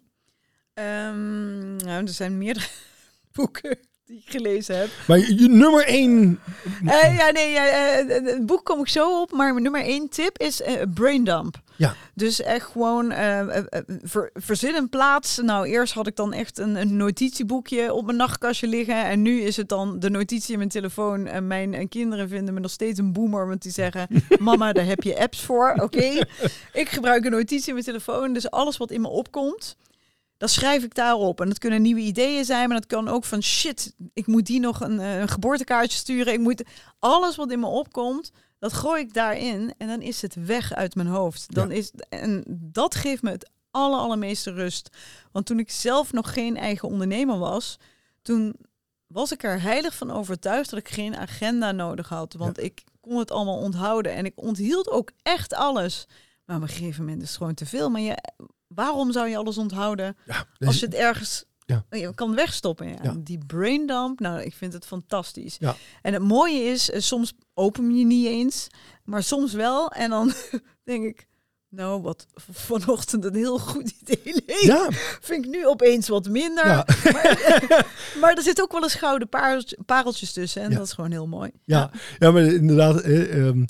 Ehm, 0.80 1.76
nou, 1.76 2.06
er 2.06 2.10
zijn 2.10 2.38
meerdere 2.38 2.66
boeken 3.34 3.78
die 4.06 4.18
ik 4.26 4.32
gelezen 4.32 4.78
heb. 4.78 4.90
Maar 5.08 5.18
je, 5.18 5.48
nummer 5.50 5.86
één, 5.86 6.40
Eh, 6.86 7.18
ja, 7.18 7.32
nee, 7.32 7.56
eh, 7.56 8.26
het 8.26 8.46
boek 8.46 8.66
kom 8.66 8.80
ik 8.80 8.88
zo 8.88 9.22
op, 9.22 9.32
maar 9.32 9.52
mijn 9.52 9.64
nummer 9.64 9.82
één 9.82 10.10
tip 10.10 10.38
is 10.38 10.62
eh 10.62 10.82
braindump. 10.94 11.62
Ja. 11.76 11.96
Dus 12.14 12.42
echt 12.42 12.72
gewoon 12.72 13.14
ver, 14.04 14.30
verzin 14.34 14.76
een 14.76 14.90
plaats. 14.90 15.38
Nou, 15.38 15.68
eerst 15.68 15.94
had 15.94 16.08
ik 16.08 16.16
dan 16.16 16.34
echt 16.34 16.58
een, 16.58 16.76
een 16.76 16.98
notitieboekje 16.98 17.94
op 17.94 18.06
mijn 18.06 18.18
nachtkastje 18.18 18.68
liggen. 18.68 19.06
En 19.06 19.22
nu 19.22 19.42
is 19.42 19.58
het 19.58 19.70
dan 19.70 20.00
de 20.00 20.10
notitie 20.10 20.52
in 20.52 20.58
mijn 20.58 20.70
telefoon. 20.70 21.28
En 21.28 21.48
mijn 21.48 21.90
kinderen 21.90 22.30
vinden 22.30 22.54
me 22.54 22.60
nog 22.60 22.72
steeds 22.72 23.00
een 23.00 23.14
boomer, 23.14 23.48
want 23.48 23.62
die 23.62 23.72
zeggen... 23.72 24.08
Mama, 24.40 24.74
daar 24.74 24.86
heb 24.86 25.04
je 25.04 25.20
apps 25.20 25.42
voor. 25.42 25.74
Oké, 25.82 26.26
ik 26.74 26.90
gebruik 26.90 27.26
een 27.26 27.32
notitie 27.32 27.68
in 27.68 27.74
mijn 27.74 27.86
telefoon. 27.86 28.34
Dus 28.34 28.52
alles 28.52 28.78
wat 28.78 28.92
in 28.92 29.02
me 29.02 29.08
opkomt, 29.08 29.76
dan 30.40 30.50
schrijf 30.50 30.84
ik 30.84 30.96
daarop. 30.96 31.42
En 31.42 31.48
dat 31.48 31.58
kunnen 31.58 31.82
nieuwe 31.82 32.02
ideeën 32.02 32.46
zijn, 32.46 32.68
maar 32.68 32.78
dat 32.78 32.88
kan 32.88 33.08
ook 33.08 33.26
van 33.26 33.44
shit, 33.44 33.96
ik 34.14 34.28
moet 34.28 34.46
die 34.46 34.60
nog 34.60 34.82
een, 34.82 35.00
eh, 35.00 35.20
een 35.20 35.28
geboortekaartje 35.28 35.98
sturen. 35.98 36.34
Ik 36.34 36.40
moet 36.40 36.64
alles 37.00 37.36
wat 37.36 37.52
in 37.52 37.60
me 37.60 37.66
opkomt, 37.66 38.32
dat 38.60 38.74
gooi 38.74 39.02
ik 39.02 39.14
daarin 39.14 39.74
en 39.78 39.88
dan 39.88 40.02
is 40.02 40.22
het 40.22 40.46
weg 40.46 40.74
uit 40.74 40.96
mijn 40.96 41.08
hoofd. 41.08 41.54
Dan 41.54 41.72
is, 41.72 41.92
en 42.10 42.44
dat 42.48 42.96
geeft 42.96 43.22
me 43.22 43.32
het 43.32 43.50
aller, 43.72 44.00
allermeeste 44.00 44.52
rust. 44.52 44.90
Want 45.32 45.46
toen 45.46 45.60
ik 45.60 45.72
zelf 45.72 46.12
nog 46.12 46.34
geen 46.34 46.58
eigen 46.58 46.88
ondernemer 46.88 47.38
was, 47.38 47.78
toen 48.22 48.56
was 49.08 49.32
ik 49.32 49.44
er 49.44 49.62
heilig 49.62 49.96
van 49.96 50.12
overtuigd 50.12 50.70
dat 50.70 50.80
ik 50.80 50.90
geen 50.90 51.16
agenda 51.16 51.72
nodig 51.72 52.10
had. 52.10 52.34
Want 52.34 52.60
ik 52.60 52.84
kon 53.00 53.18
het 53.18 53.32
allemaal 53.32 53.58
onthouden. 53.58 54.14
En 54.14 54.26
ik 54.26 54.34
onthield 54.36 54.90
ook 54.90 55.12
echt 55.22 55.54
alles. 55.54 56.08
Maar 56.46 56.56
op 56.56 56.62
een 56.62 56.68
gegeven 56.68 57.04
moment 57.04 57.22
is 57.22 57.28
het 57.28 57.38
gewoon 57.38 57.54
te 57.54 57.66
veel. 57.66 57.90
Maar 57.90 58.02
je, 58.02 58.18
waarom 58.76 59.12
zou 59.12 59.28
je 59.28 59.38
alles 59.38 59.58
onthouden 59.58 60.18
Ja, 60.26 60.46
als 60.60 60.80
je 60.80 60.86
het 60.86 60.96
ergens 60.96 61.44
Ja. 61.66 61.86
je 61.90 62.14
kan 62.16 62.36
wegstoppen? 62.36 62.88
Ja. 63.04 63.16
Die 63.18 63.40
braindump, 63.48 64.20
nou, 64.20 64.42
ik 64.42 64.54
vind 64.54 64.74
het 64.74 64.86
fantastisch. 64.86 65.58
En 66.02 66.14
het 66.14 66.22
mooie 66.24 66.62
is, 66.64 66.90
eh, 66.90 67.02
soms 67.02 67.34
open 67.54 67.98
je 67.98 68.06
niet 68.06 68.26
eens, 68.28 68.68
maar 69.04 69.24
soms 69.24 69.54
wel. 69.54 69.92
En 69.92 70.10
dan 70.10 70.34
denk 70.84 71.04
ik, 71.06 71.28
nou, 71.70 72.02
wat 72.02 72.26
vanochtend 72.52 73.26
een 73.26 73.36
heel 73.36 73.60
goed 73.60 73.94
idee 74.02 74.20
leek, 74.46 74.60
ja, 74.62 74.88
vind 75.22 75.46
ik 75.46 75.52
nu 75.52 75.68
opeens 75.68 76.08
wat 76.08 76.30
minder. 76.30 76.68
ja, 76.68 76.86
Maar, 77.14 77.38
maar 78.22 78.34
er 78.36 78.42
zit 78.44 78.62
ook 78.62 78.72
wel 78.72 78.84
eens 78.84 78.96
gouden 78.96 79.30
pareltjes, 79.86 80.34
tussen. 80.34 80.62
En 80.62 80.72
Ja. 80.72 80.78
dat 80.78 80.86
is 80.86 80.94
gewoon 80.94 81.12
heel 81.12 81.28
mooi. 81.28 81.52
ja, 81.66 81.92
ja, 82.20 82.32
maar 82.32 82.44
inderdaad, 82.44 83.02
eh, 83.02 83.48
ehm, 83.48 83.66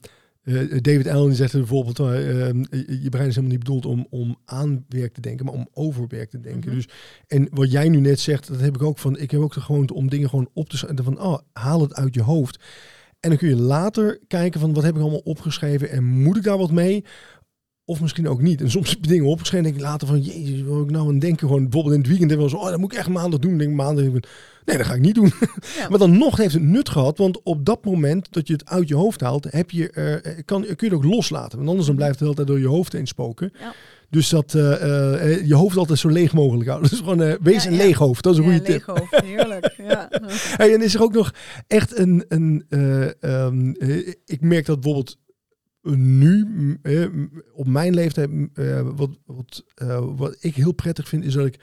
eh, 0.49 0.81
David 0.81 1.07
Allen 1.07 1.35
zegt 1.35 1.53
bijvoorbeeld, 1.53 1.99
eh, 1.99 2.47
ehm, 2.47 2.63
je 3.01 3.09
brein 3.09 3.27
is 3.27 3.35
helemaal 3.35 3.55
niet 3.55 3.59
bedoeld 3.59 3.85
om, 3.85 4.07
om 4.09 4.37
aan 4.45 4.85
werk 4.87 5.13
te 5.13 5.21
denken, 5.21 5.45
maar 5.45 5.53
om 5.53 5.67
over 5.73 6.05
werk 6.07 6.29
te 6.29 6.39
denken. 6.39 6.69
Mhm. 6.69 6.75
Dus, 6.75 6.87
en 7.27 7.47
wat 7.51 7.71
jij 7.71 7.89
nu 7.89 7.99
net 7.99 8.19
zegt, 8.19 8.47
dat 8.47 8.59
heb 8.59 8.75
ik 8.75 8.83
ook 8.83 8.97
van, 8.97 9.17
ik 9.17 9.31
heb 9.31 9.41
ook 9.41 9.53
de 9.53 9.61
gewoonte 9.61 9.93
om 9.93 10.09
dingen 10.09 10.29
gewoon 10.29 10.49
op 10.53 10.69
te 10.69 10.77
schrijven, 10.77 11.03
van, 11.03 11.21
oh, 11.21 11.39
haal 11.53 11.81
het 11.81 11.95
uit 11.95 12.15
je 12.15 12.21
hoofd. 12.21 12.59
En 13.19 13.29
dan 13.29 13.37
kun 13.37 13.49
je 13.49 13.55
later 13.55 14.19
kijken 14.27 14.59
van, 14.59 14.73
wat 14.73 14.83
heb 14.83 14.95
ik 14.95 15.01
allemaal 15.01 15.19
opgeschreven 15.19 15.89
en 15.89 16.03
moet 16.03 16.37
ik 16.37 16.43
daar 16.43 16.57
wat 16.57 16.71
mee? 16.71 17.05
Of 17.89 18.01
misschien 18.01 18.27
ook 18.27 18.41
niet. 18.41 18.61
En 18.61 18.71
soms 18.71 18.89
heb 18.89 18.97
je 19.01 19.07
dingen 19.09 19.25
opgeschreven 19.25 19.65
en 19.65 19.71
denk 19.71 19.83
ik 19.83 19.89
later 19.89 20.07
van, 20.07 20.21
jezus, 20.21 20.61
wat 20.61 20.83
ik 20.83 20.91
nou 20.91 21.07
aan 21.07 21.19
denken? 21.19 21.47
Gewoon 21.47 21.63
bijvoorbeeld 21.63 21.93
in 21.93 21.99
het 21.99 22.09
weekend 22.09 22.31
en 22.31 22.37
wel 22.37 22.49
zo, 22.49 22.55
oh, 22.57 22.69
dat 22.69 22.79
moet 22.79 22.91
ik 22.91 22.97
echt 22.97 23.07
maandag 23.07 23.39
doen. 23.39 23.49
Dan 23.49 23.59
denk 23.59 23.69
ik 23.71 23.75
maandag, 23.75 24.03
nee, 24.65 24.77
dat 24.77 24.85
ga 24.85 24.93
ik 24.93 25.01
niet 25.01 25.15
doen. 25.15 25.31
Ja. 25.77 25.89
Maar 25.89 25.99
dan 25.99 26.17
nog 26.17 26.37
heeft 26.37 26.53
het 26.53 26.63
nut 26.63 26.89
gehad, 26.89 27.17
want 27.17 27.43
op 27.43 27.65
dat 27.65 27.85
moment 27.85 28.27
dat 28.31 28.47
je 28.47 28.53
het 28.53 28.69
uit 28.69 28.87
je 28.87 28.95
hoofd 28.95 29.21
haalt, 29.21 29.47
heb 29.49 29.71
je, 29.71 29.89
eh, 29.89 30.31
kan, 30.45 30.61
kun 30.61 30.75
je 30.77 30.85
het 30.85 30.93
ook 30.93 31.03
loslaten. 31.03 31.57
Want 31.57 31.69
anders 31.69 31.87
dan 31.87 31.95
blijft 31.95 32.19
het 32.19 32.19
de 32.19 32.25
hele 32.25 32.35
tijd 32.35 32.47
door 32.47 32.59
je 32.59 32.75
hoofd 32.75 32.93
heen 32.93 33.07
spoken. 33.07 33.53
Ja. 33.59 33.73
Dus 34.09 34.29
dat 34.29 34.53
eh, 34.53 35.47
je 35.47 35.55
hoofd 35.55 35.77
altijd 35.77 35.99
zo 35.99 36.09
leeg 36.09 36.33
mogelijk 36.33 36.69
houden. 36.69 36.89
Dus 36.91 36.99
gewoon, 36.99 37.37
wees 37.41 37.63
Ja, 37.63 37.69
een 37.69 37.75
ja. 37.75 37.83
leeg 37.83 37.97
hoofd. 37.97 38.23
Dat 38.23 38.33
is 38.33 38.39
een 38.39 38.45
Ja, 38.45 38.51
goede 38.51 38.65
tip. 38.65 38.87
Lego, 38.87 39.07
heerlijk. 39.25 39.73
Ja. 39.89 40.09
Hey, 40.57 40.73
en 40.73 40.81
is 40.81 40.95
er 40.95 41.01
ook 41.01 41.13
nog 41.13 41.33
echt 41.67 41.97
een. 41.97 42.25
een 42.27 42.65
eh, 42.69 43.23
ehm, 43.23 43.71
eh, 43.71 44.13
ik 44.25 44.41
merk 44.41 44.65
dat 44.65 44.81
bijvoorbeeld 44.81 45.17
nu, 45.97 46.47
eh, 46.81 47.05
op 47.53 47.67
mijn 47.67 47.93
leeftijd, 47.93 48.29
eh, 48.53 48.89
wat, 48.95 49.09
wat, 49.25 49.63
eh, 49.75 50.05
wat 50.15 50.37
ik 50.39 50.55
heel 50.55 50.71
prettig 50.71 51.07
vind, 51.07 51.25
is 51.25 51.33
dat 51.33 51.45
ik 51.45 51.59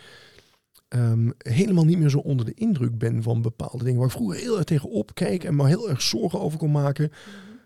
ehm, 0.88 1.30
helemaal 1.38 1.84
niet 1.84 1.98
meer 1.98 2.10
zo 2.10 2.18
onder 2.18 2.46
de 2.46 2.54
indruk 2.54 2.98
ben 2.98 3.22
van 3.22 3.42
bepaalde 3.42 3.84
dingen. 3.84 3.98
Waar 3.98 4.06
ik 4.06 4.12
vroeger 4.12 4.40
heel 4.40 4.56
erg 4.56 4.64
tegenop 4.64 5.14
keek 5.14 5.44
en 5.44 5.54
maar 5.54 5.68
heel 5.68 5.88
erg 5.88 6.02
zorgen 6.02 6.40
over 6.40 6.58
kon 6.58 6.70
maken. 6.70 7.10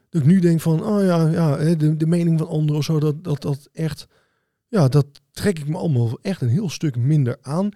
Dat 0.08 0.22
ik 0.22 0.28
nu 0.28 0.40
denk 0.40 0.60
van, 0.60 0.84
oh 0.84 1.02
ja, 1.04 1.28
ja 1.28 1.74
de, 1.74 1.96
de 1.96 2.06
mening 2.06 2.38
van 2.38 2.48
anderen 2.48 2.76
of 2.76 2.84
zo, 2.84 3.00
dat 3.00 3.24
dat, 3.24 3.42
dat 3.42 3.68
echt, 3.72 4.06
ja, 4.68 4.88
dat 4.88 5.06
trek 5.30 5.58
ik 5.58 5.68
me 5.68 5.76
allemaal 5.76 6.18
echt 6.22 6.40
een 6.40 6.48
heel 6.48 6.70
stuk 6.70 6.96
minder 6.96 7.36
aan. 7.42 7.70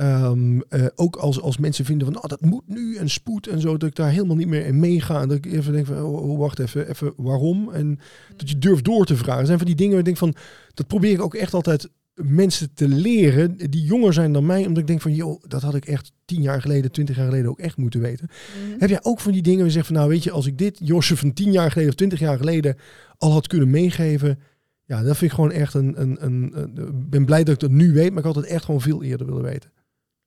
Ehm, 0.00 0.60
eh, 0.68 0.86
ook 0.94 1.16
als, 1.16 1.40
als 1.40 1.58
mensen 1.58 1.84
vinden 1.84 2.06
van, 2.12 2.16
oh, 2.16 2.24
dat 2.28 2.40
moet 2.40 2.62
nu 2.66 2.96
en 2.96 3.08
spoed 3.10 3.46
en 3.46 3.60
zo, 3.60 3.76
dat 3.76 3.88
ik 3.88 3.94
daar 3.94 4.10
helemaal 4.10 4.36
niet 4.36 4.46
meer 4.48 4.66
in 4.66 4.78
meega. 4.80 5.20
En 5.20 5.28
dat 5.28 5.36
ik 5.36 5.46
even 5.46 5.72
denk 5.72 5.86
van, 5.86 6.02
oh, 6.02 6.30
oh, 6.30 6.38
wacht 6.38 6.58
even, 6.58 6.88
even, 6.88 7.12
waarom? 7.16 7.70
En 7.70 7.98
dat 8.36 8.50
je 8.50 8.58
durft 8.58 8.84
door 8.84 9.04
te 9.06 9.16
vragen. 9.16 9.36
Dat 9.38 9.46
zijn 9.46 9.58
van 9.58 9.66
die 9.66 9.76
dingen 9.76 9.90
waar 9.90 9.98
ik 10.00 10.04
denk 10.04 10.16
van, 10.16 10.34
dat 10.74 10.86
probeer 10.86 11.12
ik 11.12 11.22
ook 11.22 11.34
echt 11.34 11.54
altijd 11.54 11.88
mensen 12.14 12.74
te 12.74 12.88
leren 12.88 13.56
die 13.70 13.82
jonger 13.84 14.12
zijn 14.12 14.32
dan 14.32 14.46
mij, 14.46 14.66
omdat 14.66 14.78
ik 14.78 14.86
denk 14.86 15.00
van, 15.00 15.14
joh, 15.14 15.42
dat 15.48 15.62
had 15.62 15.74
ik 15.74 15.84
echt 15.84 16.12
tien 16.24 16.42
jaar 16.42 16.60
geleden, 16.60 16.92
twintig 16.92 17.16
jaar 17.16 17.26
geleden 17.26 17.50
ook 17.50 17.58
echt 17.58 17.76
moeten 17.76 18.00
weten. 18.00 18.28
Mhm. 18.30 18.78
Heb 18.80 18.88
jij 18.88 18.98
ook 19.02 19.20
van 19.20 19.32
die 19.32 19.42
dingen 19.42 19.58
waar 19.58 19.66
je 19.68 19.72
zegt 19.72 19.86
van, 19.86 19.96
nou 19.96 20.08
weet 20.08 20.24
je, 20.24 20.30
als 20.30 20.46
ik 20.46 20.58
dit 20.58 20.78
Josje 20.82 21.16
van 21.16 21.32
tien 21.32 21.52
jaar 21.52 21.70
geleden 21.70 21.90
of 21.90 21.96
twintig 21.96 22.18
jaar 22.18 22.36
geleden 22.38 22.76
al 23.18 23.32
had 23.32 23.46
kunnen 23.46 23.70
meegeven, 23.70 24.38
ja, 24.84 25.02
dat 25.02 25.16
vind 25.16 25.30
ik 25.30 25.36
gewoon 25.36 25.52
echt 25.52 25.74
een, 25.74 26.00
een, 26.00 26.24
een, 26.24 26.50
een- 26.54 26.76
ik 27.02 27.10
ben 27.10 27.24
blij 27.24 27.44
dat 27.44 27.54
ik 27.54 27.60
dat 27.60 27.70
nu 27.70 27.92
weet, 27.92 28.10
maar 28.10 28.18
ik 28.18 28.24
had 28.24 28.34
het 28.34 28.44
echt 28.46 28.64
gewoon 28.64 28.80
veel 28.80 29.02
eerder 29.02 29.26
willen 29.26 29.42
weten. 29.42 29.70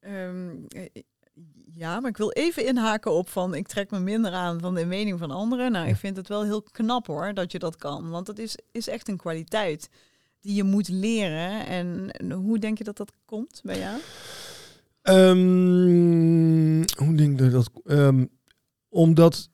Ehm, 0.03 0.49
eh, 0.67 0.85
ja, 1.73 1.99
maar 1.99 2.09
ik 2.09 2.17
wil 2.17 2.31
even 2.31 2.65
inhaken 2.65 3.11
op 3.11 3.29
van 3.29 3.55
ik 3.55 3.67
trek 3.67 3.91
me 3.91 3.99
minder 3.99 4.31
aan 4.31 4.59
van 4.59 4.75
de 4.75 4.85
mening 4.85 5.19
van 5.19 5.31
anderen. 5.31 5.71
Nou, 5.71 5.87
ik 5.87 5.95
vind 5.95 6.17
het 6.17 6.27
wel 6.27 6.43
heel 6.43 6.61
knap 6.61 7.07
hoor 7.07 7.33
dat 7.33 7.51
je 7.51 7.59
dat 7.59 7.75
kan, 7.75 8.09
want 8.09 8.25
dat 8.25 8.39
is, 8.39 8.57
is 8.71 8.87
echt 8.87 9.07
een 9.07 9.17
kwaliteit 9.17 9.89
die 10.39 10.55
je 10.55 10.63
moet 10.63 10.87
leren. 10.87 11.65
En 11.65 12.11
hoe 12.31 12.59
denk 12.59 12.77
je 12.77 12.83
dat 12.83 12.97
dat 12.97 13.11
komt 13.25 13.61
bij 13.63 13.79
jou? 13.79 13.99
Ehm, 15.01 17.05
hoe 17.05 17.15
denk 17.15 17.41
ik 17.41 17.51
dat? 17.51 17.69
ehm, 17.85 18.25
omdat 18.89 19.49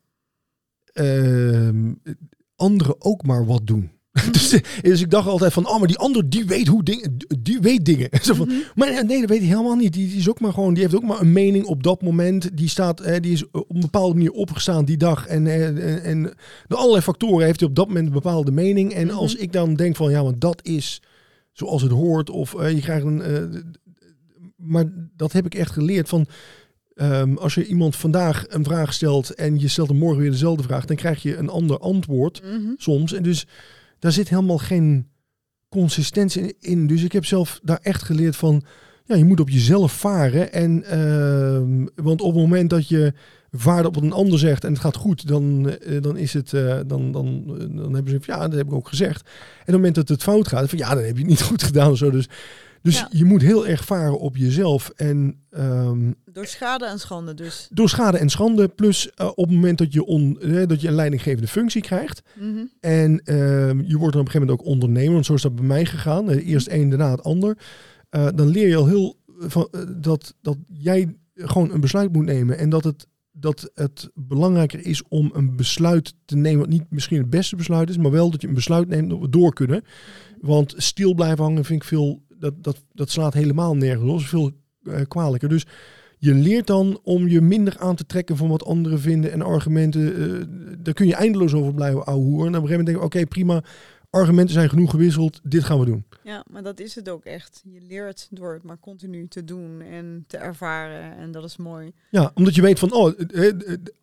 anderen 2.56 3.02
ook 3.02 3.24
maar 3.24 3.46
wat 3.46 3.68
doen. 3.68 3.99
dus, 4.32 4.60
dus 4.82 5.02
ik 5.02 5.10
dacht 5.10 5.28
altijd 5.28 5.54
van, 5.54 5.68
oh, 5.68 5.78
maar 5.80 5.88
die 5.88 5.98
ander 5.98 6.30
die 6.30 6.46
weet 6.46 6.68
hoe 6.68 6.84
dingen, 6.84 7.18
die 7.40 7.60
weet 7.60 7.86
dingen. 7.86 8.10
Zo 8.22 8.34
van, 8.34 8.48
Mhm. 8.48 8.58
Maar 8.76 8.92
nee, 8.92 9.04
nee, 9.04 9.20
dat 9.20 9.30
weet 9.30 9.40
hij 9.40 9.48
helemaal 9.48 9.76
niet. 9.76 9.94
Die, 9.94 10.08
die 10.08 10.18
is 10.18 10.30
ook 10.30 10.40
maar 10.40 10.54
gewoon, 10.54 10.74
die 10.74 10.84
heeft 10.84 10.96
ook 10.96 11.04
maar 11.04 11.22
een 11.22 11.32
mening 11.34 11.66
op 11.66 11.84
dat 11.84 12.02
moment. 12.02 12.58
Die 12.58 12.70
staat, 12.70 13.00
eh, 13.00 13.20
die 13.22 13.32
is 13.32 13.52
op 13.52 13.76
een 13.76 13.80
bepaalde 13.82 14.14
manier 14.14 14.32
opgestaan 14.32 14.86
die 14.86 14.98
dag. 14.98 15.28
En, 15.28 15.48
eh, 15.48 15.66
en, 15.68 16.04
en 16.04 16.34
door 16.68 16.78
allerlei 16.80 17.02
factoren 17.04 17.46
heeft 17.46 17.60
hij 17.60 17.70
op 17.70 17.76
dat 17.76 17.88
moment 17.88 18.06
een 18.08 18.14
bepaalde 18.14 18.52
mening. 18.52 18.94
En 18.94 19.08
Mhm. 19.08 19.16
als 19.16 19.36
ik 19.36 19.52
dan 19.52 19.76
denk 19.76 19.96
van, 19.96 20.12
ja, 20.12 20.24
want 20.24 20.42
dat 20.42 20.60
is 20.66 21.02
zoals 21.52 21.82
het 21.82 21.92
hoort. 21.92 22.30
Of 22.30 22.56
eh, 22.56 22.72
je 22.72 22.82
krijgt 22.82 23.06
een. 23.06 23.22
eh, 23.22 23.44
maar 24.56 24.86
dat 25.16 25.32
heb 25.32 25.46
ik 25.46 25.56
echt 25.56 25.72
geleerd 25.72 26.10
van. 26.10 26.26
ehm, 26.96 27.36
als 27.36 27.54
je 27.56 27.66
iemand 27.66 27.96
vandaag 27.96 28.46
een 28.48 28.64
vraag 28.64 28.94
stelt 28.94 29.30
en 29.34 29.60
je 29.60 29.68
stelt 29.68 29.88
hem 29.88 29.98
morgen 29.98 30.22
weer 30.22 30.32
dezelfde 30.32 30.64
vraag, 30.64 30.86
dan 30.86 30.96
krijg 30.96 31.22
je 31.22 31.38
een 31.38 31.50
ander 31.50 31.78
antwoord 31.80 32.42
Mhm. 32.44 32.72
soms. 32.78 33.14
En 33.14 33.24
dus 33.24 33.48
daar 34.00 34.12
zit 34.12 34.30
helemaal 34.30 34.58
geen 34.58 35.08
consistentie 35.70 36.56
in. 36.60 36.88
Dus 36.88 37.04
ik 37.04 37.12
heb 37.12 37.26
zelf 37.26 37.60
daar 37.64 37.80
echt 37.82 38.04
geleerd 38.04 38.36
van, 38.36 38.64
ja, 39.06 39.16
je 39.16 39.26
moet 39.26 39.40
op 39.40 39.50
jezelf 39.50 39.92
varen. 39.92 40.54
En, 40.54 40.84
ehm, 40.84 41.86
want 41.96 42.22
op 42.22 42.34
het 42.34 42.42
moment 42.42 42.70
dat 42.70 42.88
je 42.88 43.14
vaart 43.52 43.86
op 43.86 43.96
een 43.96 44.12
ander 44.12 44.40
zegt 44.40 44.64
en 44.64 44.72
het 44.72 44.82
gaat 44.82 44.96
goed, 44.96 45.28
dan, 45.28 45.70
eh, 45.70 46.02
dan 46.02 46.18
is 46.18 46.34
het, 46.34 46.54
eh, 46.54 46.80
dan, 46.88 47.12
dan, 47.12 47.44
dan 47.76 47.94
hebben 47.94 48.12
ze 48.12 48.20
van, 48.22 48.36
ja, 48.36 48.48
dat 48.48 48.58
heb 48.58 48.68
ik 48.68 48.74
ook 48.74 48.88
gezegd. 48.88 49.22
En 49.22 49.30
op 49.60 49.66
het 49.66 49.76
moment 49.76 49.96
dat 49.96 50.10
het 50.10 50.24
fout 50.24 50.48
gaat, 50.48 50.70
van 50.70 50.78
ja, 50.78 50.90
dan 50.90 51.04
heb 51.04 51.14
je 51.14 51.22
het 51.22 51.30
niet 51.30 51.42
goed 51.52 51.64
gedaan 51.64 51.92
of 51.92 51.98
zo. 51.98 52.12
Dus, 52.12 52.30
dus 52.82 53.00
Ja. 53.00 53.08
je 53.12 53.26
moet 53.26 53.42
heel 53.42 53.68
erg 53.68 53.86
varen 53.86 54.20
op 54.20 54.38
jezelf. 54.38 54.92
En 54.96 55.40
ehm, 55.50 56.12
Door 56.26 56.46
schade 56.46 56.86
en 56.86 57.00
schande 57.00 57.34
dus. 57.34 57.68
door 57.74 57.90
schade 57.90 58.18
en 58.18 58.30
schande, 58.30 58.68
plus 58.68 59.10
eh, 59.14 59.28
op 59.36 59.46
het 59.46 59.56
moment 59.56 59.78
dat 59.78 59.94
je, 59.94 60.06
on, 60.06 60.40
eh, 60.40 60.68
dat 60.68 60.82
je 60.82 60.88
een 60.88 60.94
leidinggevende 60.94 61.48
functie 61.48 61.82
krijgt, 61.82 62.22
Mhm. 62.40 62.66
en 62.80 63.22
ehm, 63.24 63.82
je 63.82 63.98
wordt 63.98 64.14
dan 64.14 64.22
op 64.22 64.28
een 64.28 64.32
gegeven 64.32 64.40
moment 64.40 64.60
ook 64.60 64.66
ondernemer, 64.66 65.14
want 65.14 65.26
zo 65.26 65.34
is 65.34 65.42
dat 65.42 65.56
bij 65.56 65.66
mij 65.66 65.86
gegaan. 65.86 66.30
Eh, 66.30 66.48
eerst 66.48 66.68
één, 66.68 66.90
daarna 66.90 67.12
het 67.12 67.24
ander. 67.24 67.58
Dan 68.10 68.48
leer 68.48 68.68
je 68.68 68.76
al 68.76 68.88
heel 68.88 69.18
van, 69.38 69.70
dat, 69.98 70.36
dat 70.42 70.58
jij 70.68 71.16
gewoon 71.36 71.72
een 71.72 71.82
besluit 71.82 72.14
moet 72.14 72.26
nemen. 72.26 72.58
En 72.58 72.70
dat 72.70 72.84
het, 72.84 73.08
dat 73.32 73.72
het 73.74 74.10
belangrijker 74.14 74.86
is 74.86 75.04
om 75.08 75.30
een 75.34 75.56
besluit 75.56 76.14
te 76.26 76.36
nemen, 76.36 76.60
wat 76.60 76.70
niet 76.70 76.84
misschien 76.90 77.18
het 77.18 77.30
beste 77.30 77.56
besluit 77.56 77.90
is, 77.90 77.98
maar 77.98 78.12
wel 78.12 78.30
dat 78.32 78.42
je 78.42 78.48
een 78.48 78.54
besluit 78.54 78.88
neemt 78.88 79.10
dat 79.10 79.20
we 79.20 79.30
door 79.30 79.54
kunnen. 79.54 79.84
Want 80.42 80.74
stil 80.78 81.14
blijven 81.14 81.44
hangen 81.44 81.66
vind 81.66 81.82
ik 81.82 81.88
veel, 81.88 82.22
dat, 82.40 82.54
dat, 82.64 82.84
dat 82.94 83.10
slaat 83.10 83.34
helemaal 83.34 83.76
nergens 83.76 84.12
op. 84.12 84.22
Veel 84.22 84.52
eh, 84.84 85.02
kwalijker. 85.08 85.50
Dus 85.50 85.66
je 86.18 86.34
leert 86.34 86.68
dan 86.68 87.00
om 87.04 87.28
je 87.28 87.42
minder 87.42 87.78
aan 87.80 87.96
te 87.96 88.06
trekken 88.06 88.38
van 88.38 88.50
wat 88.50 88.66
anderen 88.66 89.00
vinden 89.00 89.32
en 89.32 89.42
argumenten. 89.42 90.16
eh, 90.16 90.46
daar 90.80 90.94
kun 90.94 91.08
je 91.08 91.16
eindeloos 91.16 91.54
over 91.54 91.74
blijven 91.74 92.06
ouwehoeren. 92.06 92.48
En 92.54 92.60
op 92.60 92.64
een 92.64 92.68
gegeven 92.70 92.78
moment 92.86 92.86
denk 92.86 92.98
ik, 92.98 93.04
oké, 93.04 93.26
prima. 93.28 93.64
Argumenten 94.12 94.54
zijn 94.54 94.70
genoeg 94.70 94.92
gewisseld. 94.92 95.40
Dit 95.44 95.64
gaan 95.64 95.80
we 95.80 95.86
doen. 95.86 96.04
Ja, 96.24 96.46
maar 96.52 96.64
dat 96.64 96.80
is 96.80 96.96
het 96.96 97.10
ook 97.10 97.26
echt. 97.26 97.62
Je 97.66 97.80
leert 97.88 98.28
door 98.32 98.54
het 98.54 98.64
maar 98.64 98.80
continu 98.80 99.28
te 99.28 99.44
doen 99.44 99.82
en 99.82 100.24
te 100.28 100.38
ervaren. 100.38 101.18
En 101.18 101.32
dat 101.32 101.44
is 101.44 101.58
mooi. 101.58 101.92
Ja, 102.12 102.32
omdat 102.34 102.56
je 102.56 102.62
weet 102.62 102.80
van, 102.80 102.92
oh, 102.94 103.14
eh, 103.34 103.54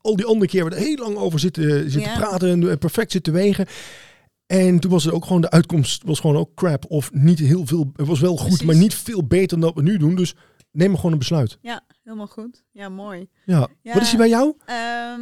al 0.00 0.16
die 0.16 0.24
andere 0.26 0.50
keer 0.50 0.60
hebben 0.60 0.78
we 0.78 0.84
er 0.84 0.90
heel 0.90 1.04
lang 1.04 1.16
over 1.16 1.38
zitten, 1.38 1.90
zitten 1.90 2.10
Ja. 2.12 2.16
praten 2.18 2.68
en 2.70 2.78
perfect 2.78 3.12
zitten 3.12 3.32
wegen. 3.32 3.66
En 4.46 4.78
toen 4.80 4.90
was 4.90 5.04
het 5.04 5.14
ook 5.14 5.24
gewoon, 5.24 5.40
de 5.40 5.50
uitkomst 5.50 6.02
was 6.04 6.20
gewoon 6.20 6.36
ook 6.36 6.54
crap. 6.54 6.84
Of 6.88 7.12
niet 7.12 7.38
heel 7.38 7.66
veel, 7.66 7.90
het 7.96 8.06
was 8.06 8.20
wel 8.20 8.36
goed, 8.36 8.46
Precies. 8.46 8.66
maar 8.66 8.76
niet 8.76 8.94
veel 8.94 9.26
beter 9.26 9.60
dan 9.60 9.60
wat 9.60 9.74
we 9.84 9.90
nu 9.90 9.96
doen. 9.98 10.14
Dus 10.14 10.34
neem 10.70 10.88
maar 10.88 10.96
gewoon 10.96 11.12
een 11.12 11.18
besluit. 11.18 11.58
Ja, 11.62 11.84
helemaal 12.04 12.26
goed. 12.26 12.62
Ja, 12.72 12.88
mooi. 12.88 13.28
Ja. 13.44 13.68
Ja. 13.82 13.92
Wat 13.92 14.02
is 14.02 14.08
die 14.08 14.18
bij 14.18 14.28
jou? 14.28 14.54
Ehm, 14.64 15.20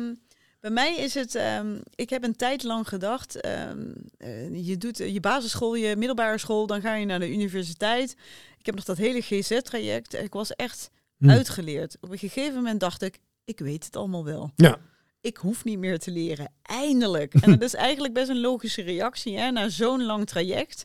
bij 0.61 0.71
mij 0.71 0.97
is 0.97 1.15
het, 1.15 1.35
ehm, 1.35 1.77
ik 1.95 2.11
heb 2.11 2.25
een 2.25 2.37
tijd 2.37 2.63
lang 2.63 2.89
gedacht, 2.89 3.41
ehm, 3.41 3.79
eh, 4.17 4.67
je 4.67 4.77
doet 4.79 4.97
je 4.97 5.21
basisschool, 5.21 5.75
je 5.75 5.97
middelbare 5.97 6.39
school, 6.39 6.67
dan 6.67 6.81
ga 6.81 6.95
je 6.95 7.07
naar 7.07 7.19
de 7.19 7.33
universiteit. 7.33 8.17
Ik 8.59 8.67
heb 8.67 8.75
nog 8.75 8.85
dat 8.85 8.97
hele 8.97 9.21
GZ-traject. 9.21 10.15
Ik 10.15 10.33
was 10.33 10.51
echt 10.53 10.91
Hm. 11.19 11.31
uitgeleerd. 11.31 11.97
Op 12.01 12.11
een 12.11 12.19
gegeven 12.19 12.55
moment 12.55 12.81
dacht 12.81 13.03
ik, 13.03 13.19
ik 13.45 13.59
weet 13.59 13.85
het 13.85 13.97
allemaal 13.97 14.25
wel. 14.25 14.51
Ja. 14.57 14.79
Ik 15.25 15.37
hoef 15.37 15.65
niet 15.65 15.79
meer 15.79 15.99
te 15.99 16.11
leren. 16.11 16.53
Eindelijk. 16.63 17.35
En 17.35 17.51
dat 17.51 17.63
is 17.63 17.75
eigenlijk 17.75 18.15
best 18.15 18.29
een 18.29 18.41
logische 18.41 18.83
reactie 18.83 19.39
hè, 19.39 19.51
na 19.51 19.69
zo'n 19.69 20.05
lang 20.05 20.27
traject. 20.27 20.85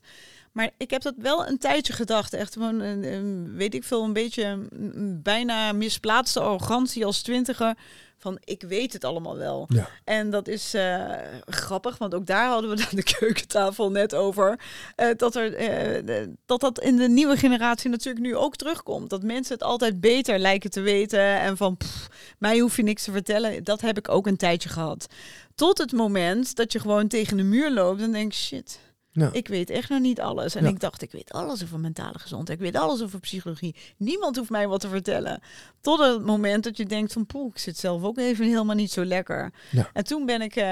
Maar 0.51 0.69
ik 0.77 0.89
heb 0.89 1.01
dat 1.01 1.13
wel 1.17 1.47
een 1.47 1.57
tijdje 1.57 1.93
gedacht. 1.93 2.33
Echt 2.33 2.53
gewoon, 2.53 2.79
een, 2.79 3.03
een- 3.13 3.55
weet 3.55 3.73
ik 3.73 3.83
veel, 3.83 4.03
een 4.03 4.13
beetje 4.13 4.43
een 4.71 5.19
bijna 5.23 5.71
misplaatste 5.71 6.39
arrogantie 6.39 7.05
als 7.05 7.21
twintiger. 7.21 7.77
Van 8.17 8.37
ik 8.43 8.61
weet 8.67 8.93
het 8.93 9.03
allemaal 9.03 9.37
wel. 9.37 9.65
Ja. 9.69 9.89
En 10.03 10.29
dat 10.29 10.47
is 10.47 10.73
eh, 10.73 11.05
grappig, 11.45 11.97
want 11.97 12.13
ook 12.15 12.25
daar 12.25 12.47
hadden 12.49 12.69
we 12.69 12.85
de 12.95 13.03
keukentafel 13.19 13.91
net 13.91 14.15
over. 14.15 14.59
eh, 14.95 15.07
dat, 15.17 15.35
er, 15.35 15.53
eh, 15.53 16.05
de- 16.05 16.33
dat 16.45 16.59
dat 16.59 16.79
in 16.79 16.95
de 16.95 17.07
nieuwe 17.09 17.37
generatie 17.37 17.89
natuurlijk 17.89 18.25
nu 18.25 18.35
ook 18.35 18.55
terugkomt. 18.55 19.09
Dat 19.09 19.23
mensen 19.23 19.53
het 19.53 19.63
altijd 19.63 19.99
beter 20.01 20.39
lijken 20.39 20.69
te 20.69 20.81
weten. 20.81 21.19
En 21.39 21.57
van 21.57 21.77
pff, 21.77 22.07
mij 22.39 22.59
hoef 22.59 22.75
je 22.75 22.83
niks 22.83 23.03
te 23.03 23.11
vertellen. 23.11 23.63
Dat 23.63 23.81
heb 23.81 23.97
ik 23.97 24.09
ook 24.09 24.27
een 24.27 24.37
tijdje 24.37 24.69
gehad. 24.69 25.07
Tot 25.55 25.77
het 25.77 25.91
moment 25.91 26.55
dat 26.55 26.71
je 26.71 26.79
gewoon 26.79 27.07
tegen 27.07 27.37
de 27.37 27.43
muur 27.43 27.71
loopt 27.71 28.01
en 28.01 28.11
denkt: 28.11 28.35
shit. 28.35 28.79
Ja. 29.11 29.29
Ik 29.31 29.47
weet 29.47 29.69
echt 29.69 29.89
nog 29.89 29.99
niet 29.99 30.21
alles. 30.21 30.55
En 30.55 30.63
Ja. 30.63 30.69
ik 30.69 30.79
dacht, 30.79 31.01
ik 31.01 31.11
weet 31.11 31.31
alles 31.31 31.63
over 31.63 31.79
mentale 31.79 32.19
gezondheid. 32.19 32.59
Ik 32.59 32.65
weet 32.71 32.81
alles 32.81 33.01
over 33.03 33.19
psychologie. 33.19 33.75
Niemand 33.97 34.35
hoeft 34.35 34.49
mij 34.49 34.67
wat 34.67 34.79
te 34.79 34.87
vertellen. 34.89 35.41
Tot 35.81 35.99
het 35.99 36.25
moment 36.25 36.63
dat 36.63 36.77
je 36.77 36.85
denkt 36.85 37.13
van, 37.13 37.25
poeh, 37.25 37.51
ik 37.53 37.57
zit 37.57 37.77
zelf 37.77 38.03
ook 38.03 38.17
even 38.17 38.45
helemaal 38.45 38.75
niet 38.75 38.91
zo 38.91 39.05
lekker. 39.05 39.53
Ja. 39.71 39.89
En 39.93 40.03
toen 40.03 40.25
ben 40.25 40.41
ik, 40.41 40.55
eh, 40.55 40.65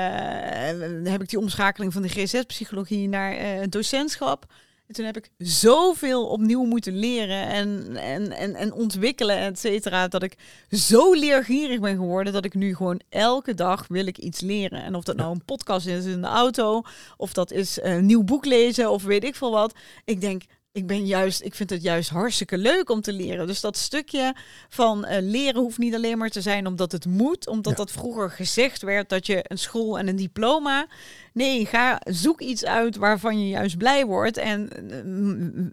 heb 1.12 1.22
ik 1.22 1.30
die 1.30 1.40
omschakeling 1.40 1.94
van 1.94 2.02
de 2.02 2.10
GZ-psychologie 2.10 3.08
naar 3.08 3.34
eh, 3.38 3.68
docentschap. 3.70 4.46
En 4.88 4.94
toen 4.94 5.06
heb 5.06 5.18
ik 5.18 5.30
zoveel 5.38 6.28
opnieuw 6.28 6.64
moeten 6.64 7.00
leren 7.00 7.48
en, 7.48 7.98
en, 7.98 8.32
en, 8.32 8.56
en 8.56 8.74
ontwikkelen, 8.74 9.38
et 9.38 9.60
cetera. 9.60 10.08
Dat 10.08 10.24
ik 10.24 10.38
zo 10.72 11.14
leergierig 11.14 11.80
ben 11.80 11.96
geworden 11.96 12.34
dat 12.34 12.46
ik 12.46 12.54
nu 12.54 12.76
gewoon 12.76 13.02
elke 13.10 13.54
dag 13.54 13.88
wil 13.88 14.06
ik 14.06 14.18
iets 14.18 14.42
leren. 14.42 14.84
En 14.84 14.96
of 14.96 15.04
dat 15.04 15.16
nou 15.16 15.32
een 15.32 15.46
podcast 15.46 15.88
is 15.88 16.06
in 16.06 16.22
de 16.22 16.28
auto, 16.28 16.82
of 17.18 17.34
dat 17.34 17.52
is 17.52 17.80
een 17.82 18.06
nieuw 18.06 18.24
boek 18.24 18.46
lezen, 18.46 18.92
of 18.92 19.04
weet 19.04 19.24
ik 19.24 19.36
veel 19.36 19.52
wat. 19.52 19.74
Ik 20.06 20.22
denk, 20.22 20.44
ik 20.78 20.88
ben 20.88 21.06
juist, 21.06 21.42
ik 21.44 21.56
vind 21.56 21.70
het 21.70 21.82
juist 21.82 22.10
hartstikke 22.10 22.58
leuk 22.58 22.90
om 22.90 23.02
te 23.02 23.14
leren. 23.14 23.48
Dus 23.48 23.62
dat 23.62 23.78
stukje 23.78 24.36
van 24.70 25.06
eh, 25.06 25.18
leren 25.22 25.62
hoeft 25.62 25.78
niet 25.78 25.96
alleen 25.96 26.18
maar 26.18 26.30
te 26.30 26.42
zijn 26.42 26.68
omdat 26.68 26.92
het 26.92 27.06
moet, 27.06 27.48
omdat 27.48 27.72
Ja. 27.72 27.78
dat 27.78 27.92
vroeger 27.92 28.32
gezegd 28.32 28.82
werd 28.82 29.10
dat 29.10 29.26
je 29.26 29.40
een 29.48 29.58
school 29.58 30.00
en 30.00 30.08
een 30.08 30.16
diploma. 30.16 30.88
Nee, 31.34 31.66
ga 31.66 32.02
zoek 32.06 32.42
iets 32.42 32.66
uit 32.66 32.96
waarvan 32.96 33.40
je 33.40 33.50
juist 33.50 33.78
blij 33.78 34.06
wordt 34.06 34.38
en 34.38 34.70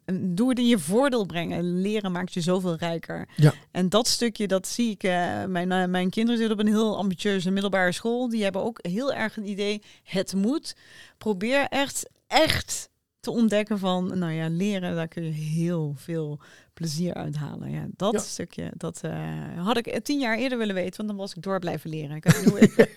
eh, 0.07 0.15
doe 0.21 0.49
het 0.49 0.59
in 0.59 0.67
je 0.67 0.79
voordeel 0.79 1.27
brengen. 1.27 1.81
Leren 1.81 2.13
maakt 2.13 2.35
je 2.35 2.41
zoveel 2.41 2.77
rijker. 2.77 3.29
Ja. 3.37 3.53
En 3.71 3.89
dat 3.89 4.09
stukje, 4.09 4.47
dat 4.47 4.69
zie 4.69 4.91
ik. 4.91 5.03
eh, 5.03 5.45
mijn, 5.45 5.91
mijn 5.91 6.11
kinderen 6.11 6.39
zitten 6.41 6.59
op 6.59 6.65
een 6.67 6.73
heel 6.73 6.97
ambitieuze 6.97 7.51
middelbare 7.51 7.93
school. 7.93 8.29
Die 8.29 8.43
hebben 8.43 8.63
ook 8.63 8.79
heel 8.83 9.13
erg 9.13 9.37
een 9.37 9.49
idee. 9.49 9.83
Het 10.03 10.35
moet. 10.35 10.77
Probeer 11.19 11.67
echt, 11.69 12.09
echt 12.27 12.89
te 13.25 13.31
ontdekken 13.31 13.79
van, 13.79 14.18
nou 14.18 14.33
ja, 14.33 14.49
leren, 14.49 14.95
daar 14.95 15.09
kun 15.09 15.25
je 15.25 15.31
heel 15.31 15.95
veel 15.97 16.41
plezier 16.75 17.14
uithalen. 17.14 17.70
Ja, 17.70 17.87
dat 17.97 18.12
Ja. 18.12 18.18
stukje, 18.18 18.70
dat 18.77 19.01
eh, 19.03 19.12
had 19.57 19.77
ik 19.77 19.87
eh, 19.87 20.01
tien 20.01 20.18
jaar 20.20 20.37
eerder 20.39 20.59
willen 20.59 20.75
weten, 20.75 20.97
want 20.97 21.09
dan 21.09 21.16
was 21.18 21.35
ik 21.35 21.43
door 21.43 21.59
blijven 21.59 21.91
leren. 21.91 22.16
Ik 22.16 22.25
heb 22.25 22.37
nu 22.47 22.57
even 22.59 22.89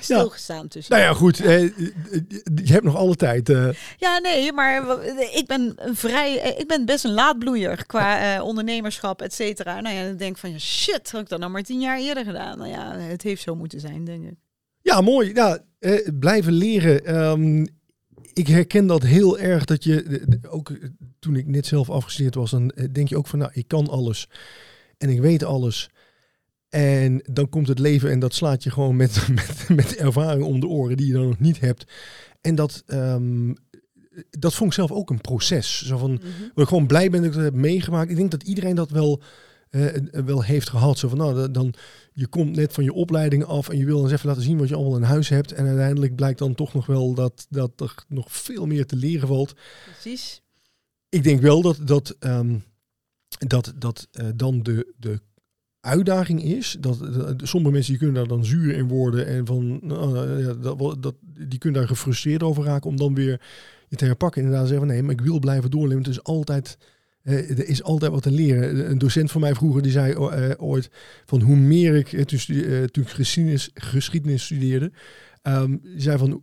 stilgestaan 0.00 0.68
tussen. 0.68 0.94
Nou 0.96 1.06
ja, 1.06 1.12
goed. 1.14 1.40
eh, 1.40 1.62
eh, 1.64 1.70
je 2.64 2.72
hebt 2.72 2.84
nog 2.84 2.96
alle 2.96 3.14
tijd. 3.14 3.48
eh. 3.48 3.68
Ja, 3.96 4.18
nee, 4.18 4.52
maar 4.52 5.02
ik 5.32 5.44
ben 5.46 5.76
vrij, 5.92 6.40
eh, 6.40 6.58
ik 6.60 6.66
ben 6.68 6.84
best 6.84 7.04
een 7.04 7.12
laadbloeier 7.14 7.86
qua 7.86 8.34
eh, 8.36 8.42
ondernemerschap, 8.44 9.22
et 9.22 9.34
cetera. 9.34 9.80
Nou 9.80 9.94
ja, 9.96 10.04
dan 10.06 10.16
denk 10.16 10.30
ik 10.34 10.36
van 10.40 10.50
ja, 10.50 10.58
shit, 10.58 11.10
had 11.10 11.20
ik 11.20 11.28
dat 11.28 11.38
nou 11.38 11.50
maar 11.50 11.62
tien 11.62 11.80
jaar 11.80 11.98
eerder 11.98 12.24
gedaan. 12.24 12.58
Nou 12.58 12.70
ja, 12.70 12.96
het 12.96 13.22
heeft 13.22 13.42
zo 13.42 13.54
moeten 13.54 13.80
zijn, 13.80 14.04
denk 14.04 14.24
ik. 14.24 14.34
Ja, 14.82 15.00
mooi. 15.00 15.34
Ja, 15.34 15.58
eh, 15.78 16.08
blijven 16.18 16.52
leren. 16.52 17.04
Ehm, 17.04 17.64
ik 18.34 18.46
herken 18.46 18.86
dat 18.86 19.02
heel 19.02 19.38
erg. 19.38 19.64
Dat 19.64 19.84
je, 19.84 20.22
ook 20.48 20.70
eh, 20.70 20.88
toen 21.18 21.36
ik 21.36 21.46
net 21.46 21.66
zelf 21.66 21.90
afgestudeerd 21.90 22.34
was, 22.34 22.50
dan 22.50 22.70
eh, 22.70 22.86
denk 22.92 23.08
je 23.08 23.16
ook 23.16 23.26
van, 23.26 23.38
nou, 23.38 23.50
ik 23.54 23.68
kan 23.68 23.88
alles. 23.88 24.28
En 24.98 25.08
ik 25.08 25.20
weet 25.20 25.44
alles. 25.44 25.90
En 26.68 27.22
dan 27.32 27.48
komt 27.48 27.68
het 27.68 27.78
leven 27.78 28.10
en 28.10 28.18
dat 28.18 28.34
slaat 28.34 28.62
je 28.62 28.70
gewoon 28.70 28.96
met, 28.96 29.28
met, 29.34 29.68
met 29.68 29.96
ervaring 29.96 30.44
om 30.44 30.60
de 30.60 30.66
oren 30.66 30.96
die 30.96 31.06
je 31.06 31.12
dan 31.12 31.26
nog 31.26 31.40
niet 31.40 31.60
hebt. 31.60 31.84
En 32.40 32.54
dat, 32.54 32.82
ehm, 32.86 33.52
dat 34.30 34.54
vond 34.54 34.70
ik 34.70 34.76
zelf 34.76 34.92
ook 34.92 35.10
een 35.10 35.20
proces. 35.20 35.86
Zo 35.86 35.96
van, 35.96 36.20
waar 36.54 36.64
ik 36.64 36.68
gewoon 36.68 36.86
blij 36.86 37.10
ben 37.10 37.20
dat 37.20 37.30
ik 37.30 37.36
dat 37.36 37.44
heb 37.44 37.54
meegemaakt. 37.54 38.10
Ik 38.10 38.16
denk 38.16 38.30
dat 38.30 38.42
iedereen 38.42 38.74
dat 38.74 38.90
wel, 38.90 39.22
eh, 39.70 39.86
wel 40.24 40.42
heeft 40.42 40.68
gehad. 40.70 40.98
Zo 40.98 41.08
van, 41.08 41.18
nou, 41.18 41.34
da- 41.34 41.48
dan, 41.48 41.74
je 42.12 42.26
komt 42.26 42.56
net 42.56 42.72
van 42.72 42.84
je 42.84 42.92
opleiding 42.92 43.44
af 43.44 43.68
en 43.68 43.78
je 43.78 43.84
wil 43.84 44.02
eens 44.02 44.12
even 44.12 44.28
laten 44.28 44.42
zien 44.42 44.58
wat 44.58 44.68
je 44.68 44.74
allemaal 44.74 44.96
in 44.96 45.02
huis 45.02 45.28
hebt. 45.28 45.52
En 45.52 45.66
uiteindelijk 45.66 46.14
blijkt 46.14 46.38
dan 46.38 46.54
toch 46.54 46.74
nog 46.74 46.86
wel 46.86 47.14
dat, 47.14 47.46
dat 47.50 47.80
er 47.80 47.94
nog 48.08 48.32
veel 48.32 48.66
meer 48.66 48.86
te 48.86 48.96
leren 48.96 49.28
valt. 49.28 49.54
Precies. 49.84 50.42
Ik 51.08 51.22
denk 51.22 51.40
wel 51.40 51.62
dat, 51.62 51.78
dat, 51.84 52.16
ehm, 52.18 52.58
dat, 53.46 53.72
dat 53.78 54.08
eh, 54.12 54.26
dan 54.34 54.62
de, 54.62 54.92
de 54.96 55.20
uitdaging 55.80 56.42
is. 56.42 56.76
Dat, 56.80 56.98
dat- 56.98 57.40
sommige 57.48 57.72
mensen 57.72 57.90
die 57.92 58.00
kunnen 58.02 58.16
daar 58.20 58.36
dan 58.36 58.44
zuur 58.44 58.74
in 58.74 58.88
worden. 58.88 59.26
En 59.26 59.46
van, 59.46 59.78
nou, 59.82 60.42
ja, 60.42 60.52
dat, 60.54 61.02
dat, 61.02 61.14
die 61.48 61.58
kunnen 61.58 61.80
daar 61.80 61.88
gefrustreerd 61.88 62.42
over 62.42 62.64
raken. 62.64 62.90
Om 62.90 62.96
dan 62.96 63.14
weer 63.14 63.40
je 63.88 63.96
te 63.96 64.04
herpakken. 64.04 64.40
En 64.40 64.46
inderdaad 64.46 64.68
zeggen 64.68 64.86
van 64.86 64.94
nee, 64.96 65.04
maar 65.04 65.14
ik 65.14 65.26
wil 65.26 65.38
blijven 65.38 65.70
doorleven. 65.70 66.02
Het 66.02 66.12
is 66.12 66.22
altijd... 66.22 66.78
eh, 67.22 67.50
er 67.50 67.68
is 67.68 67.82
altijd 67.82 68.12
wat 68.12 68.22
te 68.22 68.30
leren. 68.30 68.90
Een 68.90 68.98
docent 68.98 69.30
van 69.30 69.40
mij 69.40 69.54
vroeger 69.54 69.82
die 69.82 69.92
zei 69.92 70.14
oh, 70.14 70.50
eh, 70.50 70.62
ooit 70.62 70.90
van 71.24 71.40
hoe 71.40 71.56
meer 71.56 71.94
ik 71.94 72.12
eh, 72.12 72.24
toen, 72.24 73.02
ik 73.02 73.08
geschiedenis, 73.08 73.70
geschiedenis 73.74 74.44
studeerde, 74.44 74.92
ehm, 75.42 75.76
zei 75.96 76.18
van 76.18 76.42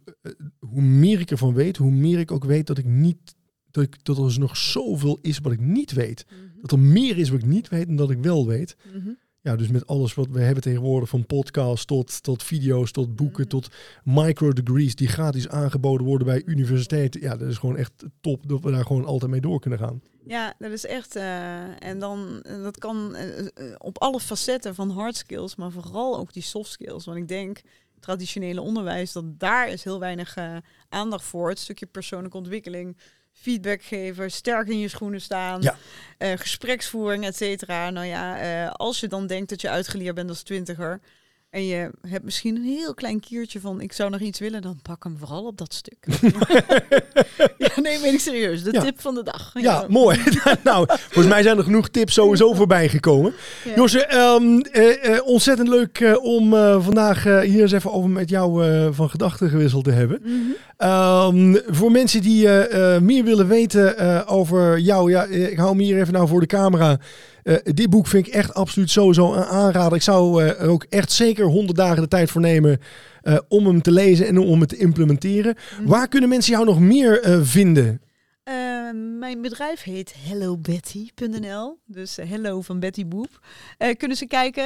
hoe 0.60 0.82
meer 0.82 1.20
ik 1.20 1.32
ervan 1.32 1.54
weet, 1.54 1.78
hoe 1.78 1.92
meer 1.92 2.20
ik 2.20 2.32
ook 2.32 2.46
weet 2.46 2.68
dat 2.68 2.78
ik 2.78 2.86
niet 2.86 3.36
dat, 3.72 3.84
ik, 3.84 4.04
dat 4.04 4.18
er 4.18 4.40
nog 4.40 4.58
zoveel 4.58 5.20
is 5.22 5.40
wat 5.40 5.52
ik 5.52 5.60
niet 5.60 5.92
weet. 5.92 6.26
Dat 6.62 6.72
er 6.72 6.80
meer 6.80 7.18
is 7.18 7.30
wat 7.30 7.40
ik 7.40 7.46
niet 7.46 7.70
weet 7.70 7.88
dan 7.88 7.96
dat 7.96 8.10
ik 8.10 8.18
wel 8.22 8.48
weet. 8.48 8.76
Mhm. 8.96 9.10
Ja, 9.42 9.56
dus 9.56 9.68
met 9.68 9.88
alles 9.88 10.14
wat 10.14 10.28
we 10.30 10.42
hebben 10.42 10.64
tegenwoordig, 10.64 11.10
van 11.10 11.26
podcasts 11.26 11.86
tot, 11.86 12.24
tot 12.24 12.44
video's, 12.44 12.92
tot 12.92 13.16
boeken, 13.16 13.42
Mhm. 13.42 13.50
tot 13.50 13.68
micro-degrees 14.04 14.96
die 14.96 15.08
gratis 15.08 15.48
aangeboden 15.50 16.06
worden 16.08 16.28
bij 16.28 16.42
universiteiten. 16.46 17.22
Ja, 17.22 17.38
dat 17.38 17.48
is 17.50 17.58
gewoon 17.58 17.78
echt 17.78 17.92
top 18.22 18.48
dat 18.48 18.62
we 18.62 18.72
daar 18.72 18.86
gewoon 18.86 19.06
altijd 19.06 19.32
mee 19.32 19.42
door 19.42 19.60
kunnen 19.60 19.80
gaan. 19.80 20.02
Ja, 20.26 20.54
dat 20.60 20.72
is 20.72 20.86
echt. 20.86 21.16
eh, 21.16 21.84
en 21.84 22.00
dan, 22.00 22.44
dat 22.44 22.78
kan 22.78 23.16
eh, 23.16 23.40
eh, 23.40 23.46
op 23.78 23.98
alle 23.98 24.20
facetten 24.20 24.76
van 24.76 24.90
hard 24.90 25.16
skills, 25.16 25.56
maar 25.56 25.72
vooral 25.72 26.18
ook 26.18 26.34
die 26.34 26.44
soft 26.44 26.72
skills. 26.72 27.06
Want 27.06 27.18
ik 27.18 27.28
denk, 27.28 27.62
traditionele 28.00 28.62
onderwijs, 28.62 29.12
dat 29.12 29.40
daar 29.40 29.70
is 29.70 29.84
heel 29.84 30.00
weinig 30.00 30.36
aandacht 30.90 31.24
voor. 31.24 31.50
Het 31.50 31.60
stukje 31.60 31.86
persoonlijke 31.86 32.38
ontwikkeling, 32.38 32.98
feedback 33.42 33.82
geven, 33.82 34.32
sterk 34.32 34.68
in 34.68 34.80
je 34.80 34.88
schoenen 34.88 35.22
staan, 35.22 35.62
Ja. 35.62 35.78
eh, 36.18 36.32
gespreksvoering, 36.38 37.26
et 37.26 37.36
cetera. 37.36 37.90
Nou 37.90 38.06
ja, 38.06 38.40
eh, 38.40 38.72
als 38.72 39.00
je 39.00 39.08
dan 39.08 39.28
denkt 39.28 39.50
dat 39.50 39.62
je 39.62 39.70
uitgeleerd 39.70 40.16
bent 40.16 40.30
als 40.30 40.44
twintiger. 40.44 41.00
En 41.50 41.66
je 41.66 41.90
hebt 42.08 42.24
misschien 42.24 42.56
een 42.56 42.64
heel 42.64 42.94
klein 42.94 43.20
kiertje 43.20 43.60
van 43.60 43.82
ik 43.82 43.94
zou 43.94 44.10
nog 44.10 44.20
iets 44.20 44.40
willen, 44.40 44.62
dan 44.62 44.80
pak 44.82 45.04
hem 45.04 45.18
vooral 45.18 45.46
op 45.46 45.58
dat 45.58 45.74
stuk. 45.74 45.98
ja, 47.58 47.70
nee, 47.82 48.00
meen 48.00 48.14
ik 48.14 48.20
serieus. 48.20 48.64
De 48.64 48.72
Ja. 48.72 48.82
tip 48.82 49.02
van 49.02 49.16
de 49.16 49.24
dag. 49.24 49.52
Ja, 49.54 49.86
mooi. 49.88 50.20
nou, 50.64 50.86
volgens 50.88 51.28
mij 51.28 51.44
zijn 51.44 51.58
er 51.58 51.64
genoeg 51.64 51.90
tips 51.90 52.14
sowieso 52.14 52.54
voorbij 52.54 52.90
gekomen. 52.90 53.34
Ja. 53.66 53.76
Josje, 53.76 54.06
ehm, 54.06 54.60
eh, 54.60 55.16
eh, 55.16 55.26
ontzettend 55.26 55.68
leuk 55.68 56.00
eh, 56.00 56.24
om 56.24 56.50
vandaag 56.82 57.24
hier 57.24 57.62
eens 57.62 57.72
even 57.72 57.92
over 57.92 58.10
met 58.10 58.30
jou 58.30 58.64
van 58.94 59.10
gedachten 59.10 59.50
gewisseld 59.50 59.84
te 59.84 59.92
hebben. 59.92 60.20
Mhm. 60.24 60.34
Ehm, 60.78 61.56
voor 61.68 61.92
mensen 61.92 62.22
die 62.22 62.48
meer 63.02 63.24
willen 63.24 63.48
weten 63.48 64.28
over 64.28 64.80
jou, 64.80 65.12
ja, 65.12 65.24
ik 65.26 65.58
hou 65.58 65.70
hem 65.70 65.80
hier 65.80 66.00
even 66.00 66.14
nou 66.14 66.28
voor 66.28 66.40
de 66.40 66.46
camera. 66.46 67.00
Eh, 67.44 67.56
dit 67.64 67.90
boek 67.90 68.08
vind 68.08 68.28
ik 68.28 68.34
echt 68.34 68.54
absoluut 68.54 68.90
sowieso 68.90 69.34
een 69.34 69.44
aanrader. 69.44 69.96
Ik 69.96 70.04
zou 70.04 70.44
eh, 70.44 70.62
er 70.62 70.70
ook 70.70 70.86
echt 70.90 71.12
zeker 71.12 71.46
100 71.46 71.78
dagen 71.78 72.02
de 72.02 72.08
tijd 72.08 72.32
voor 72.32 72.42
nemen 72.42 72.80
eh, 73.22 73.38
om 73.48 73.66
hem 73.66 73.82
te 73.82 73.92
lezen 73.92 74.28
en 74.28 74.38
om 74.38 74.60
het 74.60 74.70
te 74.70 74.78
implementeren. 74.78 75.56
Mhm. 75.80 75.90
Waar 75.90 76.08
kunnen 76.08 76.30
mensen 76.30 76.54
jou 76.54 76.66
nog 76.66 76.80
meer 76.80 77.40
vinden? 77.44 78.02
Mijn 79.20 79.42
bedrijf 79.42 79.84
heet 79.84 80.14
hellobetty.nl. 80.18 81.80
Dus 81.86 82.16
hello 82.16 82.62
van 82.62 82.80
Betty 82.80 83.06
Boep. 83.06 83.40
Kunnen 83.98 84.18
ze 84.18 84.26
kijken. 84.26 84.66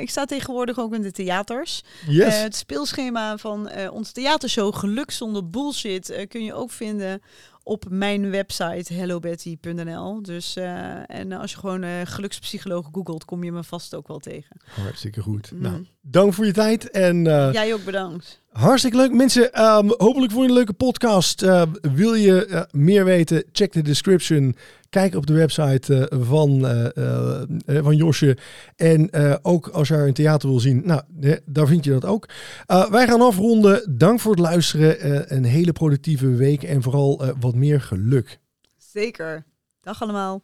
Ik 0.00 0.10
sta 0.10 0.24
tegenwoordig 0.24 0.78
ook 0.78 0.94
in 0.94 1.02
de 1.02 1.10
theaters. 1.10 1.82
Yes. 2.08 2.42
Het 2.42 2.56
speelschema 2.56 3.36
van 3.36 3.70
onze 3.90 4.12
theatershow 4.12 4.74
Geluk 4.74 5.10
zonder 5.10 5.50
bullshit 5.50 6.26
kun 6.28 6.44
je 6.44 6.54
ook 6.54 6.70
vinden 6.70 7.20
op 7.66 7.84
mijn 7.88 8.30
website 8.30 8.94
hellobetty.nl. 8.94 10.22
Dus 10.22 10.56
eh, 10.56 11.10
en 11.10 11.32
als 11.32 11.50
je 11.50 11.58
gewoon 11.58 11.82
eh, 11.82 11.90
gelukspsycholoog 12.04 12.88
googelt, 12.92 13.24
kom 13.24 13.44
je 13.44 13.52
me 13.52 13.64
vast 13.64 13.94
ook 13.94 14.08
wel 14.08 14.18
tegen. 14.18 14.56
Hartstikke 14.64 15.20
goed. 15.22 15.52
Mhm. 15.52 15.62
Nou, 15.62 15.86
dank 16.00 16.34
voor 16.34 16.46
je 16.46 16.52
tijd 16.52 16.90
en 16.90 17.26
eh, 17.26 17.52
Jij 17.52 17.74
ook 17.74 17.84
bedankt. 17.84 18.42
Hartstikke 18.56 18.96
leuk. 18.96 19.12
Mensen, 19.12 19.52
ehm, 19.52 19.88
hopelijk 19.96 20.32
voor 20.32 20.42
je 20.42 20.48
een 20.48 20.54
leuke 20.54 20.72
podcast. 20.72 21.42
Eh, 21.42 21.62
wil 21.80 22.14
je 22.14 22.46
eh, 22.46 22.62
meer 22.70 23.04
weten? 23.04 23.44
Check 23.52 23.72
de 23.72 23.82
description. 23.82 24.56
Kijk 24.90 25.14
op 25.14 25.26
de 25.26 25.32
website 25.32 26.08
eh, 26.08 26.18
van, 26.20 26.60
van 27.66 27.96
Josje. 27.96 28.36
En 28.76 29.10
ook 29.42 29.68
als 29.68 29.88
je 29.88 29.94
haar 29.94 30.06
in 30.06 30.12
theater 30.12 30.48
wil 30.48 30.60
zien, 30.60 30.82
nou, 30.84 31.02
daar 31.44 31.66
vind 31.66 31.84
je 31.84 31.90
dat 31.90 32.04
ook. 32.04 32.28
Wij 32.66 33.06
gaan 33.06 33.20
afronden. 33.20 33.96
Dank 33.98 34.20
voor 34.20 34.30
het 34.30 34.40
luisteren. 34.40 35.34
Een 35.34 35.44
hele 35.44 35.72
productieve 35.72 36.28
week 36.28 36.62
en 36.62 36.82
vooral 36.82 37.24
wat 37.40 37.54
meer 37.54 37.80
geluk. 37.80 38.38
Zeker. 38.76 39.44
Dag 39.80 40.02
allemaal. 40.02 40.42